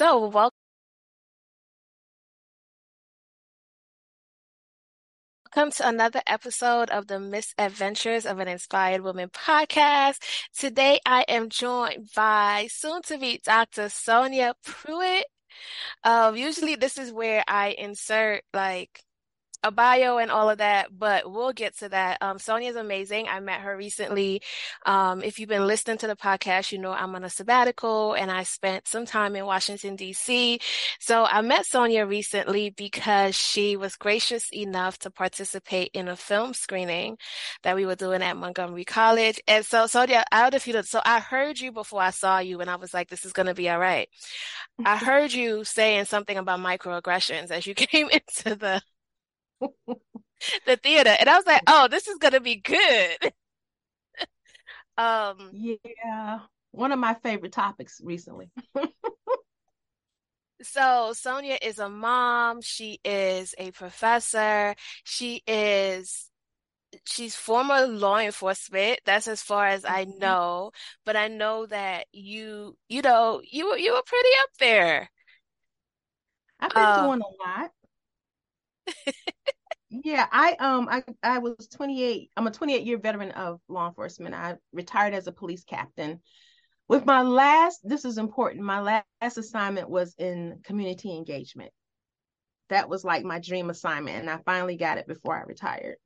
So, 0.00 0.28
welcome 0.28 0.50
to 5.72 5.86
another 5.86 6.22
episode 6.26 6.88
of 6.88 7.06
the 7.06 7.20
Misadventures 7.20 8.24
of 8.24 8.38
an 8.38 8.48
Inspired 8.48 9.02
Woman 9.02 9.28
podcast. 9.28 10.22
Today, 10.56 11.00
I 11.04 11.26
am 11.28 11.50
joined 11.50 12.08
by 12.16 12.68
soon 12.70 13.02
to 13.02 13.18
be 13.18 13.42
Dr. 13.44 13.90
Sonia 13.90 14.54
Pruitt. 14.64 15.26
Um, 16.02 16.34
usually, 16.34 16.76
this 16.76 16.96
is 16.96 17.12
where 17.12 17.44
I 17.46 17.76
insert 17.76 18.44
like 18.54 19.02
a 19.62 19.70
bio 19.70 20.18
and 20.18 20.30
all 20.30 20.48
of 20.48 20.58
that, 20.58 20.96
but 20.96 21.30
we'll 21.30 21.52
get 21.52 21.76
to 21.78 21.88
that. 21.88 22.18
Um, 22.20 22.38
Sonia 22.38 22.70
is 22.70 22.76
amazing. 22.76 23.28
I 23.28 23.40
met 23.40 23.60
her 23.60 23.76
recently. 23.76 24.40
Um, 24.86 25.22
if 25.22 25.38
you've 25.38 25.48
been 25.48 25.66
listening 25.66 25.98
to 25.98 26.06
the 26.06 26.16
podcast, 26.16 26.72
you 26.72 26.78
know 26.78 26.92
I'm 26.92 27.14
on 27.14 27.24
a 27.24 27.30
sabbatical 27.30 28.14
and 28.14 28.30
I 28.30 28.44
spent 28.44 28.88
some 28.88 29.04
time 29.04 29.36
in 29.36 29.44
Washington, 29.44 29.96
D.C. 29.96 30.60
So 30.98 31.24
I 31.24 31.42
met 31.42 31.66
Sonia 31.66 32.06
recently 32.06 32.70
because 32.70 33.34
she 33.34 33.76
was 33.76 33.96
gracious 33.96 34.50
enough 34.52 34.98
to 35.00 35.10
participate 35.10 35.90
in 35.92 36.08
a 36.08 36.16
film 36.16 36.54
screening 36.54 37.18
that 37.62 37.76
we 37.76 37.84
were 37.84 37.96
doing 37.96 38.22
at 38.22 38.36
Montgomery 38.36 38.84
College. 38.84 39.40
And 39.46 39.64
so, 39.64 39.86
Sonia, 39.86 40.24
out 40.32 40.54
of 40.54 40.66
you, 40.66 40.82
so 40.82 41.00
I 41.04 41.20
heard 41.20 41.60
you 41.60 41.72
before 41.72 42.00
I 42.00 42.10
saw 42.10 42.38
you 42.38 42.60
and 42.60 42.70
I 42.70 42.76
was 42.76 42.94
like, 42.94 43.08
this 43.10 43.24
is 43.26 43.32
going 43.32 43.46
to 43.46 43.54
be 43.54 43.68
all 43.68 43.78
right. 43.78 44.08
I 44.84 44.96
heard 44.96 45.32
you 45.32 45.64
saying 45.64 46.06
something 46.06 46.36
about 46.36 46.60
microaggressions 46.60 47.50
as 47.50 47.66
you 47.66 47.74
came 47.80 48.08
into 48.08 48.54
the 48.56 48.82
the 50.66 50.76
theater. 50.76 51.14
And 51.18 51.28
I 51.28 51.36
was 51.36 51.46
like, 51.46 51.62
oh, 51.66 51.88
this 51.88 52.08
is 52.08 52.18
gonna 52.18 52.40
be 52.40 52.56
good. 52.56 53.16
um 54.98 55.50
Yeah. 55.52 56.40
One 56.72 56.92
of 56.92 56.98
my 56.98 57.14
favorite 57.14 57.52
topics 57.52 58.00
recently. 58.02 58.50
so 60.62 61.12
Sonia 61.14 61.58
is 61.60 61.78
a 61.78 61.88
mom, 61.88 62.60
she 62.60 63.00
is 63.04 63.54
a 63.58 63.72
professor, 63.72 64.74
she 65.04 65.42
is 65.46 66.30
she's 67.04 67.36
former 67.36 67.86
law 67.86 68.18
enforcement 68.18 68.98
that's 69.04 69.28
as 69.28 69.42
far 69.42 69.66
as 69.66 69.84
i 69.84 70.04
mm-hmm. 70.04 70.18
know 70.18 70.70
but 71.04 71.16
i 71.16 71.28
know 71.28 71.66
that 71.66 72.06
you 72.12 72.76
you 72.88 73.02
know 73.02 73.40
you 73.48 73.76
you 73.76 73.92
were 73.92 74.02
pretty 74.04 74.28
up 74.42 74.48
there 74.58 75.10
i've 76.58 76.74
been 76.74 76.84
um, 76.84 77.06
doing 77.06 77.20
a 77.20 77.48
lot 77.48 77.70
yeah, 79.90 80.26
I 80.30 80.54
um 80.60 80.88
I 80.90 81.02
I 81.22 81.38
was 81.38 81.68
28. 81.68 82.30
I'm 82.36 82.46
a 82.46 82.50
28 82.50 82.84
year 82.84 82.98
veteran 82.98 83.32
of 83.32 83.60
law 83.68 83.88
enforcement. 83.88 84.34
I 84.34 84.56
retired 84.72 85.14
as 85.14 85.26
a 85.26 85.32
police 85.32 85.64
captain. 85.64 86.20
With 86.88 87.06
my 87.06 87.22
last, 87.22 87.80
this 87.84 88.04
is 88.04 88.18
important. 88.18 88.64
My 88.64 88.80
last 88.80 89.38
assignment 89.38 89.88
was 89.88 90.14
in 90.18 90.60
community 90.64 91.14
engagement. 91.16 91.72
That 92.68 92.88
was 92.88 93.04
like 93.04 93.24
my 93.24 93.38
dream 93.40 93.70
assignment, 93.70 94.18
and 94.18 94.30
I 94.30 94.38
finally 94.44 94.76
got 94.76 94.98
it 94.98 95.06
before 95.06 95.36
I 95.36 95.42
retired. 95.42 95.96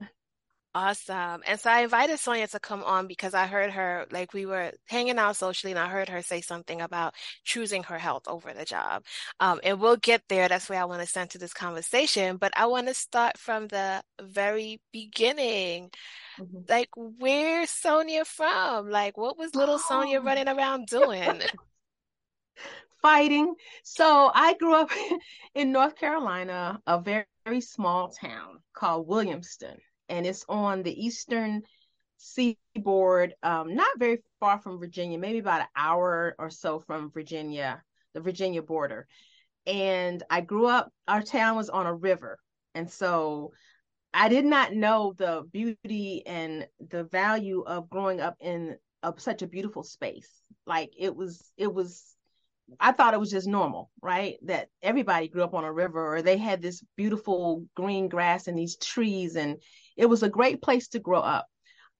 Awesome. 0.77 1.41
And 1.47 1.61
so 1.61 1.71
I 1.71 1.83
invited 1.83 2.19
Sonia 2.19 2.49
to 2.49 2.59
come 2.59 2.83
on 2.83 3.07
because 3.07 3.33
I 3.33 3.47
heard 3.47 3.71
her, 3.71 4.07
like 4.11 4.33
we 4.33 4.45
were 4.45 4.73
hanging 4.87 5.19
out 5.19 5.37
socially 5.37 5.71
and 5.71 5.79
I 5.79 5.87
heard 5.87 6.09
her 6.09 6.21
say 6.21 6.41
something 6.41 6.81
about 6.81 7.15
choosing 7.45 7.85
her 7.85 7.97
health 7.97 8.25
over 8.27 8.53
the 8.53 8.65
job. 8.65 9.05
Um, 9.39 9.61
and 9.63 9.81
we'll 9.81 9.99
get 9.99 10.23
there. 10.29 10.49
That's 10.49 10.69
where 10.69 10.81
I 10.81 10.87
want 10.87 11.01
to 11.01 11.07
center 11.07 11.39
this 11.39 11.55
conversation. 11.55 12.39
But 12.39 12.55
I 12.57 12.67
want 12.67 12.89
to 12.89 12.95
start 12.95 13.39
from 13.39 13.69
the 13.69 14.03
very 14.21 14.81
beginning. 14.93 15.91
Mm-hmm. 16.41 16.63
Like, 16.69 16.91
where's 16.97 17.71
Sonia 17.71 18.25
from? 18.25 18.91
Like, 18.91 19.17
what 19.17 19.39
was 19.39 19.55
little 19.55 19.77
oh. 19.77 19.85
Sonia 19.89 20.21
running 20.21 20.49
around 20.49 20.89
doing? 20.89 21.41
Fighting. 23.01 23.55
So 23.85 24.29
I 24.35 24.55
grew 24.55 24.75
up 24.75 24.91
in 25.55 25.71
North 25.71 25.95
Carolina, 25.95 26.81
a 26.85 27.01
very, 27.01 27.27
very 27.45 27.61
small 27.61 28.09
town 28.09 28.59
called 28.75 29.07
Williamston 29.07 29.77
and 30.09 30.27
it's 30.27 30.45
on 30.49 30.83
the 30.83 31.05
eastern 31.07 31.63
seaboard, 32.17 33.35
um, 33.43 33.75
not 33.75 33.99
very 33.99 34.23
far 34.41 34.59
from 34.59 34.79
Virginia, 34.79 35.19
maybe 35.19 35.39
about 35.39 35.63
an 35.63 35.67
hour 35.77 36.35
or 36.39 36.51
so 36.51 36.79
from 36.81 37.11
Virginia, 37.11 37.83
the 38.15 38.21
Virginia 38.21 38.63
border. 38.63 39.07
And 39.67 40.23
I 40.31 40.41
grew 40.41 40.67
up, 40.67 40.93
our 41.09 41.23
town 41.23 41.57
was 41.57 41.71
on 41.71 41.87
a 41.87 41.95
river. 41.95 42.39
And 42.75 42.91
so 42.91 43.53
I 44.13 44.29
did 44.29 44.45
not 44.45 44.75
know 44.75 45.15
the 45.17 45.43
beauty 45.53 46.23
and 46.27 46.67
the 46.91 47.05
value 47.05 47.63
of 47.63 47.91
growing 47.91 48.21
up 48.21 48.37
in 48.41 48.77
a, 49.03 49.13
such 49.17 49.43
a 49.43 49.47
beautiful 49.47 49.83
space. 49.83 50.31
Like 50.67 50.93
it 50.99 51.15
was, 51.15 51.53
it 51.57 51.73
was 51.73 52.14
I 52.81 52.93
thought 52.93 53.15
it 53.15 53.21
was 53.21 53.31
just 53.31 53.47
normal, 53.47 53.91
right? 54.01 54.37
That 54.43 54.69
everybody 54.83 55.29
grew 55.29 55.45
up 55.45 55.55
on 55.55 55.65
a 55.65 55.73
river 55.73 56.17
or 56.17 56.23
they 56.23 56.39
had 56.39 56.63
this 56.63 56.83
beautiful 56.97 57.67
green 57.75 58.09
grass 58.09 58.47
and 58.47 58.59
these 58.59 58.77
trees, 58.77 59.37
and 59.37 59.61
it 59.97 60.07
was 60.07 60.23
a 60.23 60.29
great 60.29 60.63
place 60.63 60.89
to 60.89 60.99
grow 60.99 61.21
up. 61.21 61.47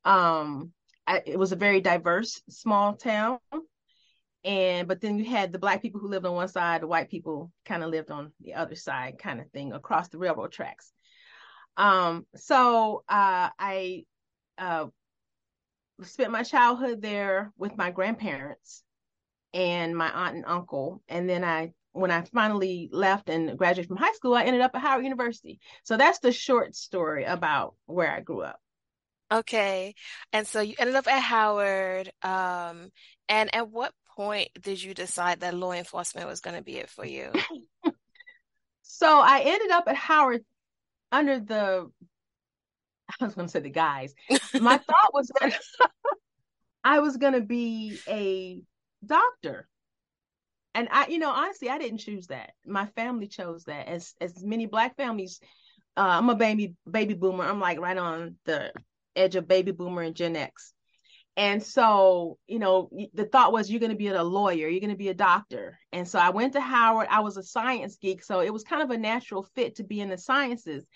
Um, 0.05 0.73
I, 1.07 1.23
it 1.27 1.39
was 1.39 1.53
a 1.53 1.57
very 1.57 1.81
diverse 1.81 2.43
small 2.49 2.95
town, 2.95 3.39
and 4.43 4.89
but 4.89 5.01
then 5.01 5.19
you 5.19 5.25
had 5.25 5.53
the 5.53 5.59
black 5.59 5.83
people 5.83 6.01
who 6.01 6.09
lived 6.09 6.27
on 6.27 6.35
one 6.35 6.49
side, 6.49 6.83
the 6.83 6.87
white 6.87 7.11
people 7.11 7.53
kind 7.65 7.83
of 7.83 7.91
lived 7.91 8.11
on 8.11 8.33
the 8.41 8.55
other 8.55 8.75
side, 8.75 9.19
kind 9.19 9.41
of 9.41 9.51
thing 9.51 9.73
across 9.73 10.09
the 10.09 10.19
railroad 10.19 10.53
tracks. 10.53 10.93
Um, 11.77 12.27
so 12.37 13.05
uh, 13.09 13.51
I 13.59 14.05
uh, 14.59 14.87
spent 16.03 16.31
my 16.31 16.43
childhood 16.43 17.03
there 17.03 17.53
with 17.59 17.77
my 17.77 17.91
grandparents 17.91 18.83
and 19.55 19.97
my 19.97 20.11
aunt 20.11 20.35
and 20.35 20.45
uncle. 20.47 21.01
And 21.09 21.31
then 21.31 21.45
I, 21.45 21.73
when 21.93 22.11
I 22.11 22.23
finally 22.23 22.91
left 22.93 23.29
and 23.31 23.57
graduated 23.57 23.89
from 23.89 23.97
high 23.97 24.13
school, 24.13 24.35
I 24.35 24.43
ended 24.43 24.61
up 24.61 24.73
at 24.75 24.83
Howard 24.83 25.05
University. 25.05 25.61
So 25.85 25.97
that's 25.97 26.19
the 26.19 26.33
short 26.33 26.75
story 26.75 27.25
about 27.25 27.75
where 27.87 28.11
I 28.11 28.21
grew 28.21 28.43
up. 28.43 28.61
Okay. 29.33 29.95
And 30.33 30.47
so 30.47 30.61
you 30.61 30.75
ended 30.79 30.97
up 30.97 31.07
at 31.07 31.21
Howard. 31.21 32.11
Um, 32.23 32.91
and 33.29 33.55
at 33.55 33.71
what 33.71 33.93
point 34.17 34.49
did 34.61 34.83
you 34.83 34.93
decide 34.93 35.41
that 35.41 35.55
law 35.55 35.73
enforcement 35.73 36.29
was 36.29 36.41
going 36.41 36.57
to 36.57 36.63
be 36.63 36.79
it 36.79 36.91
for 36.91 37.07
you? 37.07 37.31
so 38.83 39.21
I 39.21 39.41
ended 39.47 39.71
up 39.71 39.85
at 39.87 39.97
Howard 39.97 40.45
under 41.13 41.39
the, 41.39 41.91
I 43.21 43.25
was 43.25 43.35
going 43.35 43.47
to 43.47 43.53
say 43.53 43.61
the 43.61 43.71
guys. 43.71 44.15
My 44.61 44.79
thought 44.79 45.15
was 45.15 45.31
that 45.41 45.61
I 46.83 46.99
was 46.99 47.17
going 47.17 47.35
to 47.35 47.41
be 47.41 47.99
a 48.09 48.61
doctor. 49.05 49.69
And 50.75 50.89
I, 50.91 51.07
you 51.07 51.19
know, 51.19 51.31
honestly, 51.31 51.69
I 51.69 51.79
didn't 51.79 51.99
choose 51.99 52.27
that. 52.29 52.51
My 52.67 52.87
family 52.97 53.29
chose 53.29 53.65
that. 53.65 53.87
As 53.89 54.15
as 54.21 54.45
many 54.45 54.67
black 54.67 54.97
families, 54.97 55.41
uh, 55.97 56.19
I'm 56.19 56.29
a 56.31 56.35
baby 56.35 56.75
baby 56.91 57.15
boomer. 57.15 57.45
I'm 57.45 57.61
like 57.61 57.79
right 57.81 57.97
on 57.97 58.37
the 58.45 58.73
edge 59.15 59.37
of 59.37 59.47
baby 59.47 59.71
boomer 59.71 60.03
and 60.03 60.17
Gen 60.17 60.37
X. 60.37 60.75
And 61.37 61.63
so, 61.63 62.39
you 62.47 62.61
know, 62.61 62.91
the 63.13 63.25
thought 63.25 63.53
was 63.53 63.69
you're 63.69 63.81
going 63.81 63.91
to 63.91 63.99
be 63.99 64.09
a 64.09 64.23
lawyer, 64.23 64.69
you're 64.69 64.81
going 64.81 64.91
to 64.91 64.97
be 64.97 65.09
a 65.09 65.15
doctor. 65.15 65.79
And 65.93 66.07
so 66.07 66.19
I 66.19 66.31
went 66.31 66.53
to 66.53 66.61
Howard. 66.61 67.09
I 67.11 67.21
was 67.21 67.37
a 67.37 67.43
science 67.43 67.97
geek, 67.97 68.23
so 68.23 68.41
it 68.41 68.53
was 68.53 68.63
kind 68.63 68.83
of 68.83 68.91
a 68.91 68.97
natural 68.97 69.43
fit 69.55 69.77
to 69.77 69.85
be 69.85 70.01
in 70.01 70.09
the 70.09 70.19
sciences. 70.19 70.87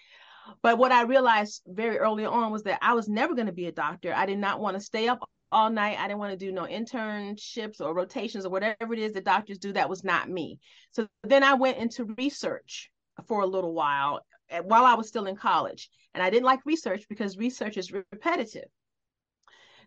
But 0.63 0.79
what 0.79 0.93
I 0.93 1.03
realized 1.03 1.63
very 1.67 1.99
early 1.99 2.25
on 2.25 2.53
was 2.53 2.63
that 2.65 2.79
I 2.83 2.95
was 2.95 3.09
never 3.09 3.35
going 3.35 3.49
to 3.49 3.53
be 3.53 3.67
a 3.67 3.73
doctor. 3.73 4.15
I 4.15 4.27
did 4.27 4.39
not 4.39 4.61
want 4.61 4.77
to 4.77 4.81
stay 4.81 5.09
up 5.09 5.29
all 5.51 5.71
night. 5.71 5.99
I 5.99 6.07
didn't 6.09 6.21
want 6.21 6.33
to 6.33 6.45
do 6.45 6.53
no 6.53 6.65
internships 6.65 7.81
or 7.81 7.95
rotations 7.95 8.45
or 8.45 8.51
whatever 8.51 8.93
it 8.93 8.99
is 8.99 9.13
that 9.13 9.25
doctors 9.25 9.59
do. 9.59 9.73
That 9.73 9.89
was 9.89 10.05
not 10.05 10.29
me. 10.29 10.61
So 10.91 11.09
then 11.25 11.43
I 11.43 11.55
went 11.55 11.79
into 11.79 12.15
research 12.17 12.91
for 13.27 13.43
a 13.43 13.47
little 13.47 13.75
while 13.75 14.21
eh, 14.51 14.61
while 14.61 14.85
I 14.85 14.95
was 14.95 15.09
still 15.09 15.27
in 15.27 15.37
college. 15.37 15.89
And 16.15 16.23
I 16.23 16.31
didn't 16.31 16.47
like 16.47 16.61
research 16.65 17.05
because 17.09 17.37
research 17.37 17.77
is 17.77 17.93
repetitive. 17.93 18.69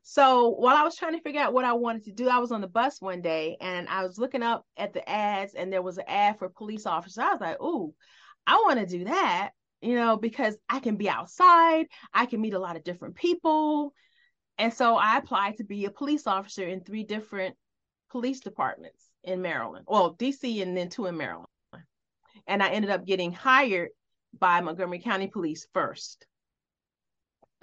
So 0.03 0.50
while 0.50 0.75
I 0.75 0.83
was 0.83 0.95
trying 0.95 1.13
to 1.13 1.21
figure 1.21 1.41
out 1.41 1.53
what 1.53 1.66
I 1.66 1.73
wanted 1.73 2.05
to 2.05 2.11
do, 2.11 2.27
I 2.27 2.39
was 2.39 2.51
on 2.51 2.61
the 2.61 2.67
bus 2.67 3.00
one 3.01 3.21
day 3.21 3.57
and 3.61 3.88
I 3.88 4.03
was 4.03 4.17
looking 4.17 4.41
up 4.41 4.66
at 4.75 4.94
the 4.94 5.07
ads 5.07 5.53
and 5.53 5.71
there 5.71 5.81
was 5.81 5.97
an 5.97 6.05
ad 6.07 6.39
for 6.39 6.50
police 6.50 6.85
officers. 6.85 7.19
I 7.19 7.31
was 7.31 7.41
like, 7.41 7.62
ooh, 7.62 7.94
I 8.47 8.56
want 8.56 8.80
to 8.80 8.86
do 8.86 9.06
that, 9.06 9.51
you 9.81 9.95
know, 9.95 10.18
because 10.18 10.57
I 10.68 10.80
can 10.80 10.95
be 10.95 11.07
outside, 11.07 11.86
I 12.13 12.25
can 12.25 12.41
meet 12.41 12.56
a 12.56 12.59
lot 12.59 12.77
of 12.77 12.83
different 12.83 13.15
people. 13.15 13.94
And 14.62 14.72
so 14.72 14.96
I 14.96 15.18
applied 15.18 15.58
to 15.58 15.63
be 15.63 15.86
a 15.86 15.90
police 15.90 16.28
officer 16.28 16.63
in 16.68 16.81
three 16.81 17.04
different 17.04 17.56
police 18.12 18.42
departments 18.42 19.10
in 19.24 19.42
Maryland. 19.42 19.86
Well, 19.88 20.13
DC 20.13 20.62
and 20.62 20.78
then 20.78 20.88
two 20.88 21.08
in 21.08 21.18
Maryland. 21.18 21.48
And 22.46 22.62
I 22.62 22.69
ended 22.69 22.92
up 22.92 23.04
getting 23.04 23.31
hired 23.31 23.90
by 24.38 24.62
Montgomery 24.62 25.00
County 25.00 25.25
Police 25.25 25.66
first. 25.74 26.28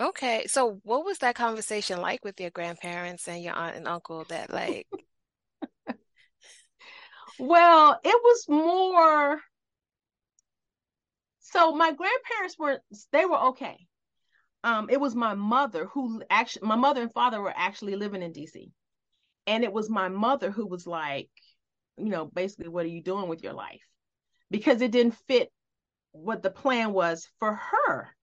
Okay. 0.00 0.44
So 0.48 0.80
what 0.82 1.04
was 1.04 1.18
that 1.18 1.36
conversation 1.36 2.00
like 2.00 2.24
with 2.24 2.40
your 2.40 2.50
grandparents 2.50 3.28
and 3.28 3.44
your 3.44 3.54
aunt 3.54 3.76
and 3.76 3.86
uncle 3.86 4.24
that 4.24 4.52
like 4.52 4.88
Well, 7.38 8.00
it 8.02 8.20
was 8.24 8.44
more 8.48 9.40
so 11.38 11.76
my 11.76 11.92
grandparents 11.92 12.58
were 12.58 12.80
they 13.12 13.24
were 13.24 13.38
okay 13.50 13.86
um, 14.64 14.88
it 14.90 15.00
was 15.00 15.14
my 15.14 15.34
mother 15.34 15.86
who 15.86 16.22
actually, 16.30 16.66
my 16.66 16.76
mother 16.76 17.02
and 17.02 17.12
father 17.12 17.40
were 17.40 17.54
actually 17.54 17.96
living 17.96 18.22
in 18.22 18.32
DC. 18.32 18.70
And 19.46 19.64
it 19.64 19.72
was 19.72 19.88
my 19.88 20.08
mother 20.08 20.50
who 20.50 20.66
was 20.66 20.86
like, 20.86 21.30
you 21.96 22.10
know, 22.10 22.26
basically, 22.26 22.68
what 22.68 22.84
are 22.84 22.88
you 22.88 23.02
doing 23.02 23.28
with 23.28 23.42
your 23.42 23.54
life? 23.54 23.82
Because 24.50 24.80
it 24.82 24.90
didn't 24.90 25.16
fit 25.26 25.50
what 26.12 26.42
the 26.42 26.50
plan 26.50 26.92
was 26.92 27.28
for 27.38 27.54
her. 27.54 28.14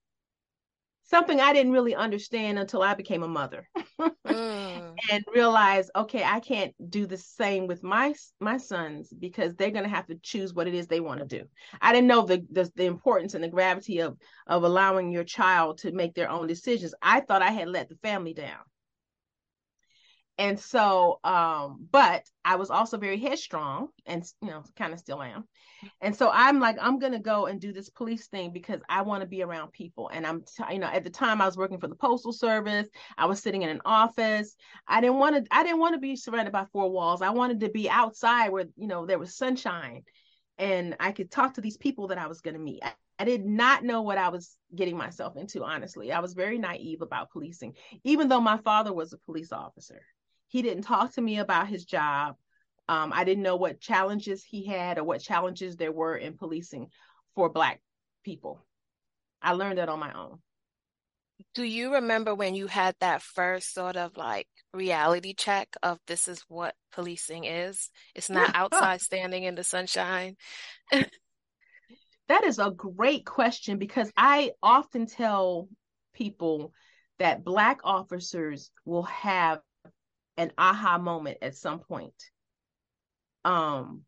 Something 1.06 1.40
I 1.40 1.54
didn't 1.54 1.72
really 1.72 1.96
understand 1.96 2.58
until 2.58 2.82
I 2.82 2.96
became 2.96 3.24
a 3.24 3.28
mother. 3.28 3.70
mm. 4.00 4.96
And 5.12 5.24
realized, 5.34 5.92
okay, 5.96 6.24
I 6.24 6.40
can't 6.40 6.74
do 6.90 7.06
the 7.06 7.18
same 7.18 7.68
with 7.68 7.84
my 7.84 8.14
my 8.40 8.58
sons 8.58 9.14
because 9.18 9.56
they're 9.56 9.72
going 9.72 9.84
to 9.84 9.90
have 9.90 10.08
to 10.08 10.16
choose 10.22 10.54
what 10.54 10.68
it 10.68 10.74
is 10.74 10.88
they 10.88 11.00
want 11.00 11.20
to 11.20 11.26
do. 11.26 11.46
I 11.80 11.94
didn't 11.94 12.08
know 12.08 12.26
the, 12.26 12.44
the 12.52 12.72
the 12.76 12.86
importance 12.86 13.36
and 13.36 13.44
the 13.44 13.50
gravity 13.50 14.00
of 14.00 14.18
of 14.48 14.64
allowing 14.64 15.12
your 15.12 15.24
child 15.24 15.78
to 15.80 15.92
make 15.92 16.16
their 16.16 16.30
own 16.30 16.48
decisions. 16.48 16.96
I 17.02 17.20
thought 17.22 17.42
I 17.42 17.52
had 17.52 17.68
let 17.70 17.90
the 17.90 17.98
family 17.98 18.34
down 18.34 18.64
and 20.38 20.60
so 20.60 21.20
um 21.24 21.88
but 21.92 22.24
i 22.44 22.56
was 22.56 22.70
also 22.70 22.98
very 22.98 23.18
headstrong 23.18 23.88
and 24.06 24.24
you 24.42 24.50
know 24.50 24.64
kind 24.76 24.94
of 24.94 25.00
still 25.00 25.22
am. 25.22 25.46
And 26.02 26.16
so 26.16 26.30
i'm 26.34 26.60
like 26.60 26.78
i'm 26.82 27.00
gonna 27.00 27.20
go 27.20 27.46
and 27.46 27.62
do 27.62 27.72
this 27.72 27.90
police 27.90 28.28
thing 28.28 28.52
because 28.52 28.82
i 28.90 29.02
want 29.02 29.22
to 29.22 29.28
be 29.28 29.44
around 29.44 29.72
people. 29.72 30.10
And 30.14 30.26
i'm 30.26 30.42
t- 30.42 30.74
you 30.74 30.80
know 30.80 30.88
at 30.88 31.04
the 31.04 31.10
time 31.10 31.42
i 31.42 31.46
was 31.46 31.58
working 31.58 31.80
for 31.80 31.88
the 31.88 31.96
postal 31.96 32.34
service. 32.34 32.88
I 33.18 33.26
was 33.26 33.42
sitting 33.42 33.62
in 33.62 33.70
an 33.70 33.82
office. 33.86 34.56
I 34.88 35.02
didn't 35.02 35.18
want 35.18 35.36
to 35.46 35.56
i 35.56 35.64
didn't 35.64 35.80
want 35.80 35.94
to 35.96 36.00
be 36.00 36.16
surrounded 36.16 36.52
by 36.52 36.66
four 36.72 36.90
walls. 36.92 37.22
I 37.22 37.30
wanted 37.30 37.62
to 37.62 37.70
be 37.70 37.90
outside 37.90 38.50
where 38.50 38.66
you 38.76 38.88
know 38.88 39.06
there 39.06 39.20
was 39.20 39.38
sunshine 39.38 40.04
and 40.58 40.96
i 41.02 41.12
could 41.12 41.30
talk 41.30 41.54
to 41.54 41.62
these 41.62 41.78
people 41.78 42.08
that 42.08 42.18
i 42.18 42.28
was 42.28 42.42
to 42.42 42.54
meet. 42.58 42.82
I, 42.84 42.94
I 43.18 43.24
did 43.24 43.46
not 43.46 43.84
know 43.84 44.02
what 44.02 44.18
I 44.18 44.30
was 44.30 44.58
getting 44.76 44.98
myself 44.98 45.38
into, 45.38 45.64
honestly. 45.64 46.12
I 46.12 46.20
was 46.20 46.34
very 46.34 46.58
naive 46.58 47.02
about 47.02 47.32
policing, 47.32 47.76
even 48.04 48.28
though 48.28 48.42
my 48.42 48.58
father 48.58 48.94
was 48.94 49.14
a 49.14 49.18
police 49.20 49.54
officer. 49.54 50.02
He 50.56 50.62
didn't 50.62 50.84
talk 50.84 51.12
to 51.16 51.22
me 51.22 51.40
about 51.40 51.68
his 51.68 51.84
job. 51.84 52.38
Um, 52.88 53.12
I 53.14 53.26
didn't 53.26 53.44
know 53.44 53.58
what 53.58 53.82
challenges 53.82 54.42
he 54.42 54.66
had 54.66 54.98
or 54.98 55.04
what 55.04 55.20
challenges 55.20 55.76
there 55.76 55.92
were 55.92 56.16
in 56.16 56.38
policing 56.38 56.88
for 57.36 57.50
Black 57.50 57.82
people. 58.24 58.66
I 59.42 59.52
learned 59.52 59.80
that 59.80 59.90
on 59.90 60.00
my 60.00 60.14
own. 60.14 60.40
Do 61.56 61.66
you 61.66 61.96
remember 61.96 62.34
when 62.34 62.56
you 62.56 62.68
had 62.68 62.96
that 63.02 63.22
first 63.22 63.74
sort 63.74 63.98
of 63.98 64.16
like 64.16 64.48
reality 64.74 65.34
check 65.34 65.76
of 65.84 66.00
this 66.08 66.30
is 66.30 66.42
what 66.48 66.74
policing 66.94 67.44
is? 67.44 67.90
It's 68.16 68.30
not 68.30 68.52
outside 68.56 69.02
standing 69.02 69.44
in 69.44 69.56
the 69.56 69.64
sunshine. 69.66 70.38
that 72.30 72.46
is 72.46 72.60
a 72.60 72.72
great 72.72 73.26
question 73.26 73.78
because 73.78 74.10
I 74.16 74.52
often 74.64 75.06
tell 75.06 75.68
people 76.14 76.72
that 77.20 77.44
Black 77.44 77.82
officers 77.84 78.72
will 78.86 79.04
have 79.04 79.60
an 80.38 80.52
aha 80.58 80.98
moment 80.98 81.38
at 81.42 81.56
some 81.56 81.80
point. 81.80 82.14
Um, 83.44 84.02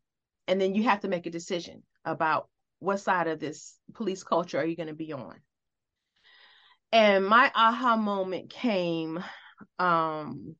and 0.46 0.60
then 0.60 0.74
you 0.74 0.84
have 0.84 1.00
to 1.00 1.08
make 1.08 1.26
a 1.26 1.30
decision 1.30 1.82
about 2.04 2.48
what 2.80 2.98
side 2.98 3.26
of 3.26 3.38
this 3.38 3.76
police 3.94 4.22
culture 4.22 4.58
are 4.58 4.64
you 4.64 4.76
going 4.76 4.88
to 4.88 4.94
be 4.94 5.12
on. 5.12 5.36
And 6.90 7.26
my 7.26 7.50
aha 7.54 7.96
moment 7.96 8.50
came 8.50 9.22
um 9.78 10.56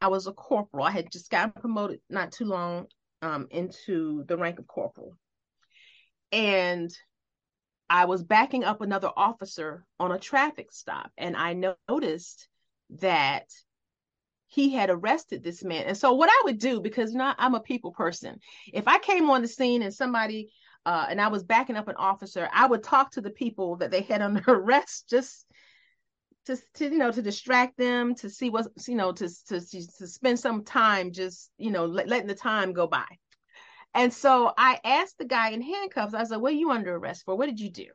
I 0.00 0.08
was 0.08 0.26
a 0.26 0.32
corporal. 0.32 0.84
I 0.84 0.90
had 0.90 1.10
just 1.10 1.30
gotten 1.30 1.52
promoted 1.52 2.00
not 2.10 2.32
too 2.32 2.44
long 2.44 2.86
um 3.22 3.46
into 3.50 4.24
the 4.26 4.36
rank 4.36 4.58
of 4.58 4.66
corporal. 4.66 5.16
And 6.32 6.90
I 7.90 8.04
was 8.04 8.22
backing 8.22 8.64
up 8.64 8.80
another 8.80 9.10
officer 9.16 9.86
on 9.98 10.12
a 10.12 10.18
traffic 10.18 10.72
stop 10.72 11.10
and 11.16 11.36
I 11.36 11.74
noticed 11.88 12.48
that 13.00 13.46
he 14.48 14.70
had 14.70 14.90
arrested 14.90 15.44
this 15.44 15.62
man. 15.62 15.84
And 15.84 15.96
so 15.96 16.14
what 16.14 16.30
I 16.30 16.42
would 16.44 16.58
do, 16.58 16.80
because 16.80 17.12
you 17.12 17.18
know, 17.18 17.34
I'm 17.38 17.54
a 17.54 17.60
people 17.60 17.92
person, 17.92 18.40
if 18.72 18.88
I 18.88 18.98
came 18.98 19.30
on 19.30 19.42
the 19.42 19.48
scene 19.48 19.82
and 19.82 19.94
somebody 19.94 20.50
uh, 20.86 21.06
and 21.10 21.20
I 21.20 21.28
was 21.28 21.44
backing 21.44 21.76
up 21.76 21.88
an 21.88 21.96
officer, 21.96 22.48
I 22.52 22.66
would 22.66 22.82
talk 22.82 23.12
to 23.12 23.20
the 23.20 23.30
people 23.30 23.76
that 23.76 23.90
they 23.90 24.00
had 24.00 24.22
under 24.22 24.42
arrest 24.48 25.08
just 25.08 25.46
to, 26.46 26.56
to 26.74 26.84
you 26.86 26.96
know 26.96 27.12
to 27.12 27.20
distract 27.20 27.76
them 27.76 28.14
to 28.16 28.30
see 28.30 28.48
what 28.48 28.66
you 28.86 28.94
know 28.94 29.12
to 29.12 29.28
to 29.48 29.60
to 29.60 30.06
spend 30.06 30.40
some 30.40 30.64
time 30.64 31.12
just 31.12 31.50
you 31.58 31.70
know 31.70 31.84
let, 31.84 32.08
letting 32.08 32.26
the 32.26 32.34
time 32.34 32.72
go 32.72 32.86
by. 32.86 33.06
And 33.94 34.12
so 34.12 34.52
i 34.56 34.80
asked 34.82 35.18
the 35.18 35.26
guy 35.26 35.50
in 35.50 35.60
handcuffs 35.60 36.14
i 36.14 36.24
said 36.24 36.38
what 36.38 36.52
are 36.52 36.56
you 36.56 36.70
under 36.70 36.96
arrest 36.96 37.24
for? 37.26 37.36
What 37.36 37.46
did 37.46 37.60
you 37.60 37.70
do? 37.70 37.88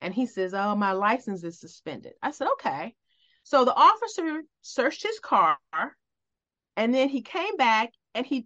And 0.00 0.12
he 0.12 0.26
says 0.26 0.52
oh 0.52 0.74
my 0.74 0.92
license 0.92 1.44
is 1.44 1.60
suspended. 1.60 2.14
I 2.20 2.32
said 2.32 2.48
okay 2.54 2.96
so 3.46 3.64
the 3.64 3.74
officer 3.76 4.42
searched 4.62 5.04
his 5.04 5.20
car 5.20 5.56
and 6.76 6.92
then 6.92 7.08
he 7.08 7.22
came 7.22 7.56
back 7.56 7.92
and 8.12 8.26
he 8.26 8.44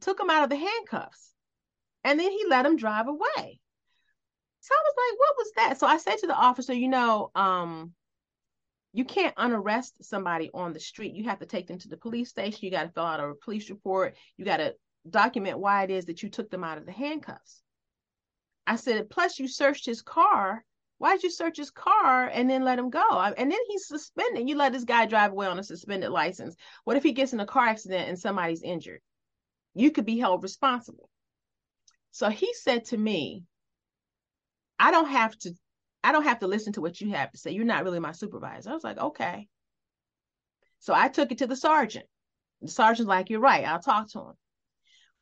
took 0.00 0.18
him 0.18 0.28
out 0.28 0.42
of 0.42 0.50
the 0.50 0.56
handcuffs 0.56 1.32
and 2.02 2.18
then 2.18 2.32
he 2.32 2.44
let 2.50 2.66
him 2.66 2.74
drive 2.74 3.06
away. 3.06 3.60
So 4.62 4.74
I 4.74 4.82
was 4.82 4.94
like, 4.98 5.20
what 5.20 5.36
was 5.38 5.52
that? 5.54 5.78
So 5.78 5.86
I 5.86 5.96
said 5.98 6.16
to 6.18 6.26
the 6.26 6.34
officer, 6.34 6.74
you 6.74 6.88
know, 6.88 7.30
um, 7.36 7.92
you 8.92 9.04
can't 9.04 9.36
unarrest 9.36 10.02
somebody 10.02 10.50
on 10.52 10.72
the 10.72 10.80
street. 10.80 11.14
You 11.14 11.28
have 11.28 11.38
to 11.38 11.46
take 11.46 11.68
them 11.68 11.78
to 11.78 11.88
the 11.88 11.96
police 11.96 12.30
station. 12.30 12.58
You 12.62 12.72
got 12.72 12.82
to 12.82 12.88
fill 12.88 13.04
out 13.04 13.20
a 13.20 13.34
police 13.44 13.70
report. 13.70 14.16
You 14.36 14.44
got 14.44 14.56
to 14.56 14.74
document 15.08 15.60
why 15.60 15.84
it 15.84 15.90
is 15.92 16.06
that 16.06 16.24
you 16.24 16.30
took 16.30 16.50
them 16.50 16.64
out 16.64 16.78
of 16.78 16.84
the 16.84 16.90
handcuffs. 16.90 17.62
I 18.66 18.74
said, 18.74 19.08
plus 19.08 19.38
you 19.38 19.46
searched 19.46 19.86
his 19.86 20.02
car 20.02 20.64
Why'd 21.00 21.22
you 21.22 21.30
search 21.30 21.56
his 21.56 21.70
car 21.70 22.28
and 22.28 22.48
then 22.48 22.62
let 22.62 22.78
him 22.78 22.90
go? 22.90 23.08
And 23.10 23.50
then 23.50 23.58
he's 23.68 23.88
suspended. 23.88 24.46
You 24.46 24.54
let 24.54 24.74
this 24.74 24.84
guy 24.84 25.06
drive 25.06 25.32
away 25.32 25.46
on 25.46 25.58
a 25.58 25.62
suspended 25.62 26.10
license. 26.10 26.54
What 26.84 26.98
if 26.98 27.02
he 27.02 27.12
gets 27.12 27.32
in 27.32 27.40
a 27.40 27.46
car 27.46 27.68
accident 27.68 28.10
and 28.10 28.18
somebody's 28.18 28.60
injured? 28.60 29.00
You 29.72 29.92
could 29.92 30.04
be 30.04 30.18
held 30.18 30.42
responsible. 30.42 31.08
So 32.10 32.28
he 32.28 32.52
said 32.52 32.84
to 32.86 32.98
me, 32.98 33.44
I 34.78 34.90
don't 34.90 35.08
have 35.08 35.34
to 35.38 35.54
I 36.04 36.12
don't 36.12 36.24
have 36.24 36.40
to 36.40 36.46
listen 36.46 36.74
to 36.74 36.82
what 36.82 37.00
you 37.00 37.12
have 37.12 37.30
to 37.30 37.38
say. 37.38 37.52
You're 37.52 37.64
not 37.64 37.84
really 37.84 37.98
my 37.98 38.12
supervisor. 38.12 38.68
I 38.68 38.74
was 38.74 38.84
like, 38.84 38.98
okay. 38.98 39.48
So 40.80 40.92
I 40.92 41.08
took 41.08 41.32
it 41.32 41.38
to 41.38 41.46
the 41.46 41.56
sergeant. 41.56 42.04
The 42.60 42.68
sergeant's 42.68 43.08
like, 43.08 43.30
you're 43.30 43.40
right. 43.40 43.64
I'll 43.64 43.80
talk 43.80 44.10
to 44.10 44.18
him. 44.18 44.34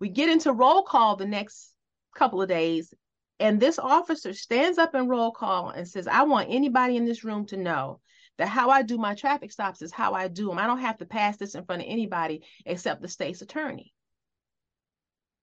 We 0.00 0.08
get 0.08 0.28
into 0.28 0.52
roll 0.52 0.82
call 0.82 1.14
the 1.14 1.24
next 1.24 1.72
couple 2.16 2.42
of 2.42 2.48
days, 2.48 2.92
and 3.40 3.60
this 3.60 3.78
officer 3.78 4.32
stands 4.32 4.78
up 4.78 4.94
in 4.94 5.08
roll 5.08 5.30
call 5.30 5.70
and 5.70 5.86
says, 5.86 6.06
I 6.08 6.22
want 6.24 6.48
anybody 6.50 6.96
in 6.96 7.04
this 7.04 7.24
room 7.24 7.46
to 7.46 7.56
know 7.56 8.00
that 8.38 8.48
how 8.48 8.70
I 8.70 8.82
do 8.82 8.98
my 8.98 9.14
traffic 9.14 9.52
stops 9.52 9.82
is 9.82 9.92
how 9.92 10.14
I 10.14 10.28
do 10.28 10.48
them. 10.48 10.58
I 10.58 10.66
don't 10.66 10.80
have 10.80 10.98
to 10.98 11.06
pass 11.06 11.36
this 11.36 11.54
in 11.54 11.64
front 11.64 11.82
of 11.82 11.88
anybody 11.88 12.42
except 12.66 13.02
the 13.02 13.08
state's 13.08 13.42
attorney. 13.42 13.92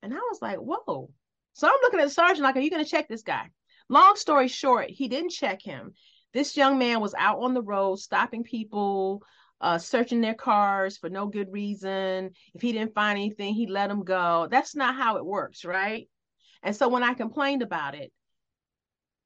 And 0.02 0.14
I 0.14 0.18
was 0.18 0.40
like, 0.42 0.58
whoa. 0.58 1.10
So 1.54 1.68
I'm 1.68 1.80
looking 1.82 2.00
at 2.00 2.06
the 2.06 2.12
sergeant 2.12 2.44
like, 2.44 2.56
are 2.56 2.62
you 2.62 2.70
going 2.70 2.84
to 2.84 2.90
check 2.90 3.08
this 3.08 3.24
guy? 3.24 3.50
Long 3.90 4.16
story 4.16 4.48
short, 4.48 4.90
he 4.90 5.08
didn't 5.08 5.32
check 5.32 5.62
him. 5.62 5.94
This 6.34 6.58
young 6.58 6.78
man 6.78 7.00
was 7.00 7.14
out 7.18 7.40
on 7.40 7.54
the 7.54 7.62
road 7.62 7.98
stopping 7.98 8.44
people, 8.44 9.24
uh, 9.62 9.78
searching 9.78 10.22
their 10.22 10.34
cars 10.34 10.98
for 10.98 11.10
no 11.10 11.28
good 11.28 11.52
reason. 11.52 12.32
If 12.54 12.62
he 12.62 12.74
didn't 12.74 12.94
find 12.94 13.18
anything, 13.18 13.54
he 13.54 13.68
let 13.68 13.88
them 13.88 14.04
go. 14.04 14.48
That's 14.52 14.76
not 14.76 14.96
how 14.96 15.18
it 15.18 15.26
works, 15.26 15.64
right? 15.64 16.10
And 16.64 16.76
so 16.76 16.88
when 16.88 17.04
I 17.04 17.14
complained 17.14 17.62
about 17.62 17.96
it, 17.96 18.12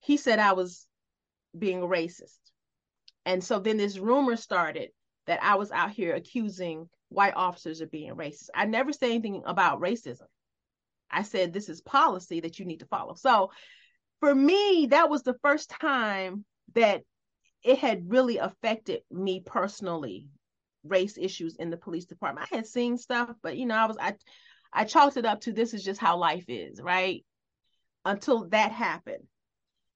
he 0.02 0.18
said 0.18 0.40
I 0.40 0.54
was 0.54 0.88
being 1.58 1.82
racist. 1.82 2.40
And 3.26 3.44
so 3.44 3.60
then 3.60 3.78
this 3.78 3.98
rumor 3.98 4.36
started 4.36 4.90
that 5.28 5.44
I 5.44 5.56
was 5.56 5.72
out 5.72 5.92
here 5.92 6.16
accusing 6.16 6.90
white 7.10 7.36
officers 7.36 7.82
of 7.82 7.92
being 7.92 8.16
racist. 8.16 8.50
I 8.56 8.66
never 8.66 8.94
said 8.94 9.10
anything 9.10 9.44
about 9.46 9.82
racism. 9.82 10.28
I 11.12 11.24
said 11.24 11.54
this 11.54 11.70
is 11.70 11.82
policy 11.82 12.40
that 12.42 12.60
you 12.60 12.66
need 12.66 12.80
to 12.80 12.86
follow. 12.86 13.16
So 13.16 13.52
for 14.20 14.34
me, 14.34 14.88
that 14.92 15.10
was 15.10 15.24
the 15.24 15.38
first 15.42 15.70
time 15.70 16.46
that 16.76 17.02
it 17.64 17.80
had 17.80 18.10
really 18.10 18.38
affected 18.38 19.02
me 19.12 19.42
personally 19.46 20.28
race 20.84 21.18
issues 21.18 21.56
in 21.56 21.70
the 21.70 21.78
police 21.78 22.06
department. 22.06 22.48
I 22.52 22.56
had 22.58 22.68
seen 22.68 22.98
stuff, 22.98 23.36
but 23.42 23.58
you 23.58 23.66
know, 23.66 23.76
I 23.76 23.86
was 23.86 23.98
I 24.00 24.16
I 24.72 24.86
chalked 24.86 25.18
it 25.18 25.26
up 25.26 25.42
to 25.42 25.54
this 25.54 25.74
is 25.74 25.84
just 25.84 26.00
how 26.00 26.18
life 26.18 26.46
is, 26.48 26.82
right? 26.82 27.24
until 28.06 28.48
that 28.50 28.72
happened. 28.72 29.24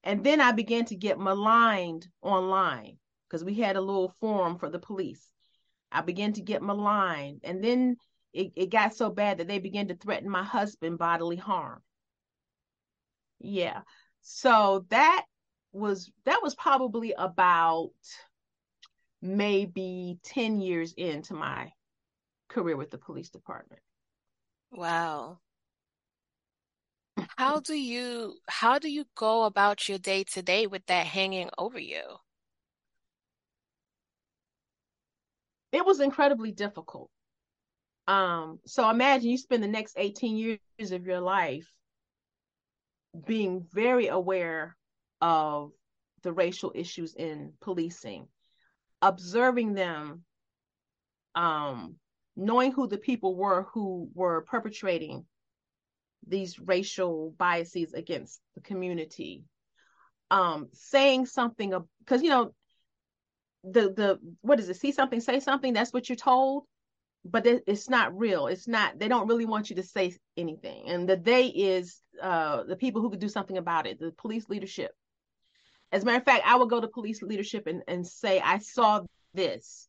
And 0.03 0.23
then 0.23 0.41
I 0.41 0.51
began 0.51 0.85
to 0.85 0.95
get 0.95 1.19
maligned 1.19 2.07
online 2.21 2.97
because 3.27 3.43
we 3.43 3.55
had 3.55 3.75
a 3.75 3.81
little 3.81 4.13
forum 4.19 4.57
for 4.57 4.69
the 4.69 4.79
police. 4.79 5.29
I 5.91 6.01
began 6.01 6.33
to 6.33 6.41
get 6.41 6.61
maligned. 6.61 7.41
And 7.43 7.63
then 7.63 7.97
it, 8.33 8.51
it 8.55 8.69
got 8.69 8.95
so 8.95 9.09
bad 9.09 9.37
that 9.37 9.47
they 9.47 9.59
began 9.59 9.87
to 9.87 9.95
threaten 9.95 10.29
my 10.29 10.43
husband 10.43 10.97
bodily 10.97 11.37
harm. 11.37 11.81
Yeah. 13.39 13.81
So 14.21 14.85
that 14.89 15.25
was 15.71 16.11
that 16.25 16.41
was 16.43 16.55
probably 16.55 17.13
about 17.17 17.91
maybe 19.21 20.19
10 20.23 20.59
years 20.59 20.93
into 20.97 21.33
my 21.33 21.71
career 22.49 22.75
with 22.75 22.91
the 22.91 22.97
police 22.97 23.29
department. 23.29 23.81
Wow 24.73 25.39
how 27.37 27.59
do 27.59 27.75
you 27.75 28.37
how 28.47 28.79
do 28.79 28.89
you 28.89 29.05
go 29.15 29.43
about 29.45 29.87
your 29.87 29.99
day 29.99 30.23
to 30.23 30.41
day 30.41 30.65
with 30.67 30.85
that 30.87 31.05
hanging 31.05 31.49
over 31.57 31.79
you? 31.79 32.17
It 35.73 35.85
was 35.85 35.99
incredibly 35.99 36.51
difficult 36.53 37.09
Um, 38.07 38.59
so 38.65 38.89
imagine 38.89 39.29
you 39.29 39.37
spend 39.37 39.63
the 39.63 39.67
next 39.67 39.95
18 39.97 40.37
years 40.37 40.91
of 40.91 41.05
your 41.05 41.21
life 41.21 41.67
being 43.25 43.65
very 43.73 44.07
aware 44.07 44.75
of 45.21 45.71
the 46.23 46.33
racial 46.33 46.71
issues 46.75 47.15
in 47.15 47.53
policing, 47.61 48.27
observing 49.01 49.73
them, 49.73 50.25
um, 51.35 51.95
knowing 52.35 52.71
who 52.71 52.87
the 52.87 52.97
people 52.97 53.35
were 53.35 53.67
who 53.73 54.09
were 54.13 54.41
perpetrating 54.41 55.25
these 56.27 56.59
racial 56.59 57.33
biases 57.37 57.93
against 57.93 58.41
the 58.55 58.61
community, 58.61 59.43
um, 60.31 60.69
saying 60.73 61.25
something 61.25 61.73
because 61.99 62.23
you 62.23 62.29
know 62.29 62.53
the 63.63 63.93
the 63.93 64.19
what 64.41 64.59
is 64.59 64.69
it? 64.69 64.77
See 64.77 64.91
something, 64.91 65.21
say 65.21 65.39
something. 65.39 65.73
That's 65.73 65.93
what 65.93 66.09
you're 66.09 66.15
told, 66.15 66.63
but 67.25 67.45
it, 67.45 67.63
it's 67.67 67.89
not 67.89 68.17
real. 68.17 68.47
It's 68.47 68.67
not. 68.67 68.99
They 68.99 69.07
don't 69.07 69.27
really 69.27 69.45
want 69.45 69.69
you 69.69 69.75
to 69.77 69.83
say 69.83 70.15
anything. 70.37 70.87
And 70.87 71.07
the 71.07 71.17
they 71.17 71.47
is 71.47 72.01
uh, 72.21 72.63
the 72.63 72.75
people 72.75 73.01
who 73.01 73.09
could 73.09 73.19
do 73.19 73.29
something 73.29 73.57
about 73.57 73.87
it. 73.87 73.99
The 73.99 74.11
police 74.11 74.49
leadership. 74.49 74.91
As 75.91 76.01
a 76.01 76.05
matter 76.05 76.17
of 76.17 76.25
fact, 76.25 76.43
I 76.45 76.55
would 76.55 76.69
go 76.69 76.81
to 76.81 76.87
police 76.87 77.21
leadership 77.21 77.67
and, 77.67 77.83
and 77.87 78.05
say, 78.05 78.39
I 78.39 78.57
saw 78.57 79.01
this, 79.35 79.87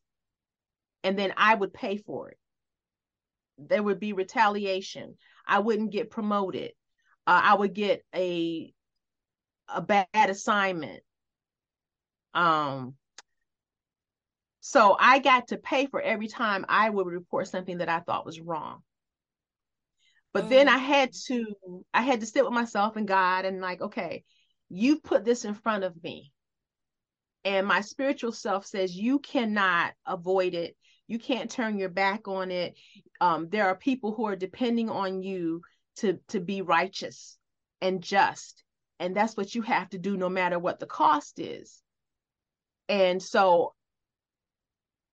and 1.05 1.17
then 1.17 1.33
I 1.37 1.53
would 1.53 1.71
pay 1.71 1.97
for 1.97 2.29
it. 2.29 2.37
There 3.59 3.83
would 3.83 3.99
be 3.99 4.13
retaliation. 4.13 5.15
I 5.47 5.59
wouldn't 5.59 5.91
get 5.91 6.09
promoted. 6.09 6.71
Uh, 7.27 7.41
I 7.43 7.53
would 7.53 7.73
get 7.73 8.03
a 8.13 8.73
a 9.69 9.81
bad 9.81 10.05
assignment. 10.15 11.01
Um, 12.33 12.95
so 14.59 14.97
I 14.99 15.19
got 15.19 15.49
to 15.49 15.57
pay 15.57 15.85
for 15.85 16.01
every 16.01 16.27
time 16.27 16.65
I 16.67 16.89
would 16.89 17.05
report 17.05 17.47
something 17.47 17.77
that 17.77 17.89
I 17.89 17.99
thought 17.99 18.25
was 18.25 18.41
wrong. 18.41 18.81
But 20.33 20.45
mm. 20.45 20.49
then 20.49 20.67
I 20.67 20.77
had 20.77 21.13
to 21.27 21.45
I 21.93 22.01
had 22.01 22.21
to 22.21 22.25
sit 22.25 22.43
with 22.43 22.53
myself 22.53 22.95
and 22.95 23.07
God 23.07 23.45
and 23.45 23.61
like, 23.61 23.81
okay, 23.81 24.23
you 24.69 24.99
put 24.99 25.23
this 25.23 25.45
in 25.45 25.53
front 25.53 25.83
of 25.83 26.03
me. 26.03 26.31
And 27.43 27.67
my 27.67 27.81
spiritual 27.81 28.31
self 28.31 28.65
says 28.65 28.95
you 28.95 29.19
cannot 29.19 29.93
avoid 30.07 30.55
it. 30.55 30.75
You 31.07 31.19
can't 31.19 31.51
turn 31.51 31.77
your 31.77 31.89
back 31.89 32.27
on 32.27 32.51
it. 32.51 32.75
Um, 33.21 33.49
there 33.49 33.67
are 33.67 33.75
people 33.75 34.13
who 34.13 34.25
are 34.25 34.35
depending 34.35 34.89
on 34.89 35.21
you 35.21 35.61
to 35.97 36.19
to 36.29 36.39
be 36.39 36.61
righteous 36.61 37.37
and 37.81 38.01
just. 38.01 38.63
And 38.99 39.15
that's 39.15 39.35
what 39.35 39.53
you 39.53 39.61
have 39.61 39.89
to 39.89 39.97
do 39.97 40.17
no 40.17 40.29
matter 40.29 40.57
what 40.57 40.79
the 40.79 40.85
cost 40.85 41.39
is. 41.39 41.81
And 42.87 43.21
so 43.21 43.73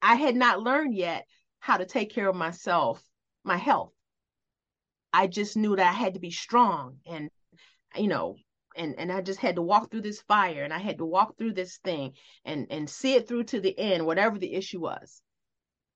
I 0.01 0.15
had 0.15 0.37
not 0.37 0.61
learned 0.61 0.95
yet 0.95 1.27
how 1.59 1.77
to 1.77 1.87
take 1.87 2.13
care 2.13 2.29
of 2.29 2.37
myself, 2.37 3.03
my 3.45 3.57
health. 3.57 3.93
I 5.13 5.27
just 5.27 5.57
knew 5.57 5.77
that 5.77 5.89
I 5.89 5.93
had 5.93 6.15
to 6.15 6.21
be 6.21 6.31
strong 6.31 6.99
and, 7.07 7.29
you 7.97 8.09
know, 8.09 8.37
and 8.75 8.99
and 8.99 9.13
I 9.13 9.21
just 9.21 9.41
had 9.41 9.57
to 9.57 9.63
walk 9.63 9.91
through 9.91 10.01
this 10.01 10.23
fire 10.23 10.65
and 10.65 10.73
I 10.73 10.79
had 10.79 10.99
to 10.99 11.05
walk 11.05 11.37
through 11.37 11.53
this 11.53 11.79
thing 11.79 12.15
and 12.45 12.67
and 12.71 12.89
see 12.89 13.15
it 13.15 13.29
through 13.29 13.45
to 13.45 13.61
the 13.61 13.79
end, 13.79 14.07
whatever 14.07 14.39
the 14.39 14.55
issue 14.55 14.81
was. 14.81 15.21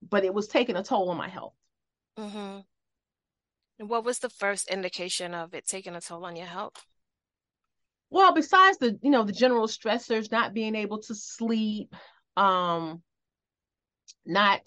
But 0.02 0.24
it 0.24 0.34
was 0.34 0.48
taking 0.48 0.76
a 0.76 0.82
toll 0.82 1.10
on 1.10 1.16
my 1.16 1.28
health. 1.28 1.54
Mm-hmm. 2.18 2.60
And 3.78 3.88
what 3.88 4.04
was 4.04 4.18
the 4.18 4.30
first 4.30 4.68
indication 4.68 5.34
of 5.34 5.54
it 5.54 5.66
taking 5.66 5.94
a 5.94 6.00
toll 6.00 6.24
on 6.24 6.36
your 6.36 6.46
health? 6.46 6.84
Well, 8.08 8.32
besides 8.32 8.78
the 8.78 8.98
you 9.02 9.10
know 9.10 9.24
the 9.24 9.32
general 9.32 9.66
stressors, 9.66 10.30
not 10.30 10.54
being 10.54 10.74
able 10.74 11.02
to 11.02 11.14
sleep, 11.14 11.94
um, 12.36 13.02
not 14.24 14.60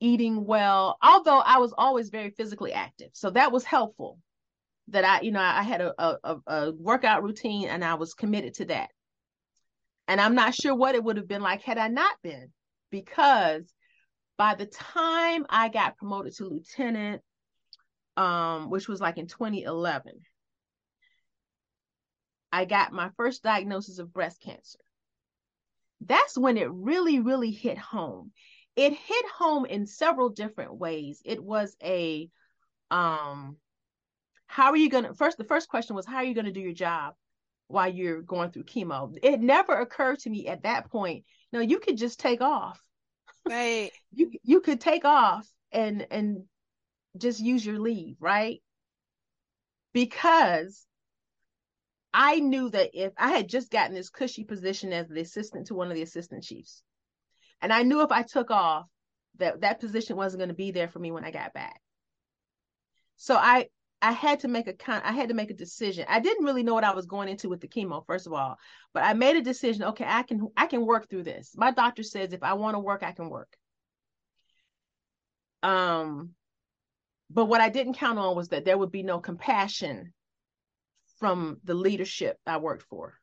eating 0.00 0.44
well, 0.44 0.98
although 1.02 1.38
I 1.38 1.58
was 1.58 1.74
always 1.76 2.10
very 2.10 2.30
physically 2.30 2.72
active. 2.72 3.10
So 3.12 3.30
that 3.30 3.52
was 3.52 3.64
helpful 3.64 4.18
that 4.88 5.04
I, 5.04 5.20
you 5.22 5.32
know, 5.32 5.40
I 5.40 5.62
had 5.62 5.80
a, 5.80 5.94
a, 5.98 6.36
a 6.46 6.72
workout 6.72 7.22
routine 7.22 7.68
and 7.68 7.84
I 7.84 7.94
was 7.94 8.14
committed 8.14 8.54
to 8.54 8.66
that. 8.66 8.90
And 10.08 10.20
I'm 10.20 10.34
not 10.34 10.54
sure 10.54 10.74
what 10.74 10.94
it 10.94 11.02
would 11.02 11.16
have 11.16 11.28
been 11.28 11.40
like 11.40 11.62
had 11.62 11.78
I 11.78 11.88
not 11.88 12.16
been, 12.22 12.52
because 12.90 13.62
by 14.36 14.54
the 14.54 14.66
time 14.66 15.46
I 15.48 15.68
got 15.68 15.96
promoted 15.96 16.34
to 16.36 16.46
lieutenant, 16.46 17.22
um, 18.16 18.70
which 18.70 18.88
was 18.88 19.00
like 19.00 19.18
in 19.18 19.26
2011, 19.26 20.12
I 22.52 22.64
got 22.64 22.92
my 22.92 23.10
first 23.16 23.42
diagnosis 23.42 23.98
of 23.98 24.12
breast 24.12 24.40
cancer. 24.40 24.78
That's 26.00 26.36
when 26.36 26.56
it 26.56 26.70
really, 26.70 27.20
really 27.20 27.50
hit 27.50 27.78
home 27.78 28.32
it 28.76 28.92
hit 28.92 29.26
home 29.38 29.66
in 29.66 29.86
several 29.86 30.30
different 30.30 30.76
ways. 30.76 31.22
It 31.24 31.42
was 31.42 31.76
a 31.82 32.28
um 32.90 33.56
how 34.46 34.70
are 34.70 34.76
you 34.76 34.90
going 34.90 35.04
to 35.04 35.14
first 35.14 35.38
the 35.38 35.44
first 35.44 35.68
question 35.68 35.96
was 35.96 36.06
how 36.06 36.16
are 36.16 36.24
you 36.24 36.34
going 36.34 36.44
to 36.46 36.52
do 36.52 36.60
your 36.60 36.74
job 36.74 37.14
while 37.68 37.88
you're 37.88 38.22
going 38.22 38.50
through 38.50 38.64
chemo? 38.64 39.16
It 39.22 39.40
never 39.40 39.80
occurred 39.80 40.20
to 40.20 40.30
me 40.30 40.48
at 40.48 40.64
that 40.64 40.90
point. 40.90 41.24
No, 41.52 41.60
you 41.60 41.78
could 41.78 41.96
just 41.96 42.20
take 42.20 42.40
off. 42.40 42.80
Right. 43.46 43.92
you 44.12 44.30
you 44.42 44.60
could 44.60 44.80
take 44.80 45.04
off 45.04 45.46
and 45.70 46.06
and 46.10 46.44
just 47.16 47.40
use 47.40 47.64
your 47.64 47.78
leave, 47.78 48.16
right? 48.20 48.62
Because 49.92 50.86
I 52.12 52.40
knew 52.40 52.70
that 52.70 52.90
if 52.94 53.12
I 53.18 53.30
had 53.30 53.48
just 53.48 53.70
gotten 53.70 53.94
this 53.94 54.10
cushy 54.10 54.44
position 54.44 54.92
as 54.92 55.08
the 55.08 55.20
assistant 55.20 55.66
to 55.66 55.74
one 55.74 55.88
of 55.88 55.94
the 55.94 56.02
assistant 56.02 56.44
chiefs, 56.44 56.82
and 57.60 57.72
I 57.72 57.82
knew 57.82 58.02
if 58.02 58.12
I 58.12 58.22
took 58.22 58.50
off, 58.50 58.86
that 59.38 59.60
that 59.60 59.80
position 59.80 60.16
wasn't 60.16 60.40
going 60.40 60.48
to 60.48 60.54
be 60.54 60.70
there 60.70 60.88
for 60.88 60.98
me 60.98 61.12
when 61.12 61.24
I 61.24 61.30
got 61.30 61.52
back. 61.52 61.80
So 63.16 63.36
I 63.36 63.68
I 64.04 64.12
had 64.12 64.40
to 64.40 64.48
make 64.48 64.66
a 64.66 64.74
con- 64.74 65.00
I 65.02 65.12
had 65.12 65.30
to 65.30 65.34
make 65.34 65.50
a 65.50 65.54
decision. 65.54 66.04
I 66.10 66.20
didn't 66.20 66.44
really 66.44 66.62
know 66.62 66.74
what 66.74 66.84
I 66.84 66.92
was 66.92 67.06
going 67.06 67.30
into 67.30 67.48
with 67.48 67.62
the 67.62 67.68
chemo, 67.68 68.04
first 68.06 68.26
of 68.26 68.34
all, 68.34 68.58
but 68.92 69.02
I 69.02 69.14
made 69.14 69.36
a 69.36 69.40
decision. 69.40 69.82
Okay, 69.84 70.04
I 70.06 70.22
can 70.22 70.46
I 70.58 70.66
can 70.66 70.84
work 70.84 71.08
through 71.08 71.22
this. 71.22 71.54
My 71.56 71.70
doctor 71.70 72.02
says 72.02 72.34
if 72.34 72.42
I 72.42 72.52
want 72.52 72.74
to 72.74 72.80
work, 72.80 73.02
I 73.02 73.12
can 73.12 73.30
work. 73.30 73.56
Um, 75.62 76.34
but 77.30 77.46
what 77.46 77.62
I 77.62 77.70
didn't 77.70 77.94
count 77.94 78.18
on 78.18 78.36
was 78.36 78.48
that 78.48 78.66
there 78.66 78.76
would 78.76 78.92
be 78.92 79.02
no 79.02 79.20
compassion 79.20 80.12
from 81.18 81.60
the 81.64 81.74
leadership 81.74 82.38
I 82.46 82.58
worked 82.58 82.82
for. 82.82 83.14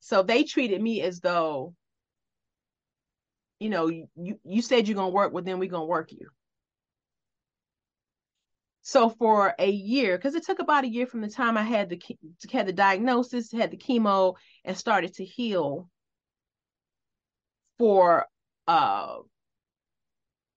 So 0.00 0.24
they 0.24 0.42
treated 0.42 0.82
me 0.82 1.00
as 1.00 1.20
though 1.20 1.74
you 3.60 3.70
know, 3.70 3.86
you 3.86 4.40
you 4.44 4.62
said 4.62 4.88
you're 4.88 4.96
gonna 4.96 5.10
work, 5.10 5.32
well 5.32 5.44
then 5.44 5.60
we're 5.60 5.70
gonna 5.70 5.84
work 5.84 6.10
you. 6.10 6.28
So 8.86 9.08
for 9.08 9.54
a 9.58 9.70
year, 9.70 10.18
because 10.18 10.34
it 10.34 10.44
took 10.44 10.58
about 10.58 10.84
a 10.84 10.88
year 10.88 11.06
from 11.06 11.22
the 11.22 11.30
time 11.30 11.56
I 11.56 11.62
had 11.62 11.88
the 11.88 11.98
had 12.52 12.66
the 12.66 12.72
diagnosis, 12.72 13.50
had 13.50 13.70
the 13.70 13.78
chemo, 13.78 14.34
and 14.62 14.76
started 14.76 15.14
to 15.14 15.24
heal, 15.24 15.88
for 17.78 18.26
uh 18.68 19.16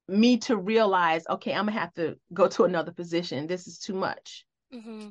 me 0.09 0.39
to 0.39 0.57
realize, 0.57 1.23
okay, 1.29 1.53
I'm 1.53 1.67
gonna 1.67 1.79
have 1.79 1.93
to 1.93 2.17
go 2.33 2.49
to 2.49 2.65
another 2.65 2.91
position. 2.91 3.47
This 3.47 3.65
is 3.65 3.79
too 3.79 3.93
much. 3.93 4.45
Mm-hmm. 4.73 5.07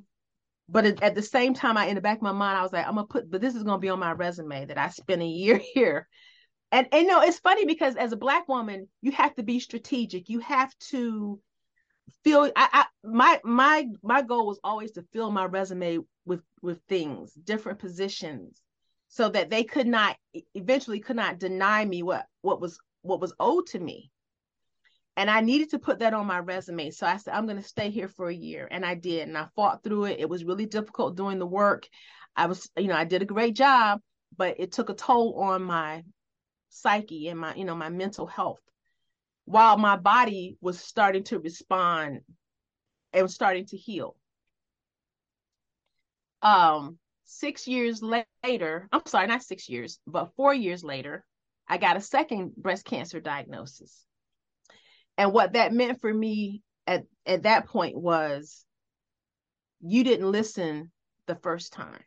But 0.68 1.02
at 1.02 1.14
the 1.14 1.22
same 1.22 1.54
time, 1.54 1.78
I 1.78 1.86
in 1.86 1.94
the 1.94 2.02
back 2.02 2.18
of 2.18 2.22
my 2.22 2.32
mind, 2.32 2.58
I 2.58 2.62
was 2.62 2.72
like, 2.74 2.86
I'm 2.86 2.96
gonna 2.96 3.06
put, 3.06 3.30
but 3.30 3.40
this 3.40 3.54
is 3.54 3.62
gonna 3.62 3.78
be 3.78 3.88
on 3.88 3.98
my 3.98 4.12
resume 4.12 4.66
that 4.66 4.76
I 4.76 4.90
spent 4.90 5.22
a 5.22 5.26
year 5.26 5.58
here 5.74 6.06
and 6.70 6.86
and 6.92 7.02
you 7.02 7.08
know 7.08 7.22
it's 7.22 7.38
funny 7.38 7.64
because 7.64 7.96
as 7.96 8.12
a 8.12 8.16
black 8.16 8.48
woman 8.48 8.88
you 9.00 9.12
have 9.12 9.34
to 9.36 9.42
be 9.42 9.60
strategic 9.60 10.28
you 10.28 10.40
have 10.40 10.76
to 10.78 11.40
feel 12.24 12.50
I, 12.56 12.68
I 12.72 12.84
my 13.04 13.40
my 13.44 13.86
my 14.02 14.22
goal 14.22 14.46
was 14.46 14.60
always 14.62 14.92
to 14.92 15.02
fill 15.12 15.30
my 15.30 15.44
resume 15.44 15.98
with 16.24 16.42
with 16.62 16.80
things 16.88 17.32
different 17.32 17.78
positions 17.78 18.60
so 19.08 19.28
that 19.28 19.50
they 19.50 19.64
could 19.64 19.86
not 19.86 20.16
eventually 20.54 21.00
could 21.00 21.16
not 21.16 21.38
deny 21.38 21.84
me 21.84 22.02
what 22.02 22.26
what 22.42 22.60
was 22.60 22.78
what 23.02 23.20
was 23.20 23.32
owed 23.38 23.66
to 23.68 23.78
me. 23.78 24.10
And 25.16 25.30
i 25.30 25.40
needed 25.40 25.70
to 25.70 25.78
put 25.78 26.00
that 26.00 26.14
on 26.14 26.26
my 26.26 26.38
resume 26.40 26.90
so 26.90 27.06
i 27.06 27.16
said 27.16 27.34
i'm 27.34 27.46
going 27.46 27.62
to 27.62 27.68
stay 27.68 27.90
here 27.90 28.08
for 28.08 28.28
a 28.28 28.34
year 28.34 28.68
and 28.70 28.84
i 28.84 28.94
did 28.94 29.28
and 29.28 29.38
i 29.38 29.46
fought 29.56 29.82
through 29.82 30.04
it. 30.06 30.20
It 30.20 30.28
was 30.28 30.44
really 30.44 30.66
difficult 30.66 31.16
doing 31.16 31.38
the 31.38 31.46
work. 31.46 31.88
I 32.36 32.46
was 32.46 32.68
you 32.76 32.88
know 32.88 32.96
i 32.96 33.04
did 33.04 33.22
a 33.22 33.26
great 33.26 33.54
job 33.56 34.00
but 34.36 34.56
it 34.58 34.72
took 34.72 34.90
a 34.90 34.94
toll 34.94 35.40
on 35.40 35.62
my 35.62 36.02
psyche 36.68 37.28
and 37.28 37.40
my 37.40 37.54
you 37.54 37.64
know 37.64 37.74
my 37.74 37.88
mental 37.88 38.26
health 38.26 38.60
while 39.46 39.78
my 39.78 39.96
body 39.96 40.58
was 40.60 40.78
starting 40.78 41.22
to 41.24 41.38
respond 41.38 42.20
and 43.12 43.30
starting 43.30 43.64
to 43.66 43.76
heal. 43.76 44.16
Um 46.42 46.98
6 47.24 47.66
years 47.66 48.02
later 48.02 48.88
I'm 48.92 49.06
sorry 49.06 49.26
not 49.26 49.42
6 49.42 49.68
years 49.68 49.98
but 50.06 50.34
4 50.36 50.54
years 50.54 50.84
later 50.84 51.24
I 51.66 51.78
got 51.78 51.96
a 51.96 52.00
second 52.00 52.54
breast 52.54 52.84
cancer 52.84 53.20
diagnosis. 53.20 54.04
And 55.16 55.32
what 55.32 55.54
that 55.54 55.72
meant 55.72 56.00
for 56.00 56.12
me 56.12 56.62
at 56.86 57.04
at 57.24 57.44
that 57.44 57.66
point 57.66 57.96
was 57.96 58.64
you 59.80 60.04
didn't 60.04 60.30
listen 60.30 60.90
the 61.26 61.36
first 61.36 61.72
time. 61.72 62.02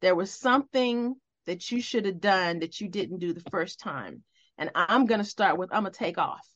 There 0.00 0.14
was 0.14 0.32
something 0.32 1.16
that 1.46 1.70
you 1.70 1.80
should 1.80 2.04
have 2.04 2.20
done 2.20 2.60
that 2.60 2.80
you 2.80 2.88
didn't 2.88 3.18
do 3.18 3.32
the 3.32 3.50
first 3.50 3.80
time. 3.80 4.22
And 4.58 4.70
I'm 4.74 5.06
going 5.06 5.20
to 5.20 5.24
start 5.24 5.56
with 5.56 5.72
I'm 5.72 5.82
going 5.82 5.92
to 5.92 5.98
take 5.98 6.18
off. 6.18 6.46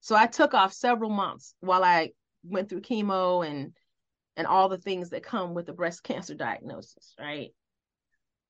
So 0.00 0.14
I 0.14 0.26
took 0.26 0.54
off 0.54 0.72
several 0.72 1.10
months 1.10 1.54
while 1.60 1.84
I 1.84 2.10
went 2.44 2.68
through 2.68 2.82
chemo 2.82 3.46
and 3.46 3.72
and 4.36 4.46
all 4.46 4.68
the 4.68 4.78
things 4.78 5.10
that 5.10 5.22
come 5.22 5.54
with 5.54 5.66
the 5.66 5.72
breast 5.72 6.02
cancer 6.02 6.34
diagnosis, 6.34 7.14
right? 7.18 7.50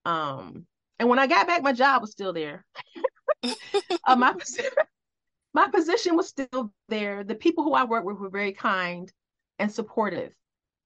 Um, 0.04 0.66
and 0.98 1.08
when 1.08 1.18
I 1.18 1.26
got 1.26 1.46
back, 1.46 1.62
my 1.62 1.72
job 1.72 2.02
was 2.02 2.12
still 2.12 2.32
there. 2.32 2.64
uh, 4.06 4.16
my 4.16 4.34
my 5.54 5.68
position 5.68 6.16
was 6.16 6.28
still 6.28 6.72
there. 6.88 7.24
The 7.24 7.34
people 7.34 7.64
who 7.64 7.72
I 7.72 7.84
worked 7.84 8.06
with 8.06 8.18
were 8.18 8.30
very 8.30 8.52
kind 8.52 9.10
and 9.58 9.72
supportive, 9.72 10.32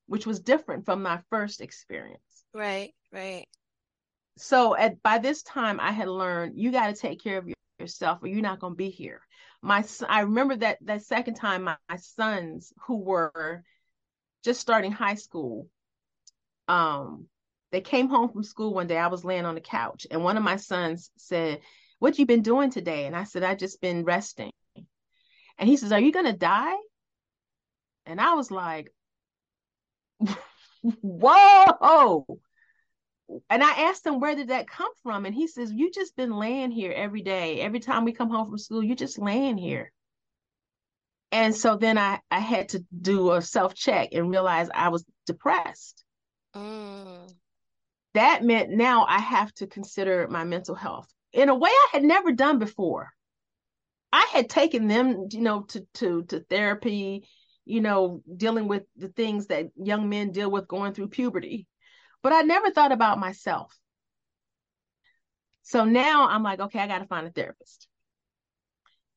which 0.06 0.26
was 0.26 0.40
different 0.40 0.84
from 0.84 1.02
my 1.02 1.20
first 1.30 1.60
experience. 1.60 2.20
Right, 2.54 2.94
right. 3.12 3.46
So 4.36 4.76
at 4.76 5.02
by 5.02 5.18
this 5.18 5.42
time, 5.42 5.80
I 5.80 5.92
had 5.92 6.08
learned 6.08 6.54
you 6.56 6.72
got 6.72 6.86
to 6.86 6.94
take 6.94 7.22
care 7.22 7.38
of 7.38 7.46
yourself, 7.78 8.22
or 8.22 8.28
you're 8.28 8.40
not 8.40 8.60
going 8.60 8.72
to 8.72 8.76
be 8.76 8.90
here. 8.90 9.20
My 9.62 9.84
I 10.08 10.20
remember 10.20 10.56
that 10.56 10.78
that 10.82 11.02
second 11.02 11.34
time, 11.34 11.64
my, 11.64 11.76
my 11.88 11.96
sons 11.96 12.72
who 12.86 12.98
were 12.98 13.64
just 14.44 14.60
starting 14.60 14.92
high 14.92 15.14
school, 15.14 15.68
um, 16.68 17.26
they 17.72 17.80
came 17.80 18.08
home 18.08 18.30
from 18.30 18.42
school 18.42 18.74
one 18.74 18.86
day. 18.86 18.98
I 18.98 19.08
was 19.08 19.24
laying 19.24 19.44
on 19.44 19.54
the 19.54 19.60
couch, 19.60 20.06
and 20.10 20.22
one 20.22 20.36
of 20.36 20.42
my 20.42 20.56
sons 20.56 21.10
said, 21.16 21.60
"What 21.98 22.18
you 22.18 22.26
been 22.26 22.42
doing 22.42 22.70
today?" 22.70 23.06
And 23.06 23.16
I 23.16 23.24
said, 23.24 23.42
"I 23.42 23.54
just 23.54 23.80
been 23.80 24.04
resting." 24.04 24.52
And 25.58 25.68
he 25.68 25.76
says, 25.76 25.92
"Are 25.92 26.00
you 26.00 26.12
gonna 26.12 26.36
die?" 26.36 26.76
And 28.06 28.20
I 28.20 28.34
was 28.34 28.50
like, 28.50 28.92
"Whoa!" 30.82 32.40
And 33.50 33.62
I 33.62 33.70
asked 33.88 34.06
him, 34.06 34.20
"Where 34.20 34.34
did 34.34 34.48
that 34.48 34.68
come 34.68 34.90
from?" 35.02 35.26
And 35.26 35.34
he 35.34 35.46
says, 35.46 35.72
"You 35.72 35.90
just 35.90 36.16
been 36.16 36.36
laying 36.36 36.70
here 36.70 36.92
every 36.92 37.22
day. 37.22 37.60
Every 37.60 37.80
time 37.80 38.04
we 38.04 38.12
come 38.12 38.30
home 38.30 38.46
from 38.46 38.58
school, 38.58 38.82
you 38.82 38.94
just 38.94 39.18
laying 39.18 39.58
here." 39.58 39.92
And 41.32 41.54
so 41.54 41.76
then 41.76 41.98
I 41.98 42.20
I 42.30 42.38
had 42.38 42.68
to 42.70 42.84
do 43.00 43.32
a 43.32 43.42
self 43.42 43.74
check 43.74 44.10
and 44.12 44.30
realize 44.30 44.68
I 44.72 44.90
was 44.90 45.04
depressed. 45.26 46.04
Mm. 46.54 47.34
That 48.14 48.44
meant 48.44 48.70
now 48.70 49.04
I 49.06 49.18
have 49.18 49.52
to 49.54 49.66
consider 49.66 50.28
my 50.28 50.44
mental 50.44 50.76
health 50.76 51.12
in 51.32 51.48
a 51.48 51.54
way 51.54 51.70
I 51.70 51.88
had 51.92 52.04
never 52.04 52.30
done 52.30 52.58
before. 52.58 53.10
I 54.12 54.26
had 54.32 54.48
taken 54.48 54.86
them, 54.86 55.26
you 55.32 55.40
know, 55.40 55.62
to 55.62 55.84
to 55.94 56.22
to 56.26 56.40
therapy, 56.48 57.26
you 57.64 57.80
know, 57.80 58.22
dealing 58.36 58.68
with 58.68 58.84
the 58.96 59.08
things 59.08 59.48
that 59.48 59.70
young 59.76 60.08
men 60.08 60.30
deal 60.30 60.50
with 60.50 60.68
going 60.68 60.92
through 60.92 61.08
puberty. 61.08 61.66
But 62.24 62.32
I 62.32 62.40
never 62.40 62.70
thought 62.70 62.90
about 62.90 63.20
myself. 63.20 63.78
So 65.62 65.84
now 65.84 66.26
I'm 66.26 66.42
like, 66.42 66.58
okay, 66.58 66.78
I 66.78 66.86
got 66.86 67.00
to 67.00 67.06
find 67.06 67.26
a 67.26 67.30
therapist. 67.30 67.86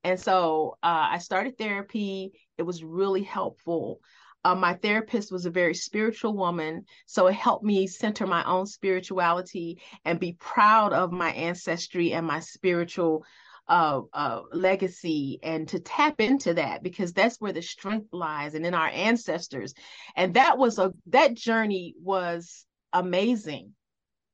And 0.04 0.20
so 0.20 0.78
uh, 0.84 1.08
I 1.12 1.20
started 1.20 1.58
therapy. 1.58 2.34
It 2.58 2.64
was 2.64 2.84
really 2.84 3.24
helpful. 3.24 4.02
Uh, 4.44 4.56
my 4.56 4.74
therapist 4.74 5.32
was 5.32 5.46
a 5.46 5.50
very 5.50 5.74
spiritual 5.74 6.36
woman, 6.36 6.84
so 7.06 7.28
it 7.28 7.34
helped 7.34 7.64
me 7.64 7.88
center 7.88 8.28
my 8.28 8.44
own 8.44 8.66
spirituality 8.66 9.80
and 10.04 10.20
be 10.20 10.34
proud 10.34 10.92
of 10.92 11.14
my 11.14 11.32
ancestry 11.32 12.12
and 12.12 12.28
my 12.28 12.42
spiritual 12.42 13.26
uh, 13.70 14.02
uh, 14.14 14.42
legacy 14.52 15.40
and 15.44 15.68
to 15.70 15.80
tap 15.80 16.20
into 16.20 16.54
that 16.54 16.84
because 16.84 17.14
that's 17.14 17.40
where 17.40 17.54
the 17.54 17.62
strength 17.62 18.08
lies 18.12 18.54
and 18.54 18.66
in 18.66 18.74
our 18.74 18.88
ancestors. 18.88 19.74
And 20.16 20.34
that 20.34 20.58
was 20.58 20.78
a 20.78 20.94
that 21.08 21.34
journey 21.34 21.96
was 22.02 22.67
amazing. 23.00 23.74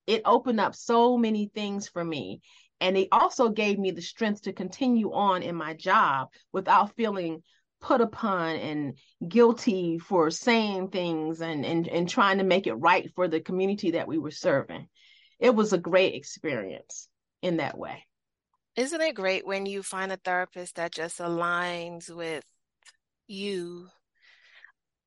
It 0.08 0.22
opened 0.25 0.60
up 0.60 0.75
so 0.75 1.17
many 1.17 1.50
things 1.53 1.88
for 1.88 2.03
me. 2.03 2.41
And 2.82 2.98
it 2.98 3.08
also 3.12 3.50
gave 3.50 3.79
me 3.79 3.91
the 3.91 4.01
strength 4.01 4.43
to 4.43 4.53
continue 4.53 5.13
on 5.13 5.41
in 5.41 5.55
my 5.55 5.74
job 5.74 6.29
without 6.51 6.96
feeling 6.96 7.43
put 7.79 8.01
upon 8.01 8.55
and 8.55 8.98
guilty 9.27 10.00
for 10.00 10.32
saying 10.32 10.89
things 10.89 11.41
and, 11.41 11.65
and, 11.65 11.88
and 11.88 12.10
trying 12.10 12.39
to 12.39 12.43
make 12.43 12.65
it 12.67 12.74
right 12.74 13.12
for 13.15 13.27
the 13.27 13.39
community 13.39 13.91
that 13.91 14.08
we 14.08 14.17
were 14.17 14.32
serving. 14.32 14.88
It 15.39 15.54
was 15.54 15.73
a 15.73 15.78
great 15.78 16.15
experience 16.15 17.08
in 17.41 17.58
that 17.58 17.78
way. 17.78 18.06
Isn't 18.76 19.02
it 19.02 19.15
great 19.15 19.45
when 19.45 19.65
you 19.65 19.84
find 19.84 20.12
a 20.12 20.17
therapist 20.17 20.76
that 20.76 20.93
just 20.93 21.19
aligns 21.19 22.13
with 22.13 22.43
you? 23.28 23.89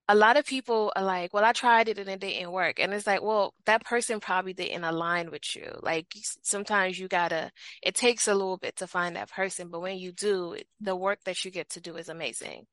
A 0.08 0.14
lot 0.14 0.36
of 0.36 0.46
people 0.46 0.92
are 0.94 1.02
like, 1.02 1.34
well, 1.34 1.44
I 1.44 1.52
tried 1.52 1.88
it 1.88 1.98
and 1.98 2.08
it 2.08 2.20
didn't 2.20 2.52
work. 2.52 2.78
And 2.78 2.94
it's 2.94 3.08
like, 3.08 3.22
well, 3.22 3.54
that 3.64 3.84
person 3.84 4.20
probably 4.20 4.52
didn't 4.52 4.84
align 4.84 5.32
with 5.32 5.56
you. 5.56 5.68
Like 5.82 6.06
sometimes 6.42 6.96
you 6.96 7.08
gotta, 7.08 7.50
it 7.82 7.96
takes 7.96 8.28
a 8.28 8.34
little 8.34 8.56
bit 8.56 8.76
to 8.76 8.86
find 8.86 9.16
that 9.16 9.32
person, 9.32 9.68
but 9.68 9.80
when 9.80 9.98
you 9.98 10.12
do, 10.12 10.56
the 10.80 10.94
work 10.94 11.18
that 11.24 11.44
you 11.44 11.50
get 11.50 11.70
to 11.70 11.80
do 11.80 11.96
is 11.96 12.08
amazing. 12.08 12.66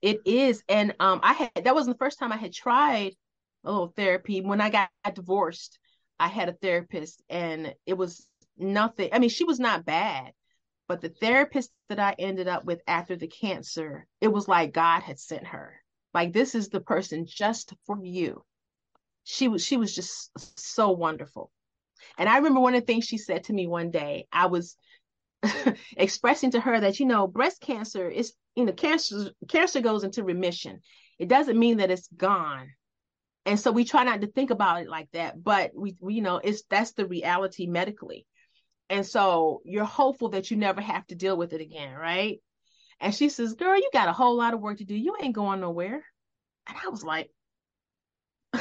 It 0.00 0.20
is. 0.24 0.62
And 0.68 0.94
um, 1.00 1.18
I 1.24 1.32
had, 1.32 1.64
that 1.64 1.74
wasn't 1.74 1.96
the 1.98 2.04
first 2.04 2.20
time 2.20 2.32
I 2.32 2.36
had 2.36 2.52
tried 2.52 3.14
a 3.64 3.72
little 3.72 3.92
therapy. 3.96 4.40
When 4.40 4.60
I 4.60 4.70
got 4.70 4.90
divorced, 5.14 5.80
I 6.20 6.28
had 6.28 6.48
a 6.48 6.52
therapist 6.52 7.20
and 7.28 7.74
it 7.86 7.94
was 7.94 8.24
nothing. 8.56 9.10
I 9.12 9.18
mean, 9.18 9.30
she 9.30 9.42
was 9.42 9.58
not 9.58 9.84
bad, 9.84 10.32
but 10.86 11.00
the 11.00 11.08
therapist 11.08 11.70
that 11.88 11.98
I 11.98 12.14
ended 12.18 12.46
up 12.46 12.64
with 12.64 12.80
after 12.86 13.16
the 13.16 13.26
cancer, 13.26 14.06
it 14.20 14.28
was 14.28 14.46
like 14.46 14.72
God 14.72 15.02
had 15.02 15.18
sent 15.18 15.48
her. 15.48 15.74
Like 16.18 16.32
this 16.32 16.56
is 16.56 16.68
the 16.68 16.80
person 16.80 17.26
just 17.28 17.74
for 17.86 17.96
you. 18.02 18.44
She 19.22 19.46
was 19.46 19.64
she 19.64 19.76
was 19.76 19.94
just 19.94 20.32
so 20.58 20.90
wonderful. 20.90 21.52
And 22.18 22.28
I 22.28 22.38
remember 22.38 22.58
one 22.58 22.74
of 22.74 22.82
the 22.82 22.86
things 22.86 23.04
she 23.04 23.18
said 23.18 23.44
to 23.44 23.52
me 23.52 23.68
one 23.68 23.92
day, 23.92 24.26
I 24.32 24.46
was 24.46 24.76
expressing 25.96 26.50
to 26.52 26.60
her 26.60 26.80
that 26.80 26.98
you 26.98 27.06
know 27.06 27.28
breast 27.28 27.60
cancer 27.60 28.08
is 28.08 28.32
you 28.56 28.64
know 28.64 28.72
cancer 28.72 29.30
cancer 29.48 29.80
goes 29.80 30.02
into 30.02 30.24
remission. 30.24 30.80
It 31.20 31.28
doesn't 31.28 31.56
mean 31.56 31.76
that 31.76 31.92
it's 31.92 32.08
gone 32.08 32.72
and 33.46 33.58
so 33.58 33.70
we 33.70 33.84
try 33.84 34.02
not 34.02 34.20
to 34.20 34.26
think 34.26 34.50
about 34.50 34.82
it 34.82 34.88
like 34.88 35.08
that 35.12 35.42
but 35.42 35.70
we, 35.74 35.96
we, 36.00 36.14
you 36.14 36.22
know 36.22 36.40
it's 36.42 36.62
that's 36.68 36.92
the 36.92 37.06
reality 37.06 37.66
medically 37.66 38.26
and 38.90 39.04
so 39.06 39.60
you're 39.64 39.84
hopeful 39.84 40.30
that 40.30 40.50
you 40.50 40.56
never 40.56 40.80
have 40.80 41.06
to 41.08 41.14
deal 41.14 41.36
with 41.36 41.52
it 41.52 41.60
again, 41.60 41.92
right? 41.94 42.40
And 43.00 43.14
she 43.14 43.28
says, 43.28 43.54
Girl, 43.54 43.76
you 43.76 43.90
got 43.92 44.08
a 44.08 44.12
whole 44.12 44.36
lot 44.36 44.54
of 44.54 44.60
work 44.60 44.78
to 44.78 44.84
do. 44.84 44.94
You 44.94 45.16
ain't 45.22 45.34
going 45.34 45.60
nowhere. 45.60 46.04
And 46.66 46.76
I 46.84 46.88
was 46.88 47.04
like, 47.04 47.30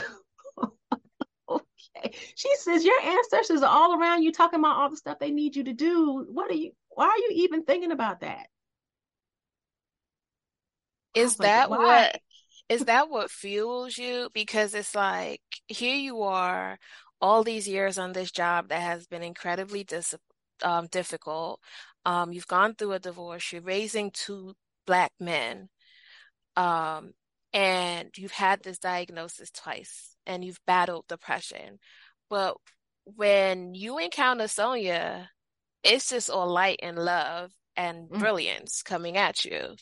Okay. 1.50 2.16
She 2.36 2.56
says, 2.58 2.86
Your 2.86 3.00
ancestors 3.02 3.62
are 3.62 3.70
all 3.70 4.00
around 4.00 4.24
you 4.24 4.32
talking 4.32 4.60
about 4.60 4.78
all 4.78 4.90
the 4.90 4.98
stuff 4.98 5.20
they 5.20 5.32
need 5.32 5.56
you 5.56 5.64
to 5.66 5.74
do. 5.74 6.26
What 6.30 6.52
are 6.52 6.56
you, 6.56 6.72
why 6.90 7.06
are 7.06 7.18
you 7.18 7.44
even 7.44 7.64
thinking 7.64 7.92
about 7.92 8.22
that? 8.22 8.48
Is 11.16 11.38
that 11.38 11.70
like, 11.72 11.80
what 11.80 12.22
is 12.70 12.86
that 12.86 13.10
what 13.10 13.32
fuels 13.32 13.98
you? 13.98 14.30
Because 14.34 14.74
it's 14.74 14.94
like 14.94 15.42
here 15.68 15.96
you 15.96 16.22
are 16.24 16.78
all 17.20 17.44
these 17.44 17.68
years 17.68 17.98
on 17.98 18.14
this 18.14 18.32
job 18.32 18.70
that 18.70 18.82
has 18.82 19.08
been 19.08 19.24
incredibly 19.24 19.84
dis- 19.84 20.16
um, 20.62 20.88
difficult. 20.88 21.60
Um, 22.08 22.32
you've 22.32 22.48
gone 22.48 22.74
through 22.74 22.94
a 22.94 23.00
divorce. 23.00 23.52
You're 23.52 23.62
raising 23.62 24.12
two 24.12 24.56
black 24.86 25.12
men, 25.20 25.68
um, 26.56 27.12
and 27.52 28.10
you've 28.16 28.32
had 28.32 28.64
this 28.64 28.80
diagnosis 28.80 29.52
twice, 29.52 30.16
and 30.26 30.42
you've 30.42 30.62
battled 30.66 31.06
depression. 31.10 31.80
But 32.30 32.56
when 33.04 33.76
you 33.76 33.98
encounter 33.98 34.48
Sonia, 34.48 35.30
it's 35.84 36.10
just 36.10 36.30
all 36.30 36.50
light 36.50 36.80
and 36.82 36.98
love 36.98 37.52
and 37.76 38.10
mm. 38.10 38.20
brilliance 38.20 38.84
coming 38.84 39.18
at 39.18 39.44
you. 39.44 39.76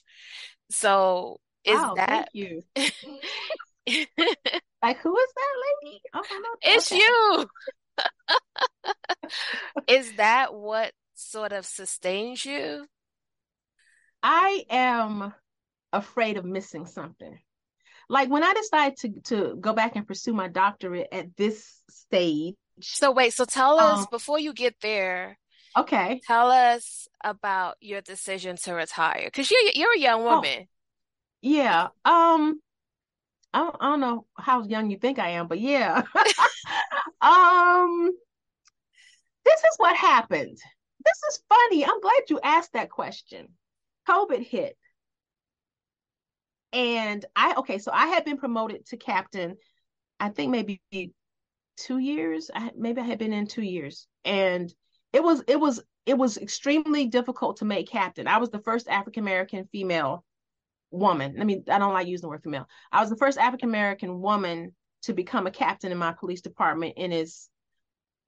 So 0.72 1.40
is 1.64 1.80
wow, 1.80 1.94
that 1.96 2.30
you? 2.34 2.64
Like, 4.86 5.00
who 5.00 5.18
is 5.18 5.34
that 5.36 5.54
lady? 5.84 6.02
Oh, 6.14 6.24
it's 6.62 6.92
okay. 6.92 7.02
you. 7.02 7.48
is 9.88 10.14
that 10.18 10.54
what 10.54 10.92
sort 11.16 11.52
of 11.52 11.66
sustains 11.66 12.46
you? 12.46 12.88
I 14.22 14.66
am 14.70 15.34
afraid 15.94 16.38
of 16.38 16.46
missing 16.46 16.86
something. 16.86 17.38
Like 18.10 18.30
when 18.30 18.44
I 18.44 18.54
decided 18.54 18.98
to 19.00 19.22
to 19.36 19.56
go 19.56 19.74
back 19.74 19.96
and 19.96 20.08
pursue 20.08 20.34
my 20.34 20.48
doctorate 20.48 21.08
at 21.12 21.36
this 21.36 21.82
stage. 21.90 22.56
So 22.82 23.12
wait, 23.12 23.34
so 23.34 23.46
tell 23.46 23.80
us 23.80 24.00
um, 24.00 24.08
before 24.12 24.40
you 24.40 24.54
get 24.54 24.76
there. 24.82 25.38
Okay. 25.78 26.22
Tell 26.26 26.52
us 26.52 27.08
about 27.24 27.76
your 27.82 28.02
decision 28.02 28.58
to 28.58 28.74
retire 28.74 29.26
because 29.26 29.50
you're 29.50 29.62
you're 29.74 29.96
a 29.96 30.00
young 30.00 30.22
oh. 30.22 30.36
woman. 30.36 30.60
Oh, 30.62 30.68
yeah. 31.42 31.88
Um. 32.04 32.60
I 33.54 33.60
don't, 33.60 33.76
I 33.80 33.86
don't 33.86 34.02
know 34.02 34.26
how 34.38 34.66
young 34.66 34.90
you 34.90 34.98
think 34.98 35.18
I 35.18 35.30
am, 35.30 35.48
but 35.48 35.62
yeah. 35.62 36.02
um, 37.22 38.12
this 39.46 39.60
is 39.60 39.76
what 39.78 39.96
happened. 39.96 40.58
This 41.06 41.22
is 41.30 41.44
funny. 41.48 41.86
I'm 41.86 42.02
glad 42.02 42.22
you 42.30 42.40
asked 42.44 42.74
that 42.74 42.90
question. 42.90 43.48
COVID 44.08 44.46
hit. 44.46 44.78
And 46.74 47.24
I, 47.36 47.54
okay, 47.58 47.78
so 47.78 47.92
I 47.94 48.08
had 48.08 48.26
been 48.26 48.38
promoted 48.38 48.86
to 48.88 48.98
captain, 48.98 49.56
I 50.20 50.30
think 50.30 50.52
maybe 50.52 50.82
two 51.78 52.00
years. 52.00 52.52
I, 52.54 52.72
maybe 52.76 53.02
I 53.02 53.06
had 53.06 53.20
been 53.20 53.34
in 53.34 53.48
two 53.48 53.62
years. 53.62 54.08
And 54.26 54.74
it 55.14 55.24
was, 55.24 55.44
it 55.48 55.60
was 55.60 55.82
it 56.06 56.18
was 56.18 56.38
extremely 56.38 57.08
difficult 57.08 57.58
to 57.58 57.66
make 57.66 57.90
captain. 57.90 58.28
I 58.28 58.38
was 58.38 58.50
the 58.50 58.60
first 58.60 58.88
African 58.88 59.24
American 59.24 59.68
female 59.72 60.24
woman. 60.92 61.38
I 61.40 61.44
mean, 61.44 61.64
I 61.70 61.80
don't 61.80 61.94
like 61.94 62.08
using 62.08 62.24
the 62.24 62.30
word 62.30 62.44
female. 62.44 62.68
I 62.92 63.02
was 63.02 63.10
the 63.10 63.18
first 63.18 63.38
African 63.38 63.70
American 63.70 64.22
woman 64.22 64.76
to 65.04 65.14
become 65.14 65.48
a 65.48 65.52
captain 65.52 65.92
in 65.92 65.98
my 65.98 66.14
police 66.14 66.42
department 66.42 66.94
in 66.98 67.12
its 67.12 67.50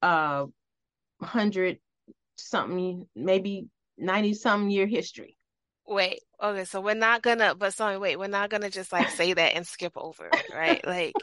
uh 0.02 0.46
hundred 1.22 1.80
something, 2.38 3.08
maybe 3.16 3.68
ninety 3.98 4.34
something 4.34 4.70
year 4.70 4.88
history. 4.88 5.38
Wait, 5.88 6.20
okay, 6.44 6.66
so 6.66 6.82
we're 6.82 6.94
not 6.96 7.22
gonna, 7.22 7.56
but 7.56 7.74
sorry, 7.74 7.98
wait, 7.98 8.18
we're 8.18 8.28
not 8.28 8.50
gonna 8.50 8.70
just 8.70 8.92
like 8.92 9.10
say 9.10 9.34
that 9.34 9.56
and 9.56 9.66
skip 9.66 9.94
over 9.96 10.28
it, 10.28 10.54
right? 10.54 10.86
Like, 10.86 11.14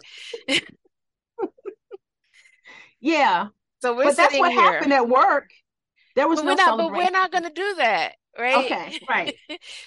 yeah. 3.01 3.49
So 3.83 3.95
we're 3.95 4.05
but 4.05 4.17
that's 4.17 4.39
what 4.39 4.53
here. 4.53 4.61
happened 4.61 4.93
at 4.95 5.09
work. 5.09 5.51
There 6.17 6.27
was 6.29 6.41
but 6.41 6.45
no 6.45 6.53
we're 6.53 6.57
not, 6.57 6.79
but 6.79 6.93
we're 6.93 7.11
not 7.11 7.31
gonna 7.31 7.53
do 7.53 7.75
that, 7.77 8.15
right? 8.39 8.65
Okay, 8.65 8.99
right. 9.09 9.35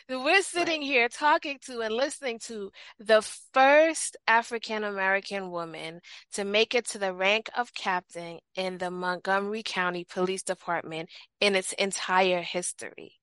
we're 0.09 0.41
sitting 0.41 0.81
right. 0.81 0.87
here 0.87 1.09
talking 1.09 1.57
to 1.65 1.81
and 1.81 1.93
listening 1.93 2.39
to 2.39 2.71
the 2.99 3.21
first 3.53 4.17
African 4.27 4.83
American 4.83 5.51
woman 5.51 6.01
to 6.33 6.45
make 6.45 6.75
it 6.75 6.87
to 6.89 6.99
the 6.99 7.13
rank 7.13 7.49
of 7.57 7.73
captain 7.73 8.39
in 8.55 8.77
the 8.77 8.91
Montgomery 8.91 9.63
County 9.63 10.05
Police 10.05 10.43
Department 10.43 11.09
in 11.39 11.55
its 11.55 11.73
entire 11.73 12.41
history. 12.41 13.13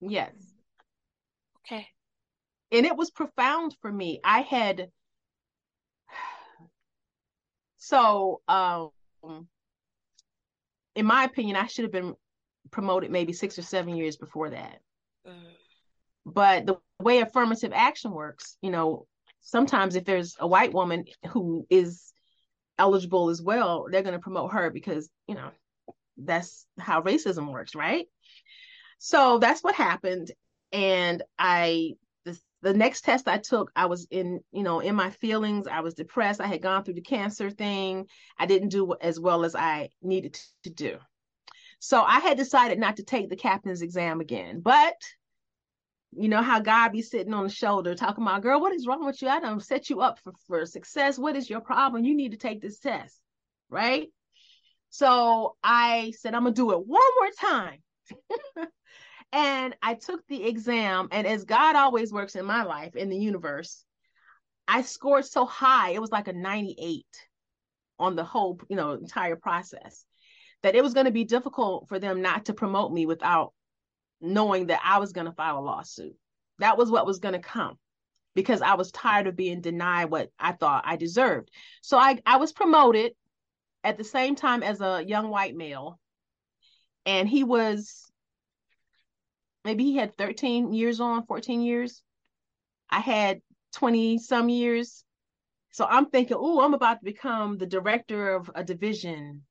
Yes. 0.00 0.32
Okay. 1.64 1.88
And 2.70 2.86
it 2.86 2.96
was 2.96 3.10
profound 3.10 3.76
for 3.80 3.92
me. 3.92 4.20
I 4.24 4.40
had 4.40 4.88
so 7.76 8.40
um 8.48 8.90
in 10.94 11.06
my 11.06 11.24
opinion, 11.24 11.56
I 11.56 11.66
should 11.66 11.84
have 11.84 11.92
been 11.92 12.14
promoted 12.70 13.10
maybe 13.10 13.32
six 13.32 13.58
or 13.58 13.62
seven 13.62 13.96
years 13.96 14.16
before 14.16 14.50
that. 14.50 14.80
Mm. 15.26 15.32
But 16.24 16.66
the 16.66 16.76
way 17.00 17.18
affirmative 17.18 17.72
action 17.74 18.12
works, 18.12 18.56
you 18.62 18.70
know, 18.70 19.06
sometimes 19.40 19.96
if 19.96 20.04
there's 20.04 20.36
a 20.38 20.46
white 20.46 20.72
woman 20.72 21.04
who 21.30 21.66
is 21.68 22.12
eligible 22.78 23.28
as 23.30 23.42
well, 23.42 23.86
they're 23.90 24.02
going 24.02 24.14
to 24.14 24.20
promote 24.20 24.52
her 24.52 24.70
because, 24.70 25.10
you 25.26 25.34
know, 25.34 25.50
that's 26.16 26.66
how 26.78 27.02
racism 27.02 27.50
works, 27.50 27.74
right? 27.74 28.06
So 28.98 29.38
that's 29.38 29.64
what 29.64 29.74
happened 29.74 30.30
and 30.72 31.22
I 31.38 31.92
the, 32.24 32.38
the 32.62 32.72
next 32.72 33.02
test 33.02 33.28
I 33.28 33.38
took, 33.38 33.70
I 33.76 33.86
was 33.86 34.06
in, 34.10 34.40
you 34.52 34.62
know, 34.62 34.80
in 34.80 34.94
my 34.94 35.10
feelings. 35.10 35.66
I 35.66 35.80
was 35.80 35.94
depressed. 35.94 36.40
I 36.40 36.46
had 36.46 36.62
gone 36.62 36.84
through 36.84 36.94
the 36.94 37.02
cancer 37.02 37.50
thing. 37.50 38.06
I 38.38 38.46
didn't 38.46 38.70
do 38.70 38.94
as 39.00 39.20
well 39.20 39.44
as 39.44 39.54
I 39.54 39.90
needed 40.02 40.40
to 40.64 40.70
do. 40.70 40.98
So 41.84 42.00
I 42.00 42.20
had 42.20 42.36
decided 42.36 42.78
not 42.78 42.98
to 42.98 43.02
take 43.02 43.28
the 43.28 43.34
captain's 43.34 43.82
exam 43.82 44.20
again. 44.20 44.60
But 44.60 44.94
you 46.12 46.28
know 46.28 46.40
how 46.40 46.60
God 46.60 46.92
be 46.92 47.02
sitting 47.02 47.34
on 47.34 47.42
the 47.42 47.50
shoulder 47.50 47.96
talking 47.96 48.22
about, 48.22 48.42
girl, 48.42 48.60
what 48.60 48.72
is 48.72 48.86
wrong 48.86 49.04
with 49.04 49.20
you? 49.20 49.26
I 49.26 49.40
don't 49.40 49.60
set 49.60 49.90
you 49.90 50.00
up 50.00 50.20
for, 50.20 50.32
for 50.46 50.64
success. 50.64 51.18
What 51.18 51.34
is 51.34 51.50
your 51.50 51.60
problem? 51.60 52.04
You 52.04 52.14
need 52.14 52.30
to 52.30 52.38
take 52.38 52.62
this 52.62 52.78
test. 52.78 53.18
Right. 53.68 54.10
So 54.90 55.56
I 55.64 56.12
said, 56.16 56.34
I'm 56.36 56.44
gonna 56.44 56.54
do 56.54 56.70
it 56.70 56.86
one 56.86 57.02
more 57.18 57.30
time. 57.40 57.78
And 59.34 59.74
I 59.80 59.94
took 59.94 60.20
the 60.26 60.44
exam, 60.44 61.08
and 61.10 61.26
as 61.26 61.44
God 61.44 61.74
always 61.74 62.12
works 62.12 62.36
in 62.36 62.44
my 62.44 62.64
life, 62.64 62.96
in 62.96 63.08
the 63.08 63.16
universe, 63.16 63.82
I 64.68 64.82
scored 64.82 65.24
so 65.24 65.46
high, 65.46 65.92
it 65.92 66.02
was 66.02 66.12
like 66.12 66.28
a 66.28 66.34
98 66.34 67.06
on 67.98 68.14
the 68.14 68.24
whole, 68.24 68.60
you 68.68 68.76
know, 68.76 68.92
entire 68.92 69.36
process, 69.36 70.04
that 70.62 70.74
it 70.74 70.82
was 70.82 70.94
going 70.94 71.06
to 71.06 71.12
be 71.12 71.24
difficult 71.24 71.88
for 71.88 71.98
them 71.98 72.22
not 72.22 72.46
to 72.46 72.54
promote 72.54 72.92
me 72.92 73.06
without 73.06 73.52
knowing 74.20 74.66
that 74.66 74.80
I 74.84 74.98
was 74.98 75.12
going 75.12 75.26
to 75.26 75.32
file 75.32 75.58
a 75.58 75.60
lawsuit. 75.60 76.16
That 76.58 76.78
was 76.78 76.90
what 76.90 77.06
was 77.06 77.18
going 77.18 77.34
to 77.34 77.40
come 77.40 77.78
because 78.34 78.62
I 78.62 78.74
was 78.74 78.92
tired 78.92 79.26
of 79.26 79.36
being 79.36 79.60
denied 79.60 80.06
what 80.06 80.30
I 80.38 80.52
thought 80.52 80.84
I 80.86 80.96
deserved. 80.96 81.50
So 81.82 81.98
I, 81.98 82.18
I 82.24 82.36
was 82.36 82.52
promoted 82.52 83.12
at 83.84 83.98
the 83.98 84.04
same 84.04 84.36
time 84.36 84.62
as 84.62 84.80
a 84.80 85.04
young 85.04 85.28
white 85.28 85.56
male. 85.56 85.98
And 87.04 87.28
he 87.28 87.42
was 87.42 88.10
maybe 89.64 89.84
he 89.84 89.96
had 89.96 90.16
13 90.16 90.72
years 90.72 91.00
on, 91.00 91.26
14 91.26 91.62
years. 91.62 92.02
I 92.90 93.00
had 93.00 93.40
20 93.74 94.18
some 94.18 94.48
years. 94.48 95.04
So 95.72 95.86
I'm 95.88 96.06
thinking, 96.06 96.36
oh, 96.38 96.60
I'm 96.60 96.74
about 96.74 97.00
to 97.00 97.04
become 97.04 97.56
the 97.56 97.66
director 97.66 98.34
of 98.34 98.50
a 98.54 98.62
division. 98.62 99.42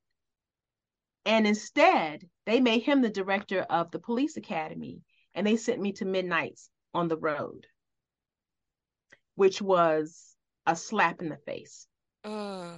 And 1.24 1.46
instead, 1.46 2.28
they 2.46 2.60
made 2.60 2.82
him 2.82 3.00
the 3.00 3.10
director 3.10 3.60
of 3.60 3.90
the 3.90 3.98
police 3.98 4.36
academy 4.36 5.02
and 5.34 5.46
they 5.46 5.56
sent 5.56 5.80
me 5.80 5.92
to 5.92 6.04
midnights 6.04 6.68
on 6.94 7.08
the 7.08 7.16
road, 7.16 7.66
which 9.34 9.62
was 9.62 10.34
a 10.66 10.76
slap 10.76 11.22
in 11.22 11.28
the 11.28 11.36
face. 11.36 11.86
Uh. 12.24 12.76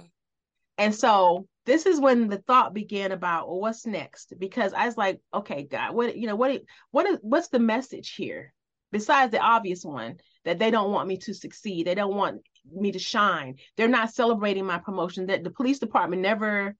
And 0.77 0.93
so 0.93 1.47
this 1.65 1.85
is 1.85 1.99
when 1.99 2.27
the 2.27 2.37
thought 2.37 2.73
began 2.73 3.11
about 3.11 3.47
well, 3.47 3.59
what's 3.59 3.85
next? 3.85 4.33
Because 4.37 4.73
i 4.73 4.85
was 4.85 4.97
like 4.97 5.19
okay 5.33 5.63
god 5.63 5.95
what 5.95 6.15
you 6.17 6.27
know 6.27 6.35
what 6.35 6.61
what 6.91 7.05
is 7.05 7.17
what's 7.21 7.49
the 7.49 7.59
message 7.59 8.13
here? 8.15 8.53
Besides 8.91 9.31
the 9.31 9.39
obvious 9.39 9.83
one 9.83 10.17
that 10.45 10.59
they 10.59 10.71
don't 10.71 10.91
want 10.91 11.07
me 11.07 11.17
to 11.17 11.33
succeed. 11.33 11.87
They 11.87 11.95
don't 11.95 12.15
want 12.15 12.41
me 12.71 12.91
to 12.91 12.99
shine. 12.99 13.55
They're 13.75 13.87
not 13.87 14.13
celebrating 14.13 14.65
my 14.65 14.77
promotion. 14.77 15.27
That 15.27 15.43
the 15.43 15.49
police 15.49 15.79
department 15.79 16.21
never 16.21 16.75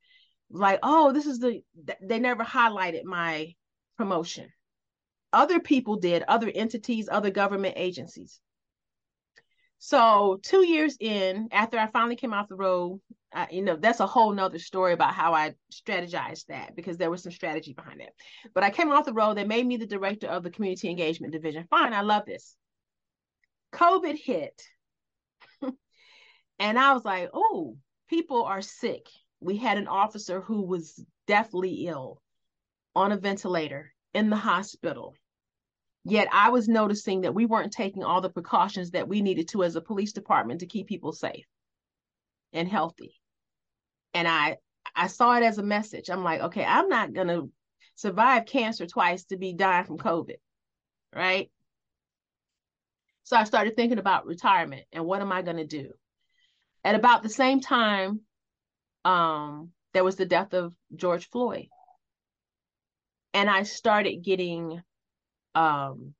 like 0.49 0.79
oh 0.83 1.11
this 1.11 1.25
is 1.25 1.39
the 1.39 1.61
they 2.01 2.19
never 2.19 2.43
highlighted 2.43 3.03
my 3.03 3.53
promotion 3.97 4.47
other 5.33 5.59
people 5.59 5.97
did 5.97 6.23
other 6.23 6.51
entities 6.53 7.09
other 7.11 7.31
government 7.31 7.73
agencies 7.77 8.39
so 9.77 10.39
two 10.43 10.65
years 10.65 10.97
in 10.99 11.49
after 11.51 11.77
i 11.77 11.87
finally 11.87 12.15
came 12.15 12.33
off 12.33 12.47
the 12.47 12.55
road 12.55 12.99
uh, 13.35 13.45
you 13.51 13.61
know, 13.61 13.75
that's 13.75 13.99
a 13.99 14.07
whole 14.07 14.31
nother 14.31 14.57
story 14.57 14.93
about 14.93 15.13
how 15.13 15.33
I 15.33 15.55
strategized 15.69 16.45
that 16.45 16.73
because 16.73 16.95
there 16.95 17.11
was 17.11 17.21
some 17.21 17.33
strategy 17.33 17.73
behind 17.73 17.99
it. 17.99 18.13
But 18.53 18.63
I 18.63 18.69
came 18.69 18.89
off 18.91 19.05
the 19.05 19.13
road. 19.13 19.35
They 19.35 19.43
made 19.43 19.67
me 19.67 19.75
the 19.75 19.85
director 19.85 20.27
of 20.27 20.41
the 20.41 20.49
community 20.49 20.89
engagement 20.89 21.33
division. 21.33 21.67
Fine, 21.69 21.93
I 21.93 21.99
love 21.99 22.25
this. 22.25 22.55
COVID 23.73 24.17
hit. 24.17 24.61
and 26.59 26.79
I 26.79 26.93
was 26.93 27.03
like, 27.03 27.29
oh, 27.33 27.75
people 28.09 28.43
are 28.43 28.61
sick. 28.61 29.09
We 29.39 29.57
had 29.57 29.77
an 29.77 29.87
officer 29.87 30.41
who 30.41 30.61
was 30.61 31.03
deathly 31.27 31.87
ill 31.87 32.21
on 32.95 33.11
a 33.11 33.17
ventilator 33.17 33.93
in 34.13 34.29
the 34.29 34.35
hospital. 34.35 35.15
Yet 36.03 36.27
I 36.31 36.49
was 36.49 36.67
noticing 36.67 37.21
that 37.21 37.33
we 37.33 37.45
weren't 37.45 37.73
taking 37.73 38.03
all 38.03 38.21
the 38.21 38.29
precautions 38.29 38.91
that 38.91 39.07
we 39.07 39.21
needed 39.21 39.47
to 39.49 39.63
as 39.63 39.75
a 39.75 39.81
police 39.81 40.13
department 40.13 40.59
to 40.59 40.67
keep 40.67 40.87
people 40.87 41.11
safe 41.11 41.45
and 42.53 42.67
healthy 42.67 43.19
and 44.15 44.27
I 44.27 44.57
I 44.95 45.07
saw 45.07 45.35
it 45.35 45.43
as 45.43 45.57
a 45.57 45.63
message. 45.63 46.09
I'm 46.09 46.23
like, 46.23 46.41
okay, 46.41 46.63
I'm 46.63 46.87
not 46.87 47.13
gonna 47.13 47.41
survive 47.95 48.45
cancer 48.45 48.87
twice 48.87 49.25
to 49.25 49.37
be 49.37 49.53
dying 49.53 49.83
from 49.83 49.97
COVID, 49.97 50.37
right? 51.13 51.51
So 53.23 53.35
I 53.35 53.43
started 53.43 53.75
thinking 53.75 53.99
about 53.99 54.25
retirement 54.25 54.85
and 54.91 55.05
what 55.05 55.21
am 55.21 55.31
I 55.31 55.41
gonna 55.41 55.67
do? 55.67 55.91
At 56.83 56.95
about 56.95 57.23
the 57.23 57.29
same 57.29 57.59
time, 57.59 58.21
um, 59.05 59.71
there 59.93 60.03
was 60.03 60.17
the 60.17 60.25
death 60.25 60.53
of 60.53 60.73
George 60.95 61.29
Floyd. 61.29 61.67
And 63.33 63.49
I 63.49 63.63
started 63.63 64.23
getting 64.23 64.81
um 65.53 66.13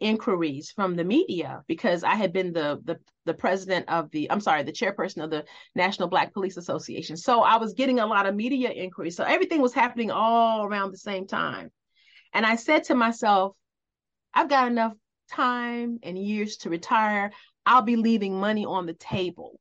inquiries 0.00 0.72
from 0.72 0.96
the 0.96 1.04
media 1.04 1.62
because 1.68 2.02
I 2.04 2.16
had 2.16 2.32
been 2.32 2.52
the 2.52 2.80
the 2.84 2.98
the 3.24 3.34
president 3.34 3.88
of 3.88 4.10
the 4.10 4.30
I'm 4.30 4.40
sorry, 4.40 4.64
the 4.64 4.72
chairperson 4.72 5.22
of 5.24 5.30
the 5.30 5.44
National 5.74 6.08
Black 6.08 6.34
Police 6.34 6.56
Association. 6.56 7.16
So 7.16 7.40
I 7.40 7.56
was 7.56 7.74
getting 7.74 8.00
a 8.00 8.06
lot 8.06 8.26
of 8.26 8.34
media 8.34 8.70
inquiries. 8.70 9.16
So 9.16 9.24
everything 9.24 9.62
was 9.62 9.72
happening 9.72 10.10
all 10.10 10.64
around 10.66 10.90
the 10.90 10.98
same 10.98 11.26
time. 11.26 11.70
And 12.34 12.44
I 12.44 12.56
said 12.56 12.84
to 12.84 12.94
myself, 12.94 13.54
I've 14.34 14.48
got 14.48 14.66
enough 14.66 14.94
time 15.30 16.00
and 16.02 16.18
years 16.18 16.56
to 16.58 16.70
retire. 16.70 17.30
I'll 17.64 17.82
be 17.82 17.96
leaving 17.96 18.40
money 18.40 18.66
on 18.66 18.86
the 18.86 18.94
table. 18.94 19.60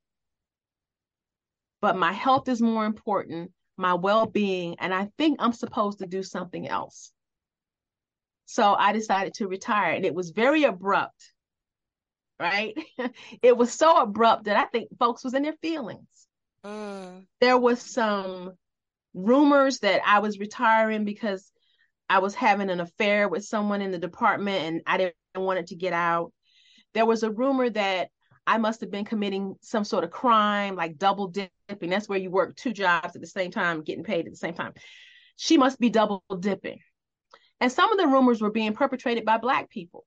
But 1.82 1.98
my 1.98 2.14
health 2.14 2.48
is 2.48 2.62
more 2.62 2.86
important, 2.86 3.52
my 3.78 3.96
well-being, 3.96 4.76
and 4.80 4.94
I 4.94 5.10
think 5.18 5.38
I'm 5.40 5.54
supposed 5.54 6.00
to 6.00 6.06
do 6.06 6.24
something 6.24 6.68
else. 6.68 7.12
So 8.46 8.74
I 8.74 8.92
decided 8.92 9.34
to 9.36 9.48
retire, 9.48 9.94
and 9.94 10.06
it 10.06 10.14
was 10.14 10.32
very 10.32 10.64
abrupt, 10.64 11.32
right? 12.40 12.78
it 13.42 13.58
was 13.58 13.72
so 13.72 14.02
abrupt 14.02 14.46
that 14.46 14.58
I 14.58 14.66
think 14.66 14.90
folks 15.00 15.24
was 15.24 15.34
in 15.34 15.44
their 15.44 15.56
feelings. 15.62 16.28
Mm. 16.66 17.26
There 17.40 17.58
was 17.58 17.82
some 17.82 18.52
rumors 19.14 19.80
that 19.80 20.02
I 20.06 20.20
was 20.20 20.40
retiring 20.40 21.06
because 21.06 21.52
I 22.10 22.20
was 22.20 22.36
having 22.36 22.70
an 22.70 22.82
affair 22.82 23.30
with 23.30 23.46
someone 23.46 23.82
in 23.82 23.92
the 23.92 23.98
department 23.98 24.64
and 24.64 24.82
I 24.86 24.98
didn't 24.98 25.16
want 25.38 25.60
it 25.60 25.68
to 25.68 25.76
get 25.76 25.94
out. 25.94 26.34
There 26.94 27.06
was 27.06 27.24
a 27.24 27.32
rumor 27.32 27.70
that 27.70 28.10
I 28.52 28.58
must 28.58 28.82
have 28.82 28.92
been 28.92 29.06
committing 29.06 29.56
some 29.62 29.86
sort 29.86 30.04
of 30.04 30.12
crime, 30.12 30.76
like 30.76 30.98
double 30.98 31.28
dipping. 31.30 31.90
That's 31.90 32.10
where 32.10 32.20
you 32.20 32.30
work 32.30 32.58
two 32.58 32.74
jobs 32.74 33.16
at 33.16 33.22
the 33.22 33.28
same 33.28 33.50
time, 33.50 33.82
getting 33.82 34.04
paid 34.04 34.26
at 34.26 34.34
the 34.34 34.38
same 34.38 34.54
time. 34.54 34.74
She 35.38 35.58
must 35.58 35.80
be 35.80 35.90
double 35.90 36.22
dipping. 36.38 36.80
And 37.62 37.72
some 37.72 37.94
of 37.94 37.98
the 37.98 38.08
rumors 38.08 38.42
were 38.42 38.52
being 38.52 38.74
perpetrated 38.74 39.24
by 39.24 39.38
black 39.38 39.70
people 39.70 40.06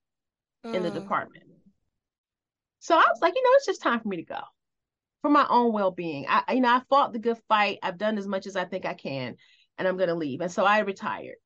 mm. 0.63 0.75
in 0.75 0.83
the 0.83 0.91
mm. 0.91 0.93
department. 0.93 1.45
So 2.81 2.93
I 2.93 2.99
was 2.99 3.17
like, 3.19 3.33
you 3.35 3.41
know, 3.41 3.49
it's 3.55 3.65
just 3.65 3.81
time 3.81 3.99
for 3.99 4.09
me 4.09 4.17
to 4.17 4.23
go 4.23 4.41
for 5.23 5.31
my 5.31 5.47
own 5.49 5.73
well-being. 5.73 6.27
I 6.29 6.53
you 6.53 6.61
know, 6.61 6.69
I 6.69 6.81
fought 6.87 7.13
the 7.13 7.19
good 7.19 7.39
fight. 7.49 7.79
I've 7.81 7.97
done 7.97 8.19
as 8.19 8.27
much 8.27 8.45
as 8.45 8.55
I 8.55 8.65
think 8.65 8.85
I 8.85 8.93
can 8.93 9.37
and 9.79 9.87
I'm 9.87 9.97
going 9.97 10.09
to 10.09 10.13
leave. 10.13 10.41
And 10.41 10.51
so 10.51 10.65
I 10.65 10.81
retired. 10.81 11.37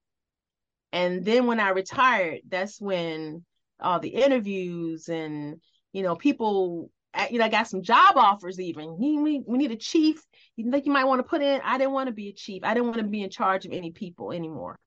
And 0.92 1.24
then 1.24 1.46
when 1.46 1.62
I 1.62 1.70
retired, 1.70 2.42
that's 2.50 2.82
when 2.82 3.46
all 3.80 4.02
the 4.02 4.10
interviews 4.10 5.08
and 5.08 5.62
you 5.94 6.04
know 6.04 6.16
people 6.16 6.92
you 7.30 7.40
know 7.40 7.46
I 7.46 7.50
got 7.50 7.68
some 7.68 7.82
job 7.82 8.18
offers 8.18 8.60
even. 8.60 8.98
We, 8.98 9.42
we 9.46 9.58
need 9.58 9.72
a 9.72 9.76
chief. 9.76 10.24
You 10.56 10.70
think 10.70 10.86
you 10.86 10.92
might 10.92 11.06
want 11.06 11.20
to 11.20 11.28
put 11.28 11.42
in? 11.42 11.60
I 11.64 11.78
didn't 11.78 11.94
want 11.94 12.08
to 12.08 12.14
be 12.14 12.30
a 12.30 12.34
chief. 12.34 12.64
I 12.64 12.74
didn't 12.74 12.88
want 12.88 13.00
to 13.00 13.04
be 13.04 13.24
in 13.24 13.30
charge 13.30 13.66
of 13.66 13.72
any 13.72 13.92
people 13.92 14.32
anymore. 14.32 14.78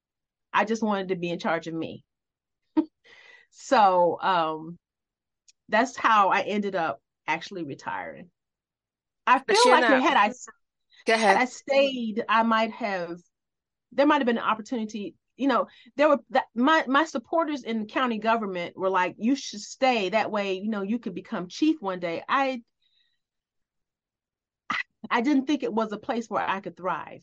I 0.52 0.64
just 0.64 0.82
wanted 0.82 1.08
to 1.08 1.16
be 1.16 1.30
in 1.30 1.38
charge 1.38 1.66
of 1.66 1.74
me. 1.74 2.04
so 3.50 4.18
um 4.20 4.78
that's 5.68 5.96
how 5.96 6.28
I 6.28 6.42
ended 6.42 6.74
up 6.74 7.00
actually 7.26 7.64
retiring. 7.64 8.30
I 9.26 9.38
feel 9.38 9.72
like 9.72 9.88
not... 9.88 10.02
had 10.02 10.16
I 10.16 10.32
Go 11.06 11.14
ahead. 11.14 11.36
had 11.36 11.42
I 11.42 11.44
stayed, 11.46 12.24
I 12.28 12.42
might 12.42 12.70
have 12.72 13.18
there 13.92 14.06
might 14.06 14.18
have 14.18 14.26
been 14.26 14.38
an 14.38 14.44
opportunity 14.44 15.14
you 15.36 15.48
know 15.48 15.66
there 15.96 16.08
were 16.08 16.18
that 16.30 16.44
my 16.54 16.84
my 16.86 17.04
supporters 17.04 17.62
in 17.64 17.86
county 17.86 18.18
government 18.18 18.76
were 18.76 18.90
like 18.90 19.14
you 19.18 19.34
should 19.36 19.60
stay. 19.60 20.10
That 20.10 20.30
way 20.30 20.54
you 20.54 20.70
know 20.70 20.82
you 20.82 20.98
could 20.98 21.14
become 21.14 21.48
chief 21.48 21.80
one 21.80 22.00
day. 22.00 22.22
I 22.28 22.62
i 25.10 25.20
didn't 25.20 25.46
think 25.46 25.62
it 25.62 25.72
was 25.72 25.92
a 25.92 25.98
place 25.98 26.28
where 26.28 26.48
i 26.48 26.60
could 26.60 26.76
thrive. 26.76 27.22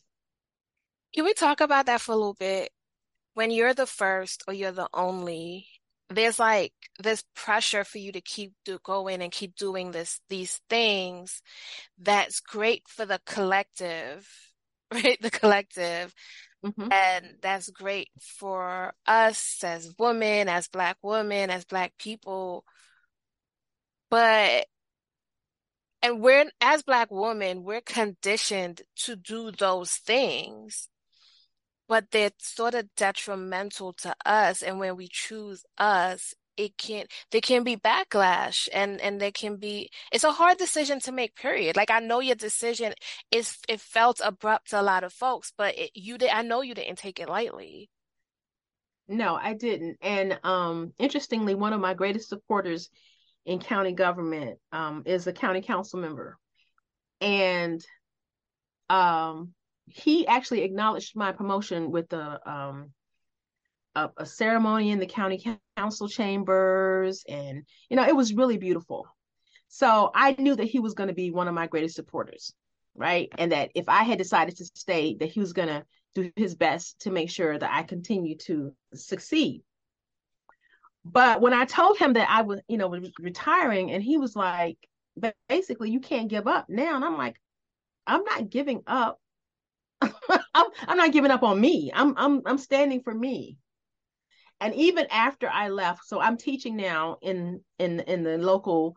Can 1.14 1.26
we 1.26 1.34
talk 1.34 1.62
about 1.62 1.88
that 1.88 2.02
for 2.02 2.12
a 2.12 2.16
little 2.16 2.36
bit? 2.36 2.72
When 3.34 3.52
you're 3.52 3.74
the 3.74 3.88
first 3.88 4.44
or 4.48 4.54
you're 4.54 4.72
the 4.72 4.90
only 4.94 5.68
there's 6.10 6.40
like 6.40 6.74
this 7.00 7.24
pressure 7.36 7.84
for 7.84 8.00
you 8.00 8.12
to 8.12 8.22
keep 8.22 8.54
do, 8.66 8.80
going 8.84 9.22
and 9.22 9.32
keep 9.32 9.56
doing 9.56 9.92
this 9.92 10.20
these 10.30 10.60
things 10.70 11.42
that's 12.00 12.40
great 12.40 12.84
for 12.88 13.06
the 13.06 13.20
collective 13.26 14.28
right? 14.94 15.22
The 15.22 15.30
collective 15.30 16.14
Mm-hmm. 16.66 16.92
And 16.92 17.36
that's 17.42 17.70
great 17.70 18.10
for 18.20 18.94
us 19.08 19.64
as 19.64 19.94
women, 19.98 20.50
as 20.50 20.68
Black 20.68 20.98
women, 21.02 21.50
as 21.50 21.64
Black 21.66 21.94
people. 21.98 22.66
But, 24.10 24.66
and 26.02 26.22
we're, 26.22 26.50
as 26.60 26.84
Black 26.84 27.10
women, 27.12 27.64
we're 27.64 27.82
conditioned 27.82 28.82
to 29.04 29.16
do 29.16 29.52
those 29.52 29.94
things, 29.94 30.90
but 31.88 32.12
they're 32.12 32.32
sort 32.40 32.74
of 32.74 32.94
detrimental 32.98 33.94
to 33.94 34.16
us. 34.26 34.62
And 34.62 34.80
when 34.80 34.98
we 34.98 35.08
choose 35.10 35.64
us, 35.78 36.34
it 36.60 36.78
can 36.78 37.06
there 37.32 37.42
can 37.42 37.64
be 37.64 37.78
backlash 37.78 38.68
and 38.74 39.00
and 39.00 39.22
there 39.22 39.32
can 39.32 39.56
be 39.56 39.90
it's 40.12 40.26
a 40.26 40.32
hard 40.32 40.58
decision 40.58 41.00
to 41.00 41.12
make 41.12 41.34
period. 41.36 41.76
Like 41.78 41.90
i 41.90 42.00
know 42.00 42.20
your 42.20 42.36
decision 42.36 42.94
is 43.32 43.58
it 43.70 43.80
felt 43.80 44.20
abrupt 44.24 44.72
to 44.72 44.82
a 44.82 44.84
lot 44.84 45.06
of 45.06 45.14
folks 45.14 45.54
but 45.58 45.78
it, 45.78 45.92
you 45.96 46.18
did 46.18 46.30
i 46.30 46.42
know 46.42 46.62
you 46.62 46.76
didn't 46.76 46.98
take 46.98 47.20
it 47.20 47.30
lightly. 47.30 47.90
No 49.08 49.36
i 49.36 49.54
didn't. 49.54 49.98
And 50.02 50.38
um 50.44 50.94
interestingly 51.00 51.56
one 51.56 51.72
of 51.74 51.80
my 51.80 51.94
greatest 51.94 52.28
supporters 52.28 52.90
in 53.46 53.60
county 53.60 53.94
government 53.94 54.60
um 54.74 55.04
is 55.06 55.28
a 55.28 55.34
county 55.34 55.62
council 55.62 56.00
member. 56.00 56.38
And 57.22 57.82
um 58.90 59.54
he 59.86 60.28
actually 60.28 60.64
acknowledged 60.64 61.16
my 61.16 61.32
promotion 61.32 61.90
with 61.90 62.10
the 62.10 62.26
um 62.46 62.92
a, 63.96 64.10
a 64.18 64.26
ceremony 64.26 64.92
in 64.92 65.00
the 65.00 65.06
county 65.06 65.44
council 65.78 66.08
chambers 66.08 67.24
and 67.28 67.64
you 67.90 67.96
know 67.96 68.08
it 68.08 68.16
was 68.16 68.34
really 68.34 68.58
beautiful. 68.58 69.08
So 69.68 70.12
i 70.16 70.36
knew 70.40 70.56
that 70.56 70.66
he 70.66 70.80
was 70.80 70.94
going 70.94 71.10
to 71.10 71.14
be 71.14 71.32
one 71.32 71.48
of 71.48 71.54
my 71.54 71.68
greatest 71.68 71.96
supporters 71.96 72.54
right? 72.96 73.30
And 73.38 73.52
that 73.52 73.72
if 73.76 73.88
i 73.88 74.04
had 74.04 74.18
decided 74.18 74.58
to 74.58 74.66
stay 74.66 75.16
that 75.16 75.30
he 75.30 75.40
was 75.40 75.54
going 75.54 75.70
to 75.70 75.86
do 76.16 76.32
his 76.36 76.56
best 76.56 77.00
to 77.02 77.12
make 77.12 77.30
sure 77.30 77.58
that 77.58 77.72
i 77.72 77.84
continue 77.84 78.36
to 78.36 78.74
succeed. 78.94 79.64
But 81.06 81.42
when 81.42 81.54
i 81.54 81.66
told 81.66 81.98
him 81.98 82.14
that 82.14 82.30
i 82.30 82.42
was 82.42 82.60
you 82.68 82.78
know 82.78 82.88
was 82.88 83.10
retiring 83.20 83.92
and 83.92 84.04
he 84.04 84.18
was 84.18 84.36
like 84.36 84.78
basically 85.48 85.92
you 85.92 86.00
can't 86.00 86.30
give 86.30 86.48
up 86.48 86.70
now. 86.70 86.96
And 86.96 87.06
i'm 87.06 87.18
like 87.18 87.40
i'm 88.06 88.24
not 88.24 88.50
giving 88.50 88.84
up. 88.88 89.20
I'm, 90.02 90.68
I'm 90.88 90.98
not 90.98 91.12
giving 91.12 91.32
up 91.32 91.44
on 91.44 91.60
me. 91.60 91.92
I'm 91.94 92.14
i'm 92.18 92.42
i'm 92.46 92.58
standing 92.58 93.02
for 93.02 93.14
me 93.14 93.58
and 94.62 94.76
even 94.76 95.08
after 95.10 95.50
I 95.50 95.70
left, 95.70 96.06
so 96.06 96.20
I'm 96.20 96.38
teaching 96.38 96.76
now 96.76 97.18
in 97.22 97.62
in 97.78 98.02
in 98.02 98.24
the 98.24 98.38
local 98.38 98.96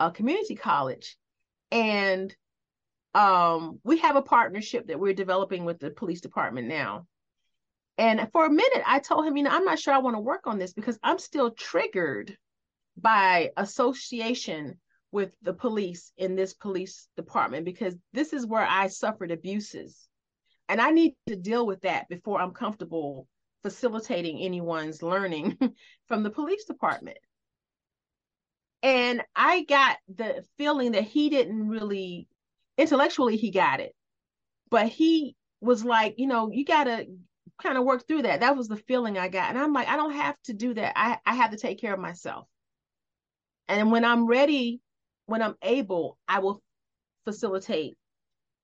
uh, 0.00 0.10
community 0.10 0.54
college, 0.54 1.16
and 1.70 2.34
um, 3.14 3.78
we 3.84 3.98
have 3.98 4.16
a 4.16 4.22
partnership 4.22 4.86
that 4.86 4.98
we're 4.98 5.14
developing 5.14 5.64
with 5.64 5.78
the 5.78 5.90
police 5.90 6.20
department 6.20 6.68
now. 6.68 7.06
And 7.98 8.26
for 8.32 8.46
a 8.46 8.50
minute, 8.50 8.82
I 8.86 9.00
told 9.00 9.26
him, 9.26 9.36
you 9.36 9.42
know, 9.42 9.50
I'm 9.50 9.66
not 9.66 9.78
sure 9.78 9.92
I 9.92 9.98
want 9.98 10.16
to 10.16 10.20
work 10.20 10.46
on 10.46 10.58
this 10.58 10.72
because 10.72 10.98
I'm 11.02 11.18
still 11.18 11.50
triggered 11.50 12.36
by 12.96 13.50
association 13.56 14.78
with 15.10 15.32
the 15.42 15.52
police 15.52 16.10
in 16.16 16.34
this 16.34 16.54
police 16.54 17.06
department 17.16 17.66
because 17.66 17.94
this 18.14 18.32
is 18.32 18.46
where 18.46 18.66
I 18.66 18.86
suffered 18.86 19.30
abuses. 19.30 20.08
And 20.70 20.80
I 20.80 20.90
need 20.90 21.14
to 21.26 21.36
deal 21.36 21.66
with 21.66 21.82
that 21.82 22.08
before 22.08 22.40
I'm 22.40 22.52
comfortable 22.52 23.26
facilitating 23.62 24.40
anyone's 24.40 25.02
learning 25.02 25.58
from 26.08 26.22
the 26.22 26.30
police 26.30 26.64
department. 26.64 27.18
And 28.82 29.22
I 29.36 29.62
got 29.62 29.98
the 30.12 30.44
feeling 30.58 30.92
that 30.92 31.04
he 31.04 31.30
didn't 31.30 31.68
really, 31.68 32.26
intellectually, 32.76 33.36
he 33.36 33.50
got 33.50 33.80
it. 33.80 33.94
But 34.70 34.88
he 34.88 35.36
was 35.60 35.84
like, 35.84 36.16
you 36.18 36.26
know, 36.26 36.50
you 36.50 36.64
got 36.64 36.84
to 36.84 37.06
kind 37.62 37.78
of 37.78 37.84
work 37.84 38.06
through 38.06 38.22
that. 38.22 38.40
That 38.40 38.56
was 38.56 38.68
the 38.68 38.76
feeling 38.76 39.18
I 39.18 39.28
got. 39.28 39.50
And 39.50 39.58
I'm 39.58 39.72
like, 39.72 39.88
I 39.88 39.96
don't 39.96 40.14
have 40.14 40.36
to 40.44 40.52
do 40.52 40.74
that. 40.74 40.94
I, 40.96 41.18
I 41.24 41.34
have 41.34 41.52
to 41.52 41.56
take 41.56 41.80
care 41.80 41.94
of 41.94 42.00
myself. 42.00 42.48
And 43.68 43.92
when 43.92 44.04
I'm 44.04 44.26
ready, 44.26 44.80
when 45.26 45.42
I'm 45.42 45.54
able, 45.62 46.18
I 46.26 46.40
will 46.40 46.60
facilitate 47.24 47.96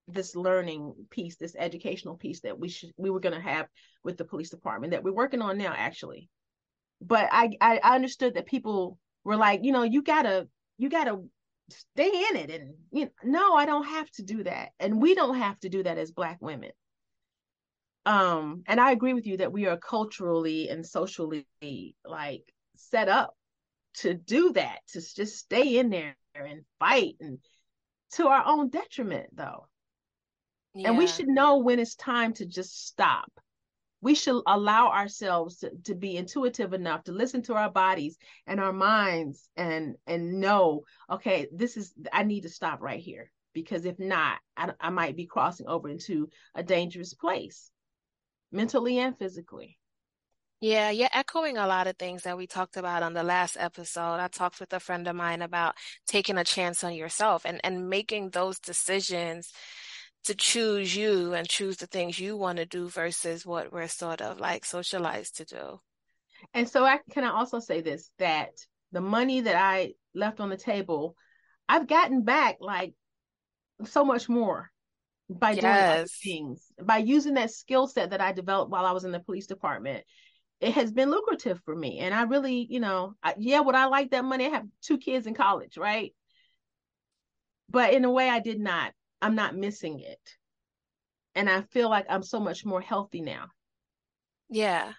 this 0.08 0.34
learning 0.34 0.94
piece, 1.10 1.36
this 1.36 1.54
educational 1.56 2.16
piece 2.16 2.40
that 2.40 2.58
we 2.58 2.68
should 2.68 2.90
we 2.96 3.10
were 3.10 3.20
going 3.20 3.34
to 3.34 3.40
have 3.40 3.66
with 4.02 4.16
the 4.16 4.24
police 4.24 4.50
department 4.50 4.92
that 4.92 5.02
we're 5.02 5.12
working 5.12 5.42
on 5.42 5.58
now, 5.58 5.74
actually. 5.76 6.28
But 7.00 7.28
I, 7.30 7.50
I 7.60 7.80
understood 7.94 8.34
that 8.34 8.46
people 8.46 8.98
were 9.24 9.36
like, 9.36 9.64
you 9.64 9.72
know, 9.72 9.82
you 9.82 10.02
gotta 10.02 10.48
you 10.78 10.88
gotta 10.88 11.22
stay 11.70 12.08
in 12.30 12.36
it, 12.36 12.50
and 12.50 12.74
you 12.90 13.04
know, 13.04 13.10
no, 13.22 13.54
I 13.54 13.66
don't 13.66 13.86
have 13.86 14.10
to 14.12 14.22
do 14.22 14.42
that, 14.44 14.70
and 14.80 15.00
we 15.00 15.14
don't 15.14 15.36
have 15.36 15.58
to 15.60 15.68
do 15.68 15.82
that 15.82 15.98
as 15.98 16.10
Black 16.10 16.38
women. 16.40 16.70
Um, 18.06 18.62
and 18.66 18.80
I 18.80 18.92
agree 18.92 19.12
with 19.12 19.26
you 19.26 19.36
that 19.36 19.52
we 19.52 19.66
are 19.66 19.76
culturally 19.76 20.70
and 20.70 20.84
socially 20.84 21.46
like 22.04 22.42
set 22.76 23.08
up 23.08 23.34
to 23.98 24.14
do 24.14 24.52
that, 24.54 24.78
to 24.92 25.00
just 25.14 25.36
stay 25.36 25.78
in 25.78 25.90
there 25.90 26.16
and 26.34 26.62
fight 26.78 27.16
and 27.20 27.38
to 28.12 28.28
our 28.28 28.44
own 28.46 28.70
detriment 28.70 29.28
though 29.34 29.66
yeah. 30.78 30.88
And 30.88 30.98
we 30.98 31.08
should 31.08 31.26
know 31.26 31.58
when 31.58 31.80
it's 31.80 31.96
time 31.96 32.32
to 32.34 32.46
just 32.46 32.86
stop. 32.86 33.30
We 34.00 34.14
should 34.14 34.40
allow 34.46 34.92
ourselves 34.92 35.58
to, 35.58 35.72
to 35.84 35.96
be 35.96 36.16
intuitive 36.16 36.72
enough 36.72 37.02
to 37.04 37.12
listen 37.12 37.42
to 37.42 37.54
our 37.54 37.68
bodies 37.68 38.16
and 38.46 38.60
our 38.60 38.72
minds 38.72 39.48
and 39.56 39.96
and 40.06 40.40
know, 40.40 40.84
okay, 41.10 41.48
this 41.52 41.76
is 41.76 41.92
I 42.12 42.22
need 42.22 42.42
to 42.42 42.48
stop 42.48 42.80
right 42.80 43.00
here 43.00 43.32
because 43.52 43.86
if 43.86 43.98
not, 43.98 44.38
I, 44.56 44.70
I 44.80 44.90
might 44.90 45.16
be 45.16 45.26
crossing 45.26 45.66
over 45.66 45.88
into 45.88 46.28
a 46.54 46.62
dangerous 46.62 47.12
place, 47.12 47.72
mentally 48.52 49.00
and 49.00 49.18
physically. 49.18 49.78
Yeah, 50.60 50.90
you're 50.90 51.08
echoing 51.12 51.56
a 51.56 51.66
lot 51.66 51.88
of 51.88 51.96
things 51.96 52.22
that 52.22 52.36
we 52.36 52.46
talked 52.46 52.76
about 52.76 53.02
on 53.02 53.14
the 53.14 53.22
last 53.24 53.56
episode. 53.58 54.16
I 54.16 54.28
talked 54.28 54.60
with 54.60 54.72
a 54.72 54.80
friend 54.80 55.06
of 55.08 55.16
mine 55.16 55.42
about 55.42 55.74
taking 56.06 56.38
a 56.38 56.44
chance 56.44 56.84
on 56.84 56.94
yourself 56.94 57.44
and, 57.44 57.60
and 57.64 57.88
making 57.88 58.30
those 58.30 58.58
decisions 58.60 59.52
to 60.28 60.34
choose 60.34 60.94
you 60.94 61.32
and 61.34 61.48
choose 61.48 61.78
the 61.78 61.86
things 61.86 62.18
you 62.18 62.36
want 62.36 62.58
to 62.58 62.66
do 62.66 62.88
versus 62.88 63.44
what 63.44 63.72
we're 63.72 63.88
sort 63.88 64.20
of 64.20 64.38
like 64.38 64.64
socialized 64.64 65.38
to 65.38 65.44
do. 65.44 65.80
And 66.54 66.68
so 66.68 66.84
I 66.84 67.00
can 67.10 67.24
I 67.24 67.30
also 67.30 67.58
say 67.58 67.80
this 67.80 68.10
that 68.18 68.50
the 68.92 69.00
money 69.00 69.40
that 69.40 69.56
I 69.56 69.94
left 70.14 70.38
on 70.38 70.50
the 70.50 70.56
table, 70.56 71.16
I've 71.68 71.86
gotten 71.86 72.22
back 72.22 72.58
like 72.60 72.94
so 73.84 74.04
much 74.04 74.28
more 74.28 74.70
by 75.30 75.52
yes. 75.52 75.60
doing 75.60 75.74
other 75.74 76.06
things, 76.06 76.72
by 76.82 76.98
using 76.98 77.34
that 77.34 77.50
skill 77.50 77.86
set 77.86 78.10
that 78.10 78.20
I 78.20 78.32
developed 78.32 78.70
while 78.70 78.86
I 78.86 78.92
was 78.92 79.04
in 79.04 79.12
the 79.12 79.20
police 79.20 79.46
department. 79.46 80.04
It 80.60 80.72
has 80.74 80.92
been 80.92 81.10
lucrative 81.10 81.60
for 81.64 81.74
me. 81.74 82.00
And 82.00 82.12
I 82.12 82.22
really, 82.22 82.66
you 82.68 82.80
know, 82.80 83.14
I, 83.22 83.34
yeah, 83.38 83.60
would 83.60 83.76
I 83.76 83.86
like 83.86 84.10
that 84.10 84.24
money? 84.24 84.46
I 84.46 84.50
have 84.50 84.66
two 84.82 84.98
kids 84.98 85.26
in 85.26 85.34
college, 85.34 85.78
right? 85.78 86.12
But 87.70 87.94
in 87.94 88.04
a 88.04 88.10
way, 88.10 88.28
I 88.28 88.40
did 88.40 88.58
not 88.58 88.92
I'm 89.20 89.34
not 89.34 89.56
missing 89.56 90.00
it. 90.00 90.36
And 91.34 91.48
I 91.48 91.62
feel 91.62 91.88
like 91.88 92.06
I'm 92.08 92.22
so 92.22 92.40
much 92.40 92.64
more 92.64 92.80
healthy 92.80 93.20
now. 93.20 93.46
Yeah. 94.48 94.92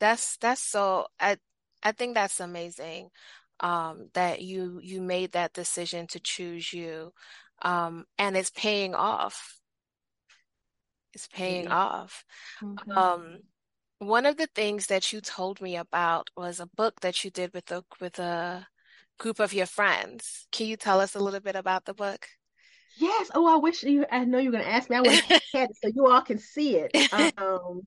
That's 0.00 0.36
that's 0.38 0.62
so 0.62 1.06
I 1.20 1.36
I 1.82 1.92
think 1.92 2.14
that's 2.14 2.40
amazing. 2.40 3.10
Um, 3.60 4.08
that 4.14 4.42
you 4.42 4.80
you 4.82 5.00
made 5.00 5.32
that 5.32 5.52
decision 5.52 6.06
to 6.08 6.20
choose 6.20 6.72
you. 6.72 7.12
Um, 7.62 8.04
and 8.18 8.36
it's 8.36 8.50
paying 8.50 8.94
off. 8.94 9.58
It's 11.12 11.28
paying 11.28 11.68
off. 11.68 12.24
Mm-hmm. 12.62 12.90
Um, 12.90 13.38
one 13.98 14.26
of 14.26 14.36
the 14.36 14.48
things 14.54 14.88
that 14.88 15.12
you 15.12 15.20
told 15.20 15.60
me 15.60 15.76
about 15.76 16.28
was 16.36 16.58
a 16.58 16.66
book 16.66 17.00
that 17.00 17.22
you 17.22 17.30
did 17.30 17.54
with 17.54 17.70
a 17.70 17.84
with 18.00 18.18
a 18.18 18.66
group 19.18 19.38
of 19.38 19.54
your 19.54 19.66
friends. 19.66 20.48
Can 20.50 20.66
you 20.66 20.76
tell 20.76 21.00
us 21.00 21.14
a 21.14 21.20
little 21.20 21.40
bit 21.40 21.56
about 21.56 21.84
the 21.84 21.94
book? 21.94 22.26
Yes. 22.96 23.30
Oh, 23.34 23.46
I 23.46 23.56
wish 23.56 23.82
you. 23.82 24.06
I 24.10 24.24
know 24.24 24.38
you're 24.38 24.52
going 24.52 24.64
to 24.64 24.70
ask 24.70 24.88
me. 24.88 24.96
I 24.96 25.00
would 25.00 25.12
have 25.12 25.42
had 25.52 25.70
it 25.70 25.76
so 25.82 25.90
you 25.94 26.06
all 26.06 26.22
can 26.22 26.38
see 26.38 26.76
it. 26.76 26.92
Um, 27.36 27.82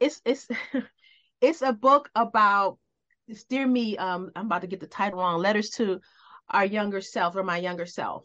it's 0.00 0.20
it's 0.24 0.48
it's 1.40 1.62
a 1.62 1.72
book 1.72 2.10
about. 2.14 2.78
Dear 3.48 3.66
me, 3.66 3.96
um, 3.96 4.30
I'm 4.36 4.46
about 4.46 4.60
to 4.60 4.68
get 4.68 4.78
the 4.78 4.86
title 4.86 5.18
wrong. 5.18 5.40
Letters 5.40 5.70
to 5.70 6.00
our 6.48 6.64
younger 6.64 7.00
self 7.00 7.34
or 7.34 7.42
my 7.42 7.56
younger 7.56 7.86
self, 7.86 8.24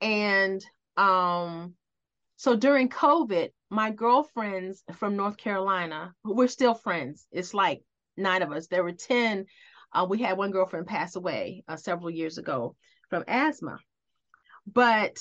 and 0.00 0.64
um, 0.96 1.74
so 2.36 2.56
during 2.56 2.88
COVID, 2.88 3.50
my 3.68 3.90
girlfriends 3.90 4.82
from 4.94 5.16
North 5.16 5.36
Carolina, 5.36 6.14
we're 6.24 6.48
still 6.48 6.74
friends. 6.74 7.26
It's 7.30 7.52
like 7.52 7.82
nine 8.16 8.40
of 8.40 8.52
us. 8.52 8.68
There 8.68 8.82
were 8.82 8.92
ten. 8.92 9.44
Uh, 9.92 10.06
we 10.08 10.18
had 10.18 10.38
one 10.38 10.50
girlfriend 10.50 10.86
pass 10.86 11.16
away 11.16 11.62
uh, 11.68 11.76
several 11.76 12.10
years 12.10 12.38
ago 12.38 12.76
from 13.10 13.24
asthma 13.26 13.80
but 14.72 15.18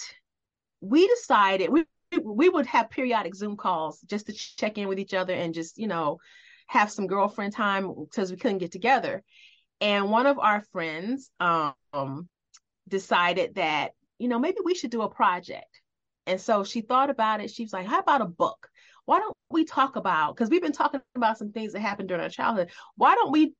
we 0.82 1.08
decided 1.08 1.70
we 1.70 1.86
we 2.24 2.50
would 2.50 2.66
have 2.66 2.90
periodic 2.90 3.36
Zoom 3.36 3.56
calls 3.56 4.02
just 4.02 4.26
to 4.28 4.34
check 4.34 4.78
in 4.78 4.88
with 4.88 5.00
each 5.00 5.14
other 5.14 5.34
and 5.34 5.54
just 5.54 5.78
you 5.78 5.88
know 5.88 6.20
have 6.68 6.92
some 6.92 7.08
girlfriend 7.08 7.54
time 7.54 7.94
because 8.04 8.32
we 8.32 8.38
couldn't 8.38 8.60
get 8.60 8.72
together. 8.72 9.24
And 9.82 10.12
one 10.12 10.26
of 10.28 10.40
our 10.40 10.62
friends 10.72 11.32
um, 11.40 12.30
decided 12.88 13.56
that 13.56 13.92
you 14.18 14.28
know 14.28 14.40
maybe 14.40 14.58
we 14.64 14.76
should 14.76 14.92
do 14.92 15.02
a 15.02 15.10
project. 15.10 15.82
And 16.26 16.40
so 16.40 16.64
she 16.64 16.82
thought 16.82 17.10
about 17.10 17.42
it. 17.42 17.50
She 17.52 17.64
was 17.64 17.74
like, 17.74 17.88
"How 17.88 18.00
about 18.00 18.22
a 18.22 18.26
book? 18.26 18.70
Why 19.06 19.20
don't 19.20 19.36
we 19.50 19.66
talk 19.66 19.96
about? 19.96 20.36
Because 20.36 20.50
we've 20.50 20.62
been 20.62 20.72
talking 20.72 21.02
about 21.16 21.38
some 21.38 21.52
things 21.52 21.74
that 21.74 21.80
happened 21.80 22.10
during 22.10 22.24
our 22.24 22.30
childhood. 22.30 22.70
Why 22.96 23.16
don't 23.16 23.32
we 23.32 23.54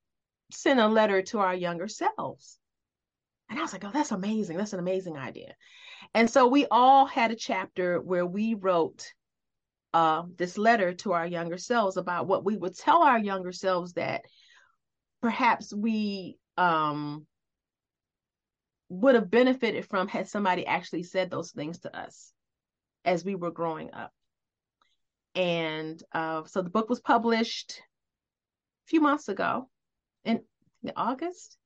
send 0.52 0.80
a 0.80 0.88
letter 0.88 1.22
to 1.24 1.40
our 1.40 1.56
younger 1.56 1.88
selves?" 1.88 2.59
And 3.50 3.58
I 3.58 3.62
was 3.62 3.74
like, 3.74 3.84
oh, 3.84 3.92
that's 3.92 4.12
amazing. 4.12 4.58
That's 4.58 4.74
an 4.74 4.80
amazing 4.80 5.18
idea. 5.18 5.56
And 6.14 6.30
so 6.30 6.48
we 6.48 6.66
all 6.70 7.06
had 7.06 7.32
a 7.32 7.36
chapter 7.36 8.00
where 8.00 8.26
we 8.26 8.54
wrote 8.54 9.12
uh, 9.94 10.24
this 10.38 10.58
letter 10.58 10.94
to 10.94 11.14
our 11.14 11.26
younger 11.26 11.58
selves 11.58 11.98
about 11.98 12.28
what 12.28 12.46
we 12.46 12.58
would 12.58 12.78
tell 12.78 13.02
our 13.02 13.18
younger 13.18 13.52
selves 13.52 13.94
that 13.94 14.22
perhaps 15.22 15.74
we 15.74 16.38
um, 16.58 17.26
would 18.90 19.16
have 19.16 19.32
benefited 19.32 19.88
from 19.88 20.08
had 20.08 20.28
somebody 20.28 20.66
actually 20.66 21.04
said 21.04 21.30
those 21.30 21.52
things 21.52 21.80
to 21.80 21.98
us 21.98 22.32
as 23.06 23.26
we 23.26 23.36
were 23.36 23.52
growing 23.52 23.94
up. 23.94 24.12
And 25.36 26.02
uh, 26.12 26.44
so 26.46 26.62
the 26.62 26.70
book 26.70 26.90
was 26.90 27.00
published 27.00 27.82
a 28.86 28.90
few 28.90 29.02
months 29.02 29.28
ago 29.28 29.70
in 30.24 30.42
August 30.96 31.59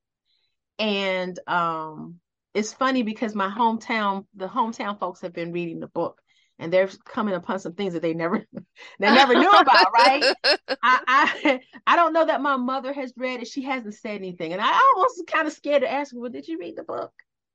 and 0.80 1.40
um, 1.48 2.20
it's 2.54 2.74
funny 2.74 3.04
because 3.04 3.36
my 3.36 3.50
hometown, 3.50 4.26
the 4.36 4.48
hometown 4.48 5.00
folks 5.00 5.22
have 5.22 5.34
been 5.34 5.52
reading 5.52 5.80
the 5.80 5.88
book 5.88 6.22
and 6.60 6.72
they're 6.72 6.90
coming 7.06 7.34
upon 7.34 7.60
some 7.60 7.74
things 7.74 7.94
that 7.94 8.02
they 8.02 8.14
never 8.14 8.46
they 9.00 9.12
never 9.12 9.34
knew 9.34 9.50
about, 9.50 9.92
right? 9.94 10.36
I, 10.84 11.00
I 11.08 11.60
I 11.88 11.96
don't 11.96 12.14
know 12.14 12.26
that 12.26 12.42
my 12.42 12.58
mother 12.58 12.94
has 12.94 13.14
read 13.18 13.42
it. 13.42 13.48
She 13.48 13.64
hasn't 13.64 13.96
said 13.96 14.16
anything. 14.16 14.54
And 14.54 14.62
I 14.62 14.72
almost 14.96 15.28
kind 15.28 15.48
of 15.48 15.54
scared 15.54 15.82
to 15.82 15.92
ask 15.92 16.14
her, 16.14 16.20
well, 16.20 16.32
did 16.32 16.48
you 16.48 16.60
read 16.60 16.76
the 16.76 16.84
book? 16.84 17.12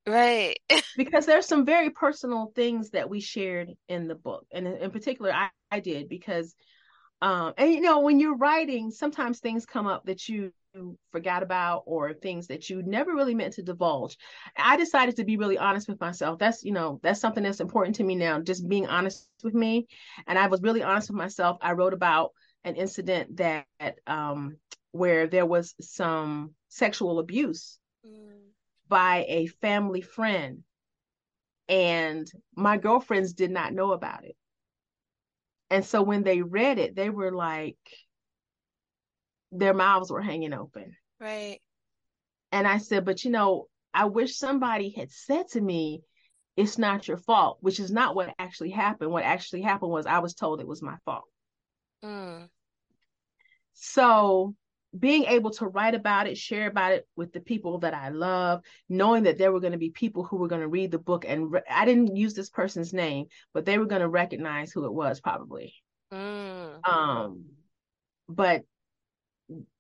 Right. 0.07 0.59
because 0.97 1.27
there's 1.27 1.47
some 1.47 1.65
very 1.65 1.91
personal 1.91 2.53
things 2.55 2.91
that 2.91 3.11
we 3.11 3.21
shared 3.21 3.71
in 3.89 4.09
the 4.09 4.15
book. 4.15 4.47
And 4.53 4.67
in, 4.67 4.91
particular, 4.91 5.33
I, 5.33 5.51
I 5.71 5.81
did 5.81 6.09
because 6.09 6.55
um 7.21 7.53
and 7.59 7.73
you 7.73 7.81
know 7.81 8.01
when 8.01 8.21
you're 8.21 8.37
writing 8.37 8.93
sometimes 8.93 9.41
things 9.41 9.67
come 9.67 9.89
up 9.89 10.07
that 10.07 10.29
you 10.29 10.53
forgot 11.13 11.43
about 11.43 11.85
or 11.87 12.13
things 12.15 12.47
that 12.49 12.69
you 12.69 12.83
never 12.83 13.15
really 13.15 13.35
meant 13.35 13.55
to 13.55 13.63
divulge. 13.63 14.17
I 14.57 14.77
decided 14.77 15.17
to 15.17 15.25
be 15.25 15.37
really 15.37 15.59
honest 15.59 15.89
with 15.89 16.01
myself. 16.01 16.39
That's, 16.39 16.65
you 16.65 16.73
know, 16.73 17.01
that's 17.03 17.21
something 17.21 17.43
that's 17.43 17.61
important 17.61 17.97
to 17.97 18.05
me 18.05 18.15
now, 18.15 18.41
just 18.41 18.69
being 18.69 18.87
honest 18.87 19.29
with 19.43 19.55
me. 19.55 19.87
And 20.27 20.39
I 20.39 20.47
was 20.49 20.63
really 20.63 20.83
honest 20.83 21.11
with 21.11 21.17
myself. 21.17 21.59
I 21.61 21.73
wrote 21.73 21.95
about 21.95 22.33
an 22.65 22.75
incident 22.75 23.37
that 23.37 23.67
um 24.07 24.57
where 24.93 25.27
there 25.27 25.47
was 25.47 25.75
some 25.81 26.55
sexual 26.69 27.19
abuse 27.19 27.79
mm. 28.07 28.33
by 28.89 29.25
a 29.29 29.47
family 29.47 30.01
friend 30.01 30.65
and 31.69 32.31
my 32.57 32.79
girlfriends 32.79 33.33
did 33.33 33.51
not 33.51 33.73
know 33.73 33.93
about 33.93 34.25
it. 34.25 34.37
And 35.71 35.85
so 35.85 36.03
when 36.03 36.23
they 36.23 36.41
read 36.41 36.79
it, 36.79 36.97
they 36.97 37.11
were 37.11 37.33
like, 37.33 37.77
their 39.53 39.75
mouths 39.75 40.11
were 40.11 40.23
hanging 40.23 40.53
open. 40.53 40.97
Right. 41.21 41.59
And 42.53 42.67
I 42.67 42.79
said, 42.79 43.05
but 43.05 43.25
you 43.25 43.31
know, 43.31 43.67
I 43.93 44.07
wish 44.07 44.37
somebody 44.37 44.91
had 44.91 45.11
said 45.11 45.49
to 45.53 45.61
me, 45.61 46.03
it's 46.57 46.79
not 46.79 47.07
your 47.07 47.17
fault, 47.19 47.59
which 47.61 47.79
is 47.79 47.91
not 47.91 48.15
what 48.15 48.35
actually 48.39 48.71
happened. 48.71 49.11
What 49.11 49.25
actually 49.25 49.63
happened 49.63 49.93
was 49.93 50.07
I 50.07 50.19
was 50.19 50.35
told 50.35 50.61
it 50.61 50.67
was 50.67 50.83
my 50.83 50.97
fault. 51.05 51.25
Mm. 52.05 52.49
So 53.75 54.55
being 54.99 55.25
able 55.25 55.51
to 55.53 55.67
write 55.67 55.95
about 55.95 56.27
it, 56.27 56.37
share 56.37 56.67
about 56.67 56.93
it 56.93 57.07
with 57.15 57.33
the 57.33 57.41
people 57.41 57.79
that 57.79 57.95
I 57.95 58.09
love, 58.09 58.63
knowing 58.89 59.25
that 59.25 59.39
there 59.39 59.53
were 59.53 59.61
going 59.61 59.73
to 59.73 59.79
be 59.79 59.91
people 59.91 60.25
who 60.25 60.37
were 60.37 60.49
going 60.49 60.63
to 60.63 60.69
read 60.69 60.91
the 60.91 60.99
book, 60.99 61.25
and 61.29 61.53
re- 61.53 61.63
I 61.71 61.85
didn't 61.85 62.17
use 62.17 62.35
this 62.35 62.51
person's 62.51 62.93
name, 62.93 63.27
but 63.53 63.65
they 63.65 63.79
were 63.79 63.87
going 63.87 64.01
to 64.01 64.09
recognize 64.09 64.73
who 64.73 64.87
it 64.87 64.93
was 64.93 65.21
probably. 65.21 65.75
Mm. 66.13 66.89
Um, 66.89 67.45
but 68.29 68.65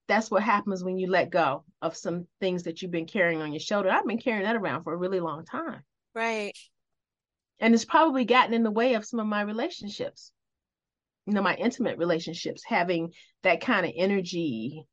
that's 0.08 0.30
what 0.30 0.42
happens 0.42 0.82
when 0.82 0.98
you 0.98 1.08
let 1.08 1.30
go 1.30 1.64
of 1.82 1.96
some 1.96 2.26
things 2.40 2.64
that 2.64 2.80
you've 2.80 2.90
been 2.90 3.06
carrying 3.06 3.42
on 3.42 3.52
your 3.52 3.60
shoulder. 3.60 3.90
I've 3.90 4.06
been 4.06 4.18
carrying 4.18 4.44
that 4.44 4.56
around 4.56 4.82
for 4.82 4.92
a 4.92 4.96
really 4.96 5.20
long 5.20 5.44
time. 5.44 5.82
Right. 6.14 6.52
And 7.60 7.74
it's 7.74 7.84
probably 7.84 8.24
gotten 8.24 8.54
in 8.54 8.62
the 8.62 8.70
way 8.70 8.94
of 8.94 9.04
some 9.04 9.20
of 9.20 9.26
my 9.26 9.42
relationships. 9.42 10.32
You 11.26 11.34
know, 11.34 11.42
my 11.42 11.54
intimate 11.56 11.98
relationships, 11.98 12.62
having 12.66 13.12
that 13.42 13.60
kind 13.60 13.84
of 13.84 13.92
energy 13.94 14.86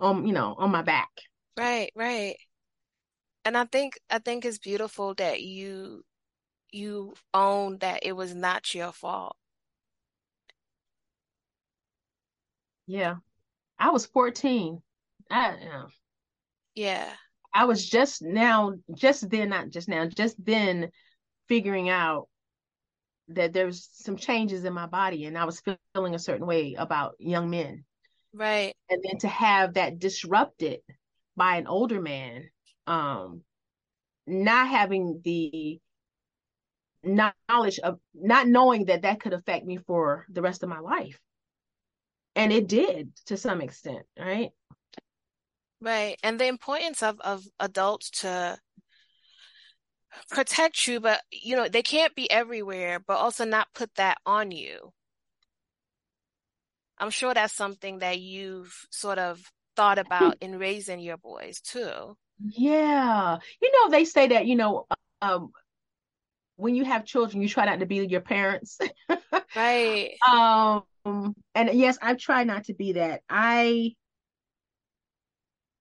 on, 0.00 0.26
you 0.26 0.32
know, 0.32 0.54
on 0.56 0.70
my 0.70 0.82
back. 0.82 1.10
Right, 1.58 1.90
right. 1.94 2.36
And 3.44 3.56
I 3.56 3.64
think 3.64 4.00
I 4.10 4.18
think 4.18 4.44
it's 4.44 4.58
beautiful 4.58 5.14
that 5.14 5.42
you 5.42 6.04
you 6.70 7.14
own 7.34 7.78
that 7.78 8.00
it 8.02 8.12
was 8.12 8.34
not 8.34 8.74
your 8.74 8.92
fault. 8.92 9.36
Yeah. 12.86 13.16
I 13.78 13.90
was 13.90 14.06
14. 14.06 14.80
I, 15.30 15.48
uh, 15.50 15.86
yeah. 16.74 17.10
I 17.52 17.64
was 17.64 17.88
just 17.88 18.22
now, 18.22 18.74
just 18.94 19.28
then, 19.30 19.50
not 19.50 19.70
just 19.70 19.88
now, 19.88 20.06
just 20.06 20.36
then 20.44 20.90
figuring 21.48 21.88
out 21.88 22.28
that 23.28 23.52
there's 23.52 23.88
some 23.92 24.16
changes 24.16 24.64
in 24.64 24.72
my 24.72 24.86
body 24.86 25.24
and 25.24 25.36
I 25.36 25.44
was 25.44 25.62
feeling 25.94 26.14
a 26.14 26.18
certain 26.18 26.46
way 26.46 26.74
about 26.74 27.16
young 27.18 27.50
men. 27.50 27.84
Right. 28.32 28.74
And 28.90 29.02
then 29.02 29.18
to 29.20 29.28
have 29.28 29.74
that 29.74 29.98
disrupted 29.98 30.80
by 31.36 31.56
an 31.56 31.66
older 31.66 32.00
man, 32.00 32.44
um, 32.86 33.42
not 34.26 34.68
having 34.68 35.20
the 35.24 35.80
knowledge 37.02 37.78
of 37.78 37.98
not 38.14 38.48
knowing 38.48 38.86
that 38.86 39.02
that 39.02 39.20
could 39.20 39.32
affect 39.32 39.64
me 39.64 39.78
for 39.78 40.26
the 40.28 40.42
rest 40.42 40.62
of 40.62 40.68
my 40.68 40.80
life 40.80 41.18
and 42.36 42.52
it 42.52 42.68
did 42.68 43.10
to 43.26 43.36
some 43.36 43.60
extent 43.60 44.04
right? 44.18 44.50
Right. 45.80 46.16
And 46.22 46.38
the 46.38 46.46
importance 46.46 47.02
of 47.02 47.20
of 47.20 47.44
adults 47.58 48.10
to 48.22 48.58
protect 50.30 50.86
you 50.86 50.98
but 50.98 51.20
you 51.30 51.56
know 51.56 51.68
they 51.68 51.82
can't 51.82 52.14
be 52.14 52.30
everywhere 52.30 52.98
but 52.98 53.18
also 53.18 53.44
not 53.44 53.68
put 53.74 53.94
that 53.96 54.18
on 54.24 54.50
you. 54.50 54.92
I'm 56.98 57.10
sure 57.10 57.34
that's 57.34 57.52
something 57.52 57.98
that 57.98 58.20
you've 58.20 58.74
sort 58.90 59.18
of 59.18 59.42
thought 59.74 59.98
about 59.98 60.36
in 60.40 60.58
raising 60.58 61.00
your 61.00 61.18
boys 61.18 61.60
too. 61.60 62.16
Yeah. 62.40 63.38
You 63.60 63.72
know 63.72 63.90
they 63.90 64.04
say 64.04 64.28
that 64.28 64.46
you 64.46 64.56
know 64.56 64.86
um 65.20 65.52
when 66.56 66.74
you 66.74 66.84
have 66.84 67.04
children 67.04 67.42
you 67.42 67.48
try 67.48 67.64
not 67.64 67.80
to 67.80 67.86
be 67.86 67.96
your 68.06 68.20
parents 68.20 68.78
right 69.56 70.16
um 70.28 70.82
and 71.54 71.72
yes, 71.72 71.98
I 72.02 72.14
try 72.14 72.44
not 72.44 72.64
to 72.64 72.74
be 72.74 72.92
that. 72.92 73.22
I 73.28 73.94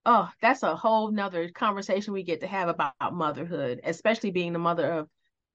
oh, 0.05 0.29
that's 0.41 0.63
a 0.63 0.75
whole 0.75 1.11
nother 1.11 1.49
conversation 1.49 2.13
we 2.13 2.23
get 2.23 2.41
to 2.41 2.47
have 2.47 2.69
about 2.69 2.93
motherhood, 3.13 3.81
especially 3.83 4.31
being 4.31 4.53
the 4.53 4.59
mother 4.59 4.91
of 4.91 5.09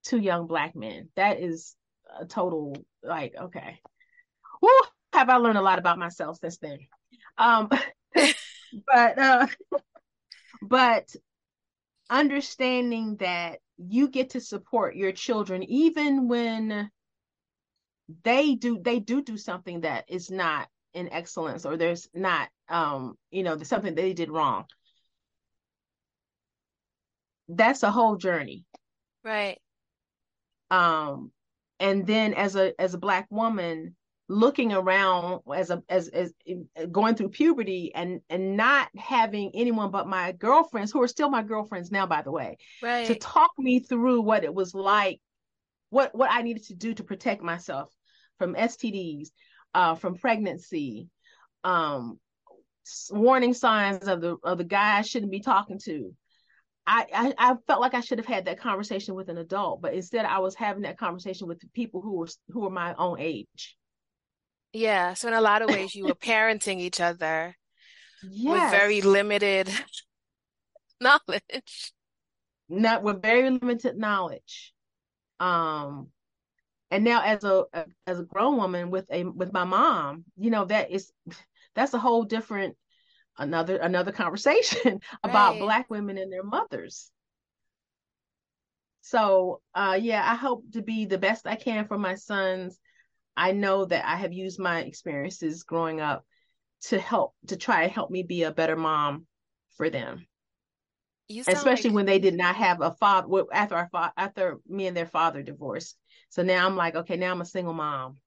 two 0.05 0.19
young 0.19 0.47
black 0.47 0.75
men. 0.75 1.09
That 1.17 1.41
is 1.41 1.77
a 2.19 2.27
total 2.27 2.77
like 3.03 3.35
okay. 3.41 3.81
Well, 4.61 4.91
have 5.13 5.31
I 5.31 5.37
learned 5.37 5.59
a 5.59 5.63
lot 5.63 5.79
about 5.79 5.99
myself 5.99 6.39
since 6.41 6.59
then. 6.59 6.79
Um, 7.39 7.69
but 8.87 9.19
uh, 9.19 9.47
but 10.63 11.15
understanding 12.09 13.17
that 13.17 13.61
you 13.89 14.09
get 14.09 14.31
to 14.31 14.41
support 14.41 14.95
your 14.95 15.13
children 15.13 15.63
even 15.65 16.29
when 16.29 16.91
they 18.25 18.55
do 18.55 18.79
they 18.81 18.99
do 18.99 19.23
do 19.23 19.37
something 19.37 19.83
that 19.83 20.05
is 20.09 20.31
not 20.31 20.69
in 20.93 21.13
excellence 21.13 21.65
or 21.65 21.77
there's 21.77 22.09
not 22.13 22.49
um 22.69 23.17
you 23.31 23.43
know 23.43 23.55
there's 23.55 23.69
something 23.69 23.95
they 23.95 24.13
did 24.13 24.31
wrong. 24.31 24.65
That's 27.49 27.83
a 27.83 27.91
whole 27.91 28.17
journey. 28.17 28.65
Right. 29.25 29.59
Um 30.71 31.31
and 31.79 32.07
then 32.07 32.35
as 32.35 32.57
a 32.57 32.79
as 32.81 32.95
a 32.95 32.99
black 32.99 33.27
woman 33.31 33.97
looking 34.31 34.73
around 34.73 35.41
as 35.53 35.71
a 35.71 35.83
as 35.89 36.07
as 36.07 36.33
going 36.93 37.17
through 37.17 37.29
puberty 37.31 37.93
and 37.97 38.21
and 38.31 38.57
not 38.57 38.89
having 38.97 39.51
anyone 39.55 39.91
but 39.91 40.07
my 40.07 40.31
girlfriends 40.31 40.93
who 40.93 41.03
are 41.03 41.09
still 41.09 41.29
my 41.29 41.43
girlfriends 41.43 41.91
now 41.91 42.07
by 42.07 42.23
the 42.23 42.31
way 42.31 42.57
right 42.81 43.09
to 43.09 43.17
talk 43.17 43.51
me 43.59 43.81
through 43.81 44.21
what 44.21 44.45
it 44.45 44.55
was 44.55 44.73
like 44.73 45.21
what 45.89 46.15
what 46.15 46.31
I 46.31 46.43
needed 46.43 46.63
to 46.67 46.75
do 46.75 46.95
to 46.95 47.03
protect 47.03 47.43
myself 47.43 47.93
from 48.39 48.55
STDs 48.55 49.31
uh 49.75 49.97
from 49.97 50.15
pregnancy 50.15 51.09
um 51.65 52.21
warning 53.11 53.53
signs 53.53 54.07
of 54.07 54.21
the 54.21 54.37
of 54.45 54.59
the 54.59 54.65
guy 54.65 54.97
I 54.97 55.03
shouldn't 55.03 55.33
be 55.33 55.41
talking 55.41 55.81
to 55.87 56.15
I, 56.87 57.07
I, 57.13 57.35
I 57.51 57.55
felt 57.67 57.81
like 57.81 57.95
I 57.95 58.01
should 58.01 58.19
have 58.19 58.27
had 58.27 58.47
that 58.47 58.59
conversation 58.59 59.15
with 59.15 59.29
an 59.29 59.39
adult, 59.39 59.81
but 59.83 59.95
instead 59.95 60.25
I 60.25 60.39
was 60.39 60.57
having 60.57 60.83
that 60.83 60.99
conversation 60.99 61.47
with 61.47 61.61
the 61.61 61.69
people 61.69 62.01
who 62.01 62.17
were 62.17 62.29
who 62.49 62.61
were 62.61 62.71
my 62.71 62.95
own 62.95 63.21
age. 63.21 63.77
Yeah, 64.73 65.15
so 65.15 65.29
in 65.29 65.35
a 65.35 65.41
lot 65.41 65.63
of 65.63 65.69
ways, 65.71 65.95
you 65.95 66.07
were 66.07 66.15
parenting 66.15 66.79
each 66.79 67.01
other 67.01 67.57
yes. 68.23 68.71
with 68.73 68.81
very 68.81 69.01
limited 69.03 69.69
knowledge. 71.01 71.93
Not 72.69 73.03
with 73.03 73.21
very 73.23 73.51
limited 73.51 73.97
knowledge. 73.99 74.73
Um, 75.41 76.09
and 76.91 77.05
now 77.05 77.23
as 77.23 77.45
a 77.45 77.65
as 78.07 78.21
a 78.21 78.25
grown 78.25 78.57
woman 78.57 78.91
with 78.91 79.07
a 79.11 79.25
with 79.25 79.53
my 79.53 79.65
mom, 79.65 80.25
you 80.37 80.51
know 80.51 80.65
that 80.67 80.91
is 80.91 81.13
that's 81.75 81.95
a 81.95 81.99
whole 81.99 82.25
different 82.25 82.77
another 83.39 83.77
another 83.77 84.13
conversation 84.23 85.01
about 85.23 85.53
Right. 85.53 85.59
black 85.59 85.91
women 85.91 86.19
and 86.19 86.33
their 86.33 86.45
mothers. 86.45 87.11
So, 89.03 89.61
uh, 89.75 89.99
yeah, 90.01 90.23
I 90.31 90.35
hope 90.37 90.65
to 90.73 90.83
be 90.83 91.05
the 91.07 91.19
best 91.19 91.47
I 91.47 91.57
can 91.57 91.87
for 91.87 91.99
my 91.99 92.15
sons 92.15 92.79
I 93.41 93.53
know 93.53 93.87
that 93.87 94.05
I 94.05 94.17
have 94.17 94.35
used 94.35 94.59
my 94.61 94.81
experiences 94.83 95.63
growing 95.63 95.99
up 95.99 96.27
to 96.83 97.01
help 97.01 97.35
to 97.47 97.57
try 97.57 97.85
and 97.85 97.91
help 97.93 98.11
me 98.11 98.23
be 98.23 98.43
a 98.43 98.53
better 98.53 98.77
mom 98.77 99.27
for 99.79 99.89
them, 99.89 100.27
especially 101.49 101.89
like 101.91 101.95
when 101.95 102.05
they 102.05 102.19
did 102.19 102.35
not 102.37 102.57
have 102.57 102.83
a 102.83 102.93
father 102.93 103.45
after 103.51 103.77
our 103.77 103.89
fa- 103.89 104.13
after 104.15 104.59
me 104.69 104.87
and 104.89 104.97
their 104.97 105.07
father 105.07 105.43
divorced. 105.43 105.97
So 106.29 106.43
now 106.43 106.67
I'm 106.67 106.77
like, 106.77 106.95
okay, 106.97 107.17
now 107.17 107.31
I'm 107.33 107.41
a 107.41 107.47
single 107.47 107.73
mom. 107.73 108.19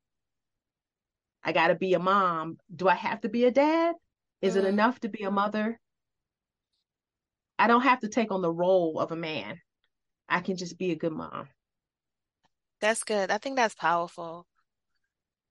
I 1.43 1.51
got 1.51 1.67
to 1.67 1.75
be 1.75 1.93
a 1.93 1.99
mom. 1.99 2.57
Do 2.75 2.87
I 2.87 2.95
have 2.95 3.21
to 3.21 3.29
be 3.29 3.45
a 3.45 3.51
dad? 3.51 3.95
Is 4.41 4.55
it 4.55 4.63
Mm. 4.63 4.69
enough 4.69 4.99
to 5.01 5.09
be 5.09 5.23
a 5.25 5.31
mother? 5.31 5.79
I 7.59 7.67
don't 7.67 7.81
have 7.81 7.99
to 8.01 8.09
take 8.09 8.31
on 8.31 8.41
the 8.41 8.51
role 8.51 8.99
of 8.99 9.11
a 9.11 9.15
man. 9.15 9.61
I 10.27 10.41
can 10.41 10.57
just 10.57 10.77
be 10.79 10.91
a 10.91 10.95
good 10.95 11.13
mom. 11.13 11.49
that's 12.79 13.03
good. 13.03 13.31
I 13.31 13.37
think 13.39 13.55
that's 13.55 13.73
powerful. 13.75 14.45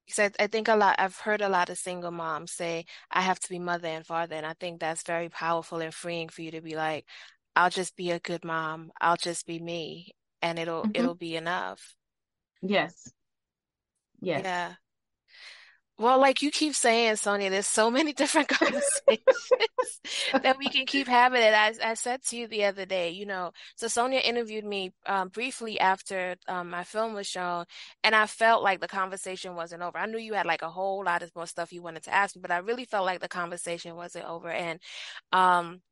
Because 0.06 0.32
I, 0.38 0.44
I 0.44 0.46
think 0.48 0.68
a 0.68 0.76
lot, 0.76 0.96
I've 0.98 1.18
heard 1.18 1.40
a 1.40 1.48
lot 1.48 1.70
of 1.70 1.78
single 1.78 2.10
moms 2.10 2.52
say, 2.52 2.86
I 3.10 3.22
have 3.22 3.40
to 3.40 3.48
be 3.48 3.58
mother 3.58 3.88
and 3.88 4.06
father. 4.06 4.36
And 4.36 4.46
I 4.46 4.54
think 4.54 4.80
that's 4.80 5.02
very 5.02 5.28
powerful 5.28 5.80
and 5.80 5.94
freeing 5.94 6.28
for 6.28 6.42
you 6.42 6.50
to 6.52 6.60
be 6.60 6.74
like, 6.76 7.06
I'll 7.56 7.70
just 7.70 7.96
be 7.96 8.10
a 8.10 8.18
good 8.20 8.44
mom. 8.44 8.92
I'll 9.00 9.16
just 9.16 9.46
be 9.46 9.58
me 9.60 10.14
and 10.42 10.58
it'll 10.58 10.88
Mhm. 10.88 10.90
it'll 10.94 11.14
be 11.14 11.36
enough. 11.36 11.96
Yes. 12.62 13.12
Yes. 14.20 14.44
Yeah. 14.44 14.76
Well, 16.02 16.20
like 16.20 16.42
you 16.42 16.50
keep 16.50 16.74
saying, 16.74 17.16
Sonia, 17.16 17.50
there's 17.50 17.68
so 17.68 17.90
many 17.90 18.12
different 18.22 18.48
conversations 18.48 19.22
that 20.42 20.58
we 20.58 20.68
can 20.68 20.86
keep 20.86 21.08
having 21.08 21.42
And 21.42 21.56
I, 21.56 21.92
I 21.92 21.94
said 21.94 22.24
to 22.24 22.36
you 22.36 22.48
the 22.48 22.66
other 22.66 22.86
day, 22.86 23.10
you 23.12 23.26
know, 23.26 23.52
so 23.76 23.88
Sonia 23.88 24.20
interviewed 24.20 24.64
me 24.66 24.92
um, 25.06 25.30
briefly 25.30 25.80
after 25.80 26.36
um, 26.48 26.70
my 26.70 26.84
film 26.84 27.14
was 27.14 27.28
shown, 27.28 27.66
and 28.04 28.16
I 28.16 28.26
felt 28.26 28.64
like 28.64 28.80
the 28.80 28.88
conversation 28.88 29.56
wasn't 29.56 29.82
over. 29.82 29.98
I 29.98 30.06
knew 30.06 30.18
you 30.18 30.34
had 30.34 30.46
like 30.46 30.62
a 30.62 30.70
whole 30.70 31.04
lot 31.04 31.22
of 31.22 31.34
more 31.36 31.46
stuff 31.46 31.72
you 31.72 31.82
wanted 31.82 32.04
to 32.04 32.14
ask 32.14 32.36
me, 32.36 32.42
but 32.42 32.52
I 32.52 32.58
really 32.58 32.86
felt 32.86 33.06
like 33.06 33.20
the 33.20 33.28
conversation 33.28 33.96
wasn't 33.96 34.26
over. 34.26 34.50
And, 34.50 34.80
um, 35.32 35.82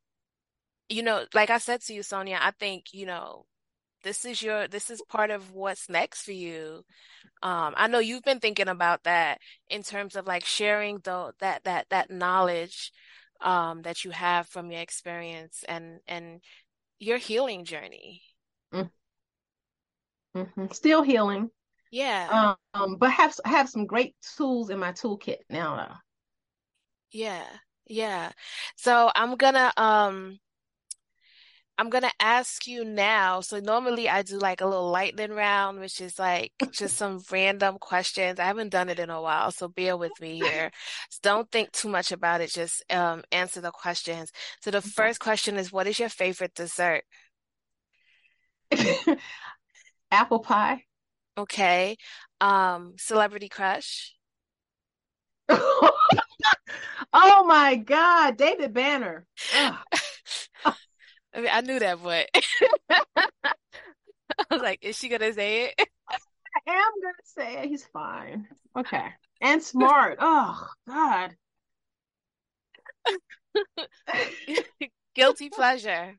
you 0.89 1.03
know, 1.03 1.25
like 1.33 1.49
I 1.51 1.59
said 1.59 1.81
to 1.83 1.93
you, 1.93 2.03
Sonia, 2.03 2.39
I 2.41 2.51
think, 2.51 2.87
you 2.93 3.07
know, 3.07 3.45
this 4.03 4.25
is 4.25 4.41
your, 4.41 4.67
this 4.67 4.89
is 4.89 5.01
part 5.09 5.31
of 5.31 5.51
what's 5.51 5.89
next 5.89 6.23
for 6.23 6.31
you. 6.31 6.83
Um, 7.43 7.73
I 7.77 7.87
know 7.87 7.99
you've 7.99 8.23
been 8.23 8.39
thinking 8.39 8.67
about 8.69 9.03
that 9.03 9.39
in 9.69 9.83
terms 9.83 10.15
of 10.15 10.27
like 10.27 10.45
sharing 10.45 10.99
the 10.99 11.33
that 11.39 11.63
that 11.65 11.87
that 11.89 12.11
knowledge 12.11 12.91
um 13.41 13.81
that 13.83 14.05
you 14.05 14.11
have 14.11 14.47
from 14.47 14.71
your 14.71 14.81
experience 14.81 15.63
and 15.67 15.99
and 16.07 16.41
your 16.99 17.17
healing 17.17 17.65
journey. 17.65 18.21
Mhm. 20.35 20.73
Still 20.73 21.03
healing. 21.03 21.51
Yeah, 21.91 22.37
Um, 22.73 22.97
but 22.99 23.11
have 23.11 23.35
have 23.45 23.69
some 23.69 23.85
great 23.87 24.15
tools 24.37 24.69
in 24.71 24.79
my 24.79 24.93
toolkit 24.93 25.39
now 25.49 25.75
though. 25.77 25.95
yeah, 27.11 27.45
yeah. 27.87 28.31
So 28.75 29.11
I'm 29.15 29.35
gonna 29.35 29.71
um 29.77 30.39
I'm 31.81 31.89
gonna 31.89 32.11
ask 32.19 32.67
you 32.67 32.85
now. 32.85 33.41
So 33.41 33.59
normally 33.59 34.07
I 34.07 34.21
do 34.21 34.37
like 34.37 34.61
a 34.61 34.67
little 34.67 34.91
lightning 34.91 35.31
round, 35.31 35.79
which 35.79 35.99
is 35.99 36.19
like 36.19 36.51
just 36.71 36.95
some 36.95 37.23
random 37.31 37.79
questions. 37.79 38.39
I 38.39 38.43
haven't 38.43 38.69
done 38.69 38.87
it 38.87 38.99
in 38.99 39.09
a 39.09 39.19
while, 39.19 39.49
so 39.51 39.67
bear 39.67 39.97
with 39.97 40.11
me 40.21 40.35
here. 40.35 40.69
Don't 41.23 41.51
think 41.51 41.71
too 41.71 41.89
much 41.89 42.11
about 42.11 42.39
it. 42.39 42.51
Just 42.51 42.83
um 42.91 43.23
answer 43.31 43.61
the 43.61 43.71
questions. 43.71 44.31
So 44.59 44.69
the 44.69 44.83
first 44.83 45.19
question 45.19 45.57
is, 45.57 45.71
what 45.71 45.87
is 45.87 45.97
your 45.97 46.09
favorite 46.09 46.53
dessert? 46.53 47.03
Apple 50.11 50.39
pie. 50.39 50.83
Okay. 51.35 51.97
Um, 52.39 52.93
celebrity 52.99 53.49
crush. 53.49 54.13
oh 55.49 57.43
my 57.47 57.75
God, 57.75 58.37
David 58.37 58.71
Banner. 58.71 59.25
I 61.33 61.41
mean, 61.41 61.49
I 61.51 61.61
knew 61.61 61.79
that, 61.79 62.03
but 62.03 62.27
I 63.49 63.53
was 64.49 64.61
like, 64.61 64.79
is 64.81 64.97
she 64.97 65.09
gonna 65.09 65.33
say 65.33 65.65
it? 65.65 65.75
I 66.67 66.73
am 66.73 66.91
gonna 67.01 67.13
say 67.23 67.63
it. 67.63 67.69
He's 67.69 67.85
fine. 67.85 68.47
Okay. 68.77 69.07
And 69.41 69.63
smart. 69.63 70.17
Oh 70.19 70.67
God. 70.87 71.35
Guilty 75.15 75.49
pleasure. 75.49 76.15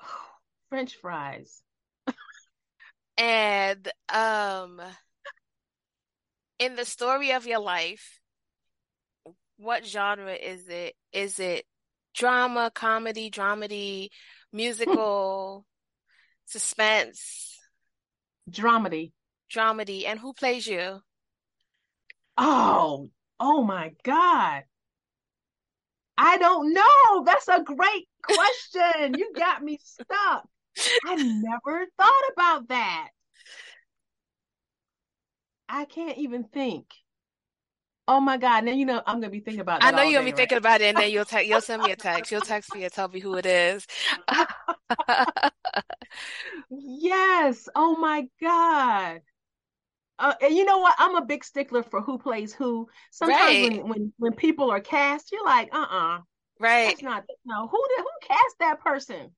French 0.70 0.96
fries. 0.96 1.62
And 3.16 3.86
um, 4.08 4.80
in 6.58 6.74
the 6.74 6.86
story 6.86 7.32
of 7.32 7.46
your 7.46 7.58
life, 7.58 8.18
what 9.58 9.84
genre 9.84 10.32
is 10.32 10.68
it? 10.68 10.94
Is 11.12 11.38
it 11.38 11.66
drama, 12.14 12.70
comedy, 12.74 13.30
dramedy, 13.30 14.08
hmm. 14.52 14.56
musical, 14.56 15.66
suspense, 16.46 17.58
Dramedy. 18.50 19.12
dramedy, 19.52 20.06
and 20.06 20.18
who 20.18 20.32
plays 20.32 20.66
you? 20.66 21.00
Oh, 22.36 23.10
oh 23.38 23.62
my 23.62 23.92
God. 24.02 24.62
I 26.16 26.36
don't 26.36 26.74
know. 26.74 27.24
That's 27.24 27.48
a 27.48 27.62
great 27.62 28.08
question. 28.22 29.14
You 29.16 29.32
got 29.34 29.62
me 29.62 29.78
stuck. 29.82 30.46
I 31.06 31.14
never 31.16 31.86
thought 31.98 32.32
about 32.32 32.68
that. 32.68 33.08
I 35.68 35.84
can't 35.84 36.18
even 36.18 36.44
think. 36.44 36.86
Oh 38.10 38.18
my 38.18 38.38
God. 38.38 38.64
Now 38.64 38.72
you 38.72 38.84
know 38.86 39.00
I'm 39.06 39.20
gonna 39.20 39.30
be 39.30 39.38
thinking 39.38 39.60
about 39.60 39.84
it. 39.84 39.86
I 39.86 39.92
know 39.92 40.02
you're 40.02 40.20
gonna 40.20 40.26
be 40.26 40.32
right? 40.32 40.36
thinking 40.36 40.58
about 40.58 40.80
it, 40.80 40.84
and 40.86 40.98
then 40.98 41.10
you'll 41.10 41.24
text, 41.24 41.46
you'll 41.46 41.60
send 41.60 41.82
me 41.82 41.90
a 41.90 41.96
text. 41.96 42.30
You'll 42.32 42.42
text 42.42 42.74
me 42.74 42.84
and 42.84 42.92
tell 42.92 43.08
me 43.08 43.20
who 43.20 43.36
it 43.36 43.46
is. 43.46 43.86
Yes. 46.70 47.68
Oh 47.74 47.96
my 47.96 48.28
God. 48.40 49.22
Uh, 50.18 50.34
and 50.42 50.54
you 50.54 50.64
know 50.64 50.78
what? 50.78 50.94
I'm 50.98 51.16
a 51.16 51.24
big 51.24 51.44
stickler 51.44 51.82
for 51.82 52.00
who 52.02 52.18
plays 52.18 52.52
who. 52.54 52.88
Sometimes 53.10 53.58
Right, 53.58 53.60
when 53.60 53.88
when 53.88 54.12
when 54.18 54.34
people 54.34 54.70
are 54.70 54.80
cast, 54.80 55.32
you're 55.32 55.44
like, 55.44 55.70
uh-uh, 55.74 56.20
right. 56.58 56.86
that's 56.86 57.02
not 57.02 57.24
no. 57.44 57.68
Who 57.68 57.88
did 57.96 58.04
who 58.04 58.28
cast 58.28 58.56
that 58.60 58.80
person? 58.80 59.34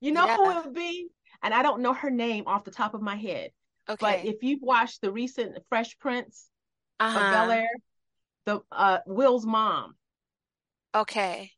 You 0.00 0.12
know 0.12 0.26
who 0.28 0.50
it 0.50 0.64
would 0.66 0.74
be? 0.74 1.08
And 1.42 1.54
I 1.54 1.62
don't 1.62 1.82
know 1.82 1.94
her 1.94 2.10
name 2.10 2.44
off 2.46 2.64
the 2.64 2.70
top 2.70 2.94
of 2.94 3.00
my 3.02 3.16
head, 3.16 3.52
Okay. 3.88 4.22
But 4.22 4.24
if 4.24 4.42
you've 4.42 4.62
watched 4.62 5.00
the 5.00 5.12
recent 5.12 5.58
Fresh 5.68 5.98
Prince 5.98 6.49
of 7.14 7.28
Bel 7.30 7.50
Uh-huh. 7.50 7.52
Air, 7.52 7.70
the 8.46 8.62
uh 8.72 9.00
Will's 9.06 9.46
mom. 9.46 9.96
Okay. 10.94 11.52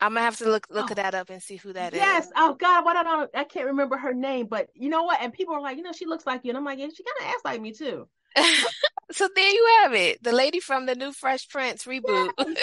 I'm 0.00 0.14
gonna 0.14 0.24
have 0.24 0.38
to 0.38 0.46
look 0.50 0.66
look 0.70 0.90
Oh, 0.90 0.94
that 0.94 1.14
up 1.14 1.30
and 1.30 1.42
see 1.42 1.56
who 1.56 1.72
that 1.74 1.94
is. 1.94 2.00
yes. 2.00 2.28
Oh 2.36 2.54
God, 2.54 2.84
what 2.84 2.96
I 2.96 3.02
don't 3.02 3.30
I 3.34 3.44
can't 3.44 3.66
remember 3.66 3.96
her 3.96 4.12
name, 4.14 4.46
but 4.46 4.68
you 4.74 4.90
know 4.90 5.04
what? 5.04 5.20
And 5.22 5.32
people 5.32 5.54
are 5.54 5.60
like, 5.60 5.76
you 5.76 5.82
know, 5.82 5.92
she 5.92 6.06
looks 6.06 6.26
like 6.26 6.44
you. 6.44 6.50
And 6.50 6.58
I'm 6.58 6.64
like, 6.64 6.78
yeah, 6.78 6.88
she 6.94 7.02
kind 7.04 7.16
of 7.20 7.26
acts 7.34 7.44
like 7.44 7.60
me 7.60 7.72
too. 7.72 8.08
So 9.12 9.28
there 9.34 9.50
you 9.50 9.80
have 9.82 9.94
it. 9.94 10.22
The 10.22 10.32
lady 10.32 10.60
from 10.60 10.86
the 10.86 10.94
new 10.94 11.12
Fresh 11.12 11.48
Prince 11.48 11.84
reboot. 11.84 12.32
Yes. 12.38 12.58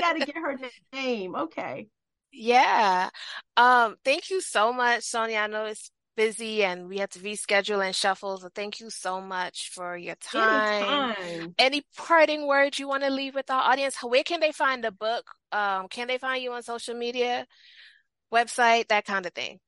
Got 0.00 0.14
to 0.14 0.20
get 0.22 0.36
her 0.36 0.58
name. 0.92 1.34
Okay. 1.36 1.88
Yeah. 2.32 3.10
Um, 3.56 3.96
thank 4.04 4.30
you 4.30 4.40
so 4.40 4.72
much, 4.72 5.02
Sonia. 5.04 5.38
I 5.40 5.46
know 5.46 5.66
it's 5.66 5.90
busy 6.20 6.62
and 6.62 6.86
we 6.86 6.98
had 6.98 7.10
to 7.10 7.18
reschedule 7.20 7.82
and 7.82 7.96
shuffle, 7.96 8.36
so 8.36 8.50
thank 8.54 8.78
you 8.78 8.90
so 8.90 9.22
much 9.22 9.70
for 9.72 9.96
your 9.96 10.16
time. 10.16 11.14
Anytime. 11.14 11.54
Any 11.58 11.82
parting 11.96 12.46
words 12.46 12.78
you 12.78 12.86
want 12.86 13.04
to 13.04 13.10
leave 13.10 13.34
with 13.34 13.50
our 13.50 13.62
audience? 13.62 13.96
Where 14.02 14.22
can 14.22 14.40
they 14.40 14.52
find 14.52 14.84
the 14.84 14.90
book? 14.90 15.24
Um, 15.50 15.88
can 15.88 16.08
they 16.08 16.18
find 16.18 16.42
you 16.42 16.52
on 16.52 16.62
social 16.62 16.94
media, 16.94 17.46
website, 18.30 18.88
that 18.88 19.06
kind 19.06 19.24
of 19.24 19.32
thing? 19.32 19.60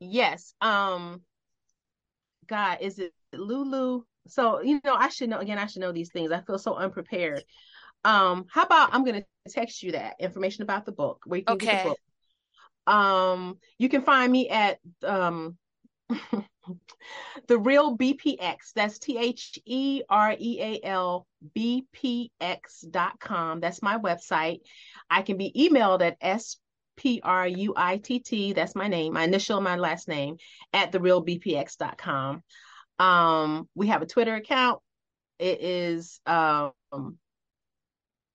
Yes. 0.00 0.52
Um, 0.60 1.20
God, 2.48 2.78
is 2.80 2.98
it 2.98 3.12
Lulu? 3.32 4.02
So, 4.26 4.60
you 4.62 4.80
know, 4.84 4.94
I 4.94 5.10
should 5.10 5.30
know 5.30 5.38
again, 5.38 5.58
I 5.58 5.66
should 5.66 5.80
know 5.80 5.92
these 5.92 6.10
things. 6.10 6.32
I 6.32 6.40
feel 6.40 6.58
so 6.58 6.74
unprepared. 6.74 7.44
Um, 8.04 8.46
how 8.50 8.64
about 8.64 8.90
I'm 8.92 9.04
gonna 9.04 9.22
text 9.48 9.82
you 9.84 9.92
that 9.92 10.16
information 10.18 10.62
about 10.62 10.86
the 10.86 10.92
book, 10.92 11.22
where 11.26 11.38
you 11.38 11.44
can 11.44 11.58
get 11.58 11.70
the 11.70 11.76
Okay. 11.76 11.82
book. 11.84 11.98
Um, 12.88 13.58
you 13.78 13.88
can 13.88 14.02
find 14.02 14.32
me 14.32 14.48
at 14.48 14.80
um 15.04 15.56
the 17.48 17.58
real 17.58 17.96
BPX. 17.96 18.72
That's 18.74 18.98
T 18.98 19.18
H 19.18 19.58
E 19.64 20.02
R 20.08 20.34
E 20.38 20.60
A 20.60 20.86
L 20.86 21.26
B 21.54 21.86
P 21.92 22.30
X 22.40 22.80
dot 22.82 23.18
com. 23.20 23.60
That's 23.60 23.82
my 23.82 23.98
website. 23.98 24.60
I 25.08 25.22
can 25.22 25.36
be 25.36 25.52
emailed 25.56 26.02
at 26.02 26.16
S 26.20 26.56
P 26.96 27.20
R 27.22 27.46
U 27.46 27.74
I 27.76 27.98
T 27.98 28.20
T. 28.20 28.52
That's 28.52 28.74
my 28.74 28.88
name, 28.88 29.14
my 29.14 29.24
initial, 29.24 29.60
my 29.60 29.76
last 29.76 30.08
name, 30.08 30.36
at 30.72 30.92
the 30.92 31.00
real 31.00 31.24
BPX 31.24 31.76
dot 31.76 31.98
com. 31.98 32.42
Um, 32.98 33.68
we 33.74 33.88
have 33.88 34.02
a 34.02 34.06
Twitter 34.06 34.34
account. 34.34 34.80
It 35.38 35.62
is 35.62 36.20
um 36.26 36.72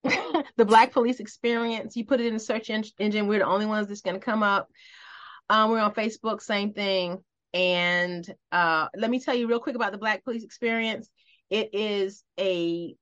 the 0.57 0.65
Black 0.65 0.91
Police 0.91 1.19
Experience. 1.19 1.95
You 1.95 2.05
put 2.05 2.19
it 2.19 2.27
in 2.27 2.33
the 2.33 2.39
search 2.39 2.69
en- 2.69 2.83
engine. 2.99 3.27
We're 3.27 3.39
the 3.39 3.45
only 3.45 3.65
ones 3.65 3.87
that's 3.87 4.01
going 4.01 4.19
to 4.19 4.25
come 4.25 4.43
up. 4.43 4.69
Um, 5.49 5.69
we're 5.69 5.79
on 5.79 5.93
Facebook, 5.93 6.41
same 6.41 6.73
thing. 6.73 7.23
And 7.55 8.29
uh, 8.51 8.89
let 8.97 9.09
me 9.09 9.21
tell 9.21 9.33
you 9.33 9.47
real 9.47 9.61
quick 9.61 9.77
about 9.77 9.93
the 9.93 9.97
Black 9.97 10.25
Police 10.25 10.43
Experience. 10.43 11.09
It 11.49 11.73
is 11.73 12.21
a 12.37 12.93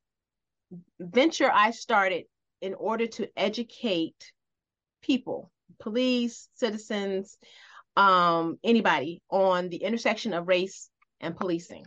venture 1.00 1.50
I 1.52 1.72
started 1.72 2.26
in 2.62 2.76
order 2.76 3.08
to 3.08 3.28
educate 3.36 4.32
people, 5.02 5.52
police, 5.80 6.50
citizens, 6.54 7.36
um, 7.98 8.60
anybody 8.64 9.24
on 9.32 9.70
the 9.70 9.78
intersection 9.78 10.34
of 10.34 10.48
race 10.48 10.88
and 11.20 11.36
policing. 11.36 11.86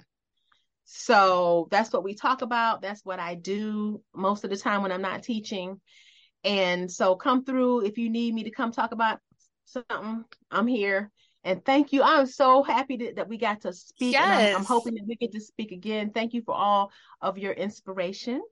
So 0.86 1.68
that's 1.70 1.92
what 1.92 2.02
we 2.02 2.14
talk 2.14 2.42
about. 2.42 2.82
That's 2.82 3.04
what 3.04 3.20
I 3.20 3.36
do 3.36 4.02
most 4.12 4.42
of 4.42 4.50
the 4.50 4.56
time 4.56 4.82
when 4.82 4.90
I'm 4.90 5.02
not 5.02 5.22
teaching. 5.22 5.80
And 6.42 6.90
so 6.90 7.14
come 7.14 7.44
through 7.44 7.84
if 7.84 7.96
you 7.96 8.10
need 8.10 8.34
me 8.34 8.42
to 8.44 8.50
come 8.50 8.72
talk 8.72 8.90
about 8.90 9.20
something. 9.66 10.24
I'm 10.50 10.66
here. 10.66 11.12
And 11.46 11.64
thank 11.64 11.92
you. 11.92 12.02
I'm 12.02 12.26
so 12.26 12.64
happy 12.64 12.96
that, 12.96 13.16
that 13.16 13.28
we 13.28 13.38
got 13.38 13.60
to 13.62 13.72
speak. 13.72 14.16
And 14.18 14.32
I'm, 14.32 14.56
I'm 14.56 14.64
hoping 14.64 14.94
that 14.96 15.04
we 15.06 15.14
get 15.14 15.32
to 15.32 15.40
speak 15.40 15.70
again. 15.70 16.10
Thank 16.10 16.34
you 16.34 16.42
for 16.42 16.54
all 16.54 16.90
of 17.22 17.38
your 17.38 17.52
inspiration. 17.52 18.42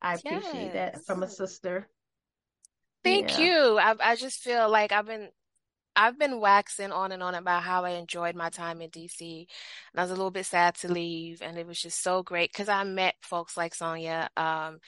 I 0.00 0.14
appreciate 0.14 0.72
that 0.74 1.04
from 1.04 1.24
a 1.24 1.28
sister. 1.28 1.88
Thank 3.02 3.38
Yeah. 3.38 3.44
you. 3.44 3.78
I 3.78 3.94
I 4.00 4.16
just 4.16 4.40
feel 4.40 4.70
like 4.70 4.92
I've 4.92 5.06
been 5.06 5.30
I've 5.96 6.18
been 6.18 6.40
waxing 6.40 6.92
on 6.92 7.10
and 7.12 7.22
on 7.22 7.34
about 7.34 7.64
how 7.64 7.84
I 7.84 7.90
enjoyed 7.90 8.36
my 8.36 8.50
time 8.50 8.80
in 8.80 8.90
DC, 8.90 9.46
and 9.92 10.00
I 10.00 10.02
was 10.02 10.10
a 10.10 10.14
little 10.14 10.30
bit 10.30 10.46
sad 10.46 10.76
to 10.76 10.92
leave, 10.92 11.42
and 11.42 11.58
it 11.58 11.66
was 11.66 11.80
just 11.80 12.02
so 12.02 12.22
great 12.22 12.52
because 12.52 12.68
I 12.68 12.84
met 12.84 13.16
folks 13.20 13.56
like 13.56 13.74
Sonia, 13.74 14.30
um, 14.36 14.78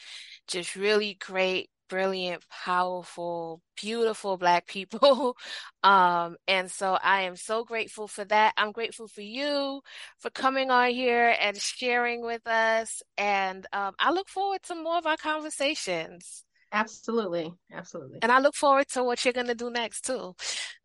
just 0.47 0.77
really 0.77 1.19
great, 1.21 1.69
brilliant, 1.93 2.43
powerful, 2.49 3.61
beautiful 3.77 4.39
Black 4.39 4.67
people. 4.67 5.37
Um, 5.85 6.37
and 6.47 6.71
so 6.71 6.97
I 7.03 7.23
am 7.23 7.35
so 7.35 7.65
grateful 7.65 8.07
for 8.07 8.25
that. 8.27 8.55
I'm 8.57 8.71
grateful 8.71 9.09
for 9.09 9.21
you 9.21 9.83
for 10.21 10.31
coming 10.31 10.71
on 10.71 10.91
here 10.91 11.35
and 11.41 11.57
sharing 11.57 12.23
with 12.23 12.47
us, 12.47 13.03
and 13.19 13.67
um, 13.73 13.95
I 13.99 14.13
look 14.13 14.29
forward 14.29 14.61
to 14.69 14.77
more 14.77 14.99
of 14.99 15.07
our 15.07 15.17
conversations. 15.17 16.45
Absolutely. 16.71 17.53
Absolutely. 17.73 18.21
And 18.23 18.31
I 18.31 18.39
look 18.39 18.55
forward 18.55 18.87
to 18.91 19.03
what 19.03 19.25
you're 19.25 19.35
gonna 19.35 19.57
do 19.57 19.71
next 19.71 20.07
too. 20.07 20.37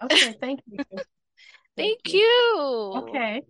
Okay. 0.03 0.33
Thank 0.41 0.61
you. 0.65 0.79
Thank 0.89 1.05
Thank 1.77 2.13
you. 2.13 2.19
you. 2.19 2.93
Okay. 2.95 3.43